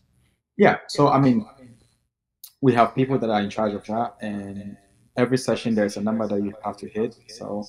Yeah. 0.60 0.80
So 0.90 1.08
I 1.08 1.20
mean, 1.20 1.48
we 2.62 2.74
have 2.74 2.94
people 2.94 3.18
that 3.18 3.30
are 3.30 3.42
in 3.42 3.50
charge 3.50 3.74
of 3.74 3.86
that, 3.86 4.18
and 4.22 4.78
every 5.18 5.38
session 5.38 5.74
there's 5.74 5.96
a 5.98 6.02
number 6.02 6.28
that 6.28 6.44
you 6.44 6.54
have 6.64 6.78
to 6.78 6.90
hit. 6.90 7.16
So 7.28 7.64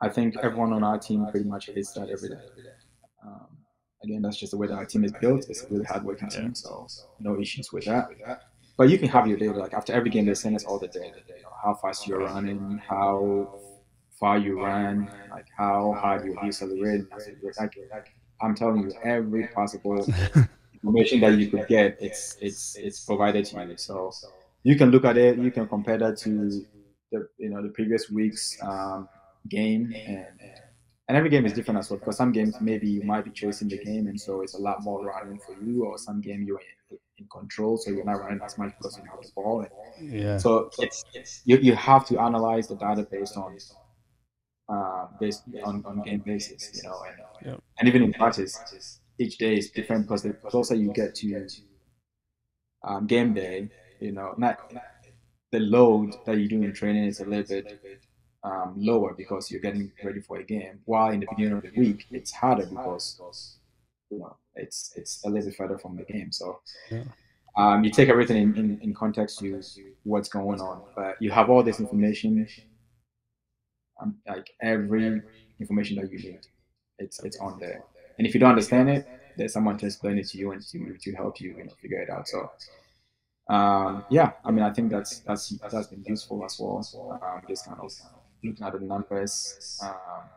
I 0.00 0.10
think 0.10 0.36
everyone 0.42 0.72
on 0.74 0.84
our 0.84 0.98
team 0.98 1.26
pretty 1.30 1.48
much 1.48 1.70
hits 1.74 1.92
that 1.94 2.10
every 2.10 2.28
day. 2.28 2.44
Um, 3.24 3.48
again, 4.04 4.22
that's 4.22 4.36
just 4.38 4.52
the 4.52 4.58
way 4.58 4.66
that 4.66 4.74
our 4.74 4.84
team 4.84 5.04
is 5.04 5.12
built. 5.12 5.46
It's 5.48 5.64
a 5.64 5.68
really 5.70 5.86
hardworking 5.86 6.28
team, 6.28 6.54
so 6.54 6.86
no 7.18 7.40
issues 7.40 7.72
with 7.72 7.86
that. 7.86 8.10
But 8.76 8.90
you 8.90 8.98
can 8.98 9.08
have 9.08 9.26
your 9.26 9.38
data. 9.38 9.58
Like 9.58 9.72
after 9.72 9.94
every 9.94 10.10
game, 10.10 10.26
they 10.26 10.34
send 10.34 10.56
us 10.56 10.64
all 10.64 10.78
the 10.78 10.88
data. 10.88 11.20
You 11.26 11.42
know, 11.42 11.50
how 11.64 11.74
fast 11.74 12.06
you're 12.06 12.20
running, 12.20 12.82
how 12.86 13.48
far 14.18 14.38
you 14.38 14.62
ran, 14.62 15.10
like 15.30 15.46
how 15.56 15.94
hard 15.98 16.26
you 16.26 16.36
accelerate. 16.38 17.06
Like, 17.58 17.74
like 17.90 18.08
I'm 18.42 18.54
telling 18.54 18.82
you, 18.82 18.92
every 19.02 19.48
possible 19.48 20.06
information 20.82 21.20
that 21.20 21.34
you 21.38 21.48
could 21.50 21.66
get, 21.66 21.96
it's 22.00 22.36
it's 22.40 22.78
it's 22.82 23.00
provided 23.00 23.44
to 23.46 23.58
you. 23.58 23.76
So 23.76 24.16
you 24.62 24.76
can 24.76 24.90
look 24.90 25.04
at 25.04 25.16
it, 25.16 25.38
you 25.38 25.50
can 25.50 25.68
compare 25.68 25.98
that 25.98 26.18
to 26.18 26.66
the 27.12 27.28
you 27.38 27.50
know 27.50 27.62
the 27.62 27.70
previous 27.70 28.10
week's 28.10 28.58
um, 28.62 29.08
game, 29.48 30.00
and 30.06 30.40
and 31.08 31.16
every 31.18 31.30
game 31.30 31.46
is 31.46 31.52
different 31.52 31.78
as 31.78 31.90
well. 31.90 31.98
Because 31.98 32.16
some 32.16 32.32
games 32.32 32.60
maybe 32.60 32.88
you 32.88 33.02
might 33.02 33.24
be 33.24 33.30
chasing 33.30 33.68
the 33.68 33.78
game, 33.78 34.06
and 34.06 34.20
so 34.20 34.42
it's 34.42 34.54
a 34.54 34.58
lot 34.58 34.82
more 34.82 35.02
running 35.04 35.38
for 35.38 35.54
you, 35.54 35.84
or 35.84 35.98
some 35.98 36.20
game 36.20 36.42
you're 36.42 36.60
in, 36.90 36.98
in 37.18 37.28
control, 37.28 37.76
so 37.76 37.90
you're 37.90 38.04
not 38.04 38.20
running 38.20 38.40
as 38.44 38.56
much 38.58 38.72
because 38.78 38.96
you 38.98 39.04
have 39.10 39.20
the 39.22 39.28
ball. 39.34 39.62
And 39.62 39.70
Yeah. 39.96 40.36
so 40.36 40.72
it's, 40.78 41.04
it's 41.14 41.42
you, 41.44 41.58
you 41.58 41.74
have 41.76 42.06
to 42.08 42.18
analyze 42.20 42.68
the 42.68 42.76
data 42.76 43.06
based 43.10 43.36
on 43.36 43.60
uh, 44.68 45.06
based 45.18 45.44
on, 45.62 45.82
on 45.84 46.00
game 46.00 46.20
basis, 46.24 46.70
you 46.74 46.82
know, 46.82 47.02
and, 47.08 47.16
and 47.78 47.88
even 47.88 48.02
in 48.02 48.12
practice, 48.12 48.99
each 49.20 49.38
day 49.38 49.58
is 49.58 49.70
different 49.70 50.06
because 50.06 50.22
the 50.24 50.34
closer 50.48 50.74
you 50.76 50.90
get 50.90 51.14
to 51.16 51.28
um, 52.86 53.06
game 53.06 53.34
day, 53.34 53.70
you 54.00 54.12
know, 54.12 54.34
not 54.38 54.60
the 55.52 55.60
load 55.60 56.16
that 56.26 56.38
you 56.38 56.48
do 56.48 56.62
in 56.62 56.72
training 56.72 57.04
is 57.04 57.20
a 57.20 57.24
little 57.24 57.46
bit 57.48 57.72
um, 58.44 58.74
lower 58.76 59.14
because 59.16 59.50
you're 59.50 59.60
getting 59.60 59.92
ready 60.02 60.20
for 60.20 60.38
a 60.38 60.44
game. 60.44 60.80
While 60.86 61.12
in 61.12 61.20
the 61.20 61.26
beginning 61.26 61.54
of 61.54 61.62
the 61.62 61.72
week, 61.76 62.06
it's 62.12 62.32
harder 62.32 62.66
because 62.66 63.16
you 64.10 64.18
know 64.18 64.36
it's 64.56 64.92
it's 64.96 65.20
a 65.24 65.30
little 65.30 65.46
bit 65.48 65.56
further 65.56 65.78
from 65.78 65.96
the 65.96 66.04
game. 66.04 66.32
So 66.32 66.60
Yeah. 66.90 67.04
um, 67.56 67.84
you 67.84 67.90
take 67.90 68.08
everything 68.08 68.38
in, 68.38 68.56
in, 68.56 68.78
in 68.82 68.94
context 68.94 69.38
to 69.40 69.64
what's 70.04 70.28
going 70.28 70.60
on, 70.60 70.82
but 70.96 71.16
you 71.20 71.30
have 71.30 71.50
all 71.50 71.62
this 71.62 71.80
information, 71.80 72.48
um, 74.02 74.16
like 74.28 74.50
every 74.62 75.22
information 75.60 75.96
that 75.96 76.10
you 76.10 76.18
need, 76.20 76.40
it's 76.98 77.22
it's 77.24 77.38
on 77.38 77.58
there. 77.58 77.84
And 78.20 78.26
if 78.26 78.34
you 78.34 78.40
don't 78.40 78.50
understand 78.50 78.90
it, 78.90 79.08
there's 79.38 79.54
someone 79.54 79.78
to 79.78 79.86
explain 79.86 80.18
it 80.18 80.28
to 80.28 80.36
you 80.36 80.50
and 80.50 80.60
to, 80.60 80.94
to 81.00 81.12
help 81.14 81.40
you, 81.40 81.56
know, 81.56 81.72
figure 81.80 82.02
it 82.02 82.10
out. 82.10 82.28
So 82.28 82.50
um, 83.48 84.04
yeah, 84.10 84.32
I 84.44 84.50
mean, 84.50 84.62
I 84.62 84.70
think 84.74 84.90
that's 84.90 85.20
that's 85.20 85.48
that's 85.72 85.86
been 85.86 86.04
useful 86.06 86.44
as 86.44 86.58
well. 86.60 87.18
Um, 87.24 87.40
just 87.48 87.64
kind 87.64 87.80
of 87.80 87.90
looking 88.44 88.62
at 88.62 88.74
the 88.74 88.80
numbers, 88.80 89.80
um, 89.82 90.28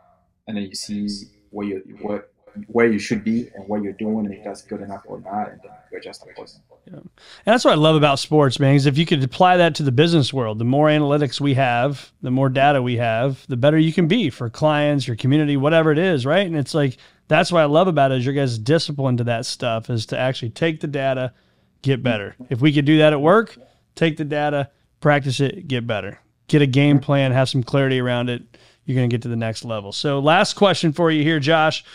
and 0.47 0.55
then 0.55 0.63
you 0.63 0.75
see 0.75 1.09
where 1.49 1.67
you 1.67 1.97
what 1.99 2.31
where 2.67 2.89
you 2.89 2.99
should 2.99 3.25
be 3.25 3.49
and 3.53 3.67
what 3.67 3.83
you're 3.83 3.91
doing, 3.91 4.27
and 4.27 4.33
if 4.33 4.45
that's 4.45 4.61
good 4.61 4.79
enough 4.79 5.03
or 5.05 5.19
not, 5.19 5.51
and 5.51 5.59
then 5.61 5.73
you're 5.91 5.99
just 5.99 6.23
a 6.23 6.27
person. 6.39 6.61
Yeah. 6.85 6.95
And 6.97 7.11
that's 7.45 7.63
what 7.63 7.71
I 7.71 7.77
love 7.77 7.95
about 7.95 8.19
sports, 8.19 8.59
man. 8.59 8.75
Is 8.75 8.85
if 8.85 8.97
you 8.97 9.05
could 9.05 9.23
apply 9.23 9.57
that 9.57 9.75
to 9.75 9.83
the 9.83 9.91
business 9.91 10.33
world, 10.33 10.59
the 10.59 10.65
more 10.65 10.87
analytics 10.87 11.39
we 11.39 11.53
have, 11.53 12.11
the 12.21 12.31
more 12.31 12.49
data 12.49 12.81
we 12.81 12.97
have, 12.97 13.45
the 13.47 13.57
better 13.57 13.77
you 13.77 13.93
can 13.93 14.07
be 14.07 14.29
for 14.29 14.49
clients, 14.49 15.07
your 15.07 15.15
community, 15.15 15.55
whatever 15.55 15.91
it 15.91 15.97
is, 15.97 16.25
right? 16.25 16.45
And 16.45 16.57
it's 16.57 16.73
like 16.73 16.97
that's 17.27 17.51
what 17.51 17.61
I 17.61 17.65
love 17.65 17.87
about 17.87 18.11
it 18.11 18.17
is 18.17 18.25
your 18.25 18.35
guys' 18.35 18.57
discipline 18.57 19.17
to 19.17 19.23
that 19.25 19.45
stuff 19.45 19.89
is 19.89 20.05
to 20.07 20.17
actually 20.17 20.49
take 20.49 20.81
the 20.81 20.87
data, 20.87 21.33
get 21.81 22.03
better. 22.03 22.35
If 22.49 22.59
we 22.61 22.73
could 22.73 22.85
do 22.85 22.97
that 22.97 23.13
at 23.13 23.21
work, 23.21 23.57
take 23.95 24.17
the 24.17 24.25
data, 24.25 24.69
practice 24.99 25.39
it, 25.39 25.67
get 25.67 25.87
better. 25.87 26.19
Get 26.47 26.61
a 26.61 26.67
game 26.67 26.99
plan, 26.99 27.31
have 27.31 27.49
some 27.49 27.63
clarity 27.63 27.99
around 27.99 28.29
it. 28.29 28.43
You're 28.85 28.95
going 28.95 29.09
to 29.09 29.13
get 29.13 29.21
to 29.21 29.29
the 29.29 29.37
next 29.37 29.63
level. 29.63 29.93
So, 29.93 30.19
last 30.19 30.55
question 30.55 30.91
for 30.91 31.09
you 31.09 31.23
here, 31.23 31.39
Josh. 31.39 31.85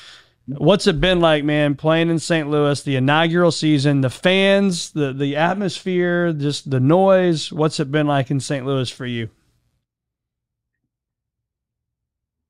What's 0.49 0.87
it 0.87 0.99
been 0.99 1.21
like, 1.21 1.45
man, 1.45 1.75
playing 1.75 2.09
in 2.09 2.19
St. 2.19 2.49
Louis, 2.49 2.83
the 2.83 2.97
inaugural 2.97 3.51
season, 3.51 4.01
the 4.01 4.09
fans, 4.09 4.93
the 4.93 5.13
the 5.13 5.37
atmosphere, 5.37 6.33
just 6.33 6.71
the 6.71 6.81
noise? 6.81 7.53
What's 7.53 7.79
it 7.81 7.93
been 7.93 8.07
like 8.07 8.31
in 8.31 8.41
St. 8.41 8.65
Louis 8.65 8.91
for 8.91 9.05
you? 9.05 9.29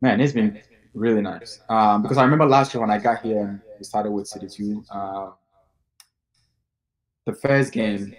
Man, 0.00 0.20
it's 0.20 0.32
been 0.32 0.60
really 0.94 1.22
nice. 1.22 1.60
Um, 1.68 2.02
because 2.02 2.18
I 2.18 2.22
remember 2.22 2.46
last 2.46 2.72
year 2.72 2.80
when 2.80 2.90
I 2.90 2.98
got 2.98 3.22
here 3.22 3.40
and 3.40 3.60
we 3.78 3.84
started 3.84 4.12
with 4.12 4.28
City 4.28 4.46
2, 4.46 4.84
uh, 4.92 5.30
the 7.26 7.32
first 7.32 7.72
game 7.72 8.14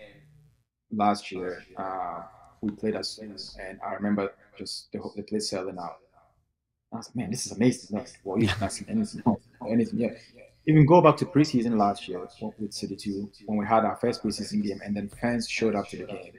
last 0.92 1.32
year, 1.32 1.64
uh, 1.78 2.24
we 2.60 2.72
played 2.72 2.98
as 2.98 3.18
and 3.18 3.80
I 3.82 3.94
remember 3.94 4.34
just 4.58 4.92
the, 4.92 5.00
the 5.16 5.24
place 5.24 5.50
selling 5.50 5.78
out. 5.78 6.00
I 6.92 6.98
was 6.98 7.08
like, 7.08 7.16
man, 7.16 7.32
this 7.32 7.46
is 7.46 7.54
amazing. 7.54 8.06
Well, 8.26 8.40
you've 8.40 8.60
not 8.60 8.74
seen 8.74 8.88
anything, 8.90 9.24
anything 9.70 10.00
Yeah. 10.00 10.10
Even 10.66 10.86
go 10.86 11.02
back 11.02 11.18
to 11.18 11.26
preseason 11.26 11.78
last 11.78 12.08
year 12.08 12.28
with 12.60 12.74
City 12.74 12.96
2 12.96 13.32
when 13.46 13.58
we 13.58 13.66
had 13.66 13.86
our 13.86 13.96
first 13.96 14.24
preseason 14.24 14.62
game 14.62 14.80
and 14.84 14.96
then 14.96 15.10
fans 15.10 15.50
showed 15.50 15.74
up 15.76 15.88
to 15.90 15.98
the 15.98 16.06
game. 16.06 16.34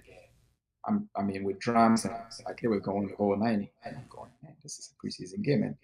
I'm, 0.87 1.09
i 1.17 1.23
mean, 1.23 1.45
with 1.45 1.59
drums 1.59 2.05
and 2.05 2.15
like 2.47 2.61
they 2.61 2.69
were 2.69 2.81
going 2.81 3.09
the 3.09 3.17
whole 3.17 3.37
90. 3.37 3.73
And 3.85 3.97
I'm 3.97 4.05
going, 4.09 4.31
man, 4.43 4.55
this 4.63 4.79
is 4.79 4.93
a 4.93 5.07
preseason 5.07 5.43
game. 5.43 5.63
And 5.63 5.75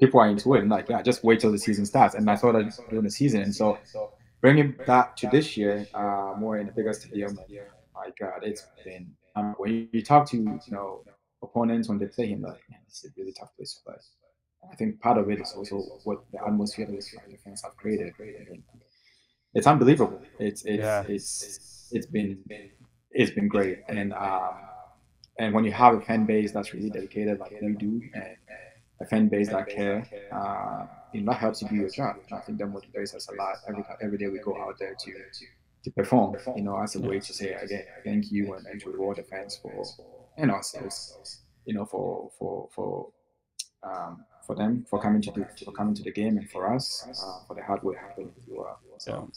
people 0.00 0.20
are 0.20 0.28
into 0.28 0.54
it. 0.54 0.60
And 0.60 0.70
like, 0.70 0.88
yeah, 0.88 1.02
just 1.02 1.22
wait 1.22 1.40
till 1.40 1.52
the 1.52 1.58
season 1.58 1.86
starts. 1.86 2.14
And 2.14 2.30
I 2.30 2.36
thought 2.36 2.52
that 2.52 2.72
during 2.88 3.04
the 3.04 3.10
season. 3.10 3.42
And 3.42 3.54
so 3.54 3.78
bringing 4.40 4.74
that 4.86 5.16
to 5.18 5.28
this 5.28 5.56
year, 5.56 5.86
uh, 5.94 6.34
more 6.38 6.58
in 6.58 6.68
a 6.68 6.72
bigger 6.72 6.92
stadium, 6.92 7.38
my 7.94 8.10
God, 8.18 8.40
it's 8.42 8.66
been, 8.84 9.12
um, 9.34 9.54
when 9.58 9.88
you 9.92 10.02
talk 10.02 10.28
to, 10.30 10.36
you 10.36 10.60
know, 10.70 11.02
opponents 11.42 11.88
when 11.88 11.98
they 11.98 12.06
play 12.06 12.26
him, 12.28 12.42
like, 12.42 12.60
man, 12.70 12.80
it's 12.86 13.04
a 13.04 13.08
really 13.16 13.32
tough 13.32 13.54
place 13.56 13.74
to 13.74 13.84
play. 13.84 13.96
I 14.70 14.76
think 14.76 15.00
part 15.00 15.18
of 15.18 15.30
it 15.30 15.40
is 15.40 15.52
also 15.56 15.76
what 16.04 16.24
the 16.32 16.42
atmosphere 16.44 16.86
that 16.86 16.94
the 16.94 17.36
fans 17.44 17.62
have 17.62 17.76
created. 17.76 18.12
It's 19.54 19.66
unbelievable. 19.66 20.20
It's 20.38 20.64
it's 20.64 20.82
yeah. 20.82 21.04
it's 21.08 21.88
it's 21.92 22.06
been 22.06 22.38
it's 23.10 23.30
been 23.30 23.48
great, 23.48 23.78
and 23.88 24.12
um, 24.12 24.54
and 25.38 25.54
when 25.54 25.64
you 25.64 25.72
have 25.72 25.94
a 25.94 26.00
fan 26.00 26.26
base 26.26 26.52
that's 26.52 26.74
really 26.74 26.90
dedicated, 26.90 27.38
like 27.38 27.52
we 27.62 27.74
do, 27.74 28.02
and 28.14 28.36
a 29.00 29.06
fan 29.06 29.28
base 29.28 29.48
that 29.48 29.68
care, 29.68 30.06
uh, 30.32 30.86
you 31.12 31.24
that 31.24 31.36
helps 31.36 31.62
you 31.62 31.68
do 31.68 31.76
your 31.76 31.88
job. 31.88 32.16
I 32.32 32.40
think 32.40 32.58
that 32.58 32.68
motivates 32.68 33.14
us 33.14 33.28
a 33.28 33.34
lot. 33.34 33.56
Every 33.68 33.84
every 34.02 34.18
day 34.18 34.28
we 34.28 34.38
go 34.40 34.56
out 34.60 34.78
there 34.78 34.94
to 34.94 35.12
to 35.84 35.90
perform, 35.92 36.36
you 36.56 36.62
know, 36.62 36.76
as 36.82 36.96
a 36.96 37.00
way 37.00 37.20
to 37.20 37.32
say 37.32 37.52
again, 37.52 37.84
thank 38.04 38.32
you 38.32 38.54
and, 38.54 38.66
and 38.66 38.80
to 38.80 38.90
reward 38.90 39.18
the 39.18 39.22
fans 39.22 39.56
for 39.62 39.84
and 40.36 40.50
ourselves, 40.50 41.42
you 41.64 41.74
know, 41.74 41.86
for 41.86 42.30
for 42.38 42.68
for 42.74 43.12
um, 43.82 44.24
for 44.46 44.54
them 44.54 44.86
for 44.88 45.00
coming 45.00 45.20
to 45.22 45.30
the 45.32 45.46
for 45.64 45.72
coming 45.72 45.94
to 45.94 46.02
the 46.02 46.12
game 46.12 46.38
and 46.38 46.48
for 46.50 46.72
us 46.72 47.06
uh, 47.08 47.46
for 47.46 47.54
the 47.54 47.62
hard 47.62 47.82
work 47.82 47.98
happening 47.98 48.32
as 48.36 48.44
well. 48.48 48.78
So 48.98 49.30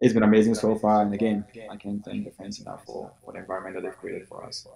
it's 0.00 0.14
been 0.14 0.22
amazing 0.22 0.54
so 0.54 0.74
far, 0.76 1.02
and 1.02 1.12
again, 1.12 1.44
I 1.70 1.76
can't 1.76 2.02
thank 2.04 2.24
the 2.24 2.30
fans 2.30 2.60
enough 2.60 2.84
for, 2.86 3.12
for 3.22 3.32
the 3.34 3.40
environment 3.40 3.76
that 3.76 3.82
they've 3.82 3.98
created 3.98 4.26
for 4.26 4.44
us. 4.44 4.66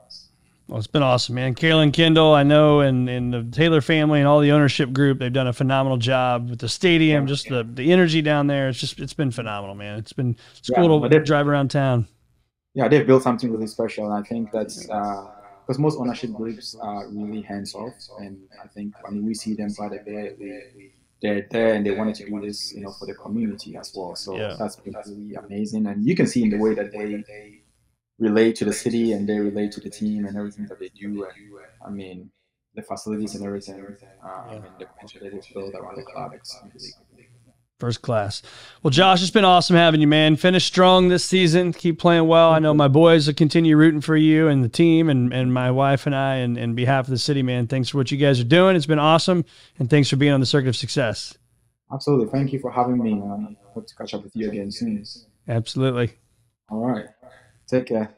Well, 0.69 0.79
it's 0.79 0.87
been 0.87 1.03
awesome, 1.03 1.35
man. 1.35 1.55
Carolyn 1.55 1.93
Kindle, 1.93 2.33
I 2.33 2.43
know, 2.43 2.81
and, 2.81 3.09
and 3.09 3.33
the 3.35 3.43
Taylor 3.43 3.83
family 3.83 4.21
and 4.21 4.29
all 4.29 4.41
the 4.41 4.53
ownership 4.53 4.93
group, 4.93 5.19
they've 5.19 5.33
done 5.33 5.47
a 5.47 5.53
phenomenal 5.53 5.99
job 5.99 6.49
with 6.49 6.59
the 6.59 6.71
stadium, 6.71 7.27
just 7.27 7.49
the, 7.49 7.65
the 7.65 7.93
energy 7.93 8.23
down 8.23 8.47
there. 8.47 8.69
It's 8.69 8.79
just, 8.79 8.99
it's 8.99 9.13
been 9.13 9.31
phenomenal, 9.31 9.75
man. 9.75 9.99
It's 9.99 10.15
been, 10.15 10.37
it's 10.57 10.71
yeah, 10.71 10.77
cool 10.77 11.07
to 11.07 11.21
drive 11.21 11.49
around 11.49 11.71
town. 11.71 12.07
Yeah, 12.73 12.89
they've 12.89 13.07
built 13.07 13.23
something 13.23 13.53
really 13.53 13.67
special. 13.67 14.07
And 14.11 14.15
I 14.15 14.27
think 14.27 14.53
that's, 14.53 14.89
uh, 14.89 15.27
because 15.67 15.79
most 15.79 15.99
ownership 15.99 16.33
groups 16.33 16.75
are 16.81 17.09
really 17.09 17.43
hands 17.43 17.75
off, 17.75 17.95
and 18.19 18.39
I 18.63 18.69
think 18.69 18.95
I 19.07 19.11
mean 19.11 19.25
we 19.25 19.35
see 19.35 19.55
them 19.55 19.71
by 19.79 19.89
the 19.89 19.99
day 19.99 20.93
they're 21.23 21.47
there 21.51 21.75
and 21.75 21.87
they 21.87 21.91
wanted 21.91 22.15
to 22.17 22.27
do 22.27 22.41
this, 22.41 22.75
you 22.75 22.83
know, 22.83 22.91
for 22.91 23.07
the 23.07 23.15
community 23.15 23.77
as 23.77 23.93
well. 23.97 24.15
So 24.15 24.37
yeah. 24.37 24.57
that's 24.59 24.77
been 24.77 24.95
really 25.07 25.35
amazing, 25.35 25.87
and 25.87 26.05
you 26.05 26.15
can 26.15 26.27
see 26.27 26.43
in 26.43 26.51
the 26.51 26.59
way 26.59 26.75
that 26.75 26.93
they 26.93 27.63
relate 28.19 28.57
to 28.57 28.65
the 28.65 28.73
city 28.73 29.13
and 29.13 29.29
they 29.29 29.39
relate 29.39 29.73
to 29.73 29.81
the 29.81 29.91
team 29.91 30.27
and 30.27 30.37
everything 30.37 30.67
that 30.67 30.79
they 30.79 30.91
do. 30.91 31.25
And 31.25 31.33
I 31.85 31.91
mean, 31.91 32.31
the 32.75 32.83
facilities 32.83 33.35
and 33.35 33.45
everything, 33.45 33.81
uh, 33.83 33.89
yeah. 34.23 34.33
I 34.33 34.53
mean, 34.53 34.73
the 34.79 34.87
potential 34.87 35.21
they 35.23 35.31
build 35.55 35.75
around 35.75 35.97
the 35.97 36.03
club, 36.03 36.33
it's 36.35 36.57
really 36.63 36.93
First 37.81 38.03
class. 38.03 38.41
Well, 38.83 38.93
Josh, 38.93 39.21
it's 39.21 39.33
been 39.33 39.45
awesome 39.45 39.75
having 39.75 40.01
you, 40.01 40.07
man. 40.07 40.37
Finish 40.37 40.65
strong 40.65 41.09
this 41.09 41.25
season. 41.25 41.73
Keep 41.73 41.99
playing 41.99 42.29
well. 42.29 42.51
I 42.51 42.61
know 42.61 42.73
my 42.73 42.87
boys 42.87 43.27
will 43.27 43.35
continue 43.35 43.77
rooting 43.77 44.01
for 44.01 44.17
you 44.17 44.47
and 44.47 44.63
the 44.63 44.69
team 44.69 45.11
and, 45.11 45.35
and 45.35 45.53
my 45.53 45.73
wife 45.73 46.07
and 46.07 46.15
I 46.15 46.37
and, 46.37 46.57
and 46.57 46.77
behalf 46.77 47.07
of 47.07 47.11
the 47.11 47.19
city, 47.19 47.43
man. 47.43 47.67
Thanks 47.67 47.89
for 47.89 47.99
what 47.99 48.13
you 48.13 48.17
guys 48.17 48.39
are 48.39 48.45
doing. 48.45 48.77
It's 48.77 48.87
been 48.87 49.01
awesome. 49.01 49.45
And 49.79 49.91
thanks 49.91 50.09
for 50.09 50.17
being 50.17 50.33
on 50.33 50.39
the 50.41 50.47
circuit 50.47 50.69
of 50.69 50.77
success. 50.77 51.37
Absolutely. 51.93 52.29
Thank 52.29 52.53
you 52.53 52.61
for 52.61 52.71
having 52.71 53.03
me. 53.03 53.21
I 53.21 53.57
hope 53.73 53.89
to 53.89 53.95
catch 53.97 54.15
up 54.15 54.23
with 54.23 54.37
you 54.37 54.51
again 54.51 54.71
soon. 54.71 55.05
Absolutely. 55.49 56.13
All 56.71 56.87
right. 56.87 57.07
Take 57.67 57.87
care. 57.87 58.15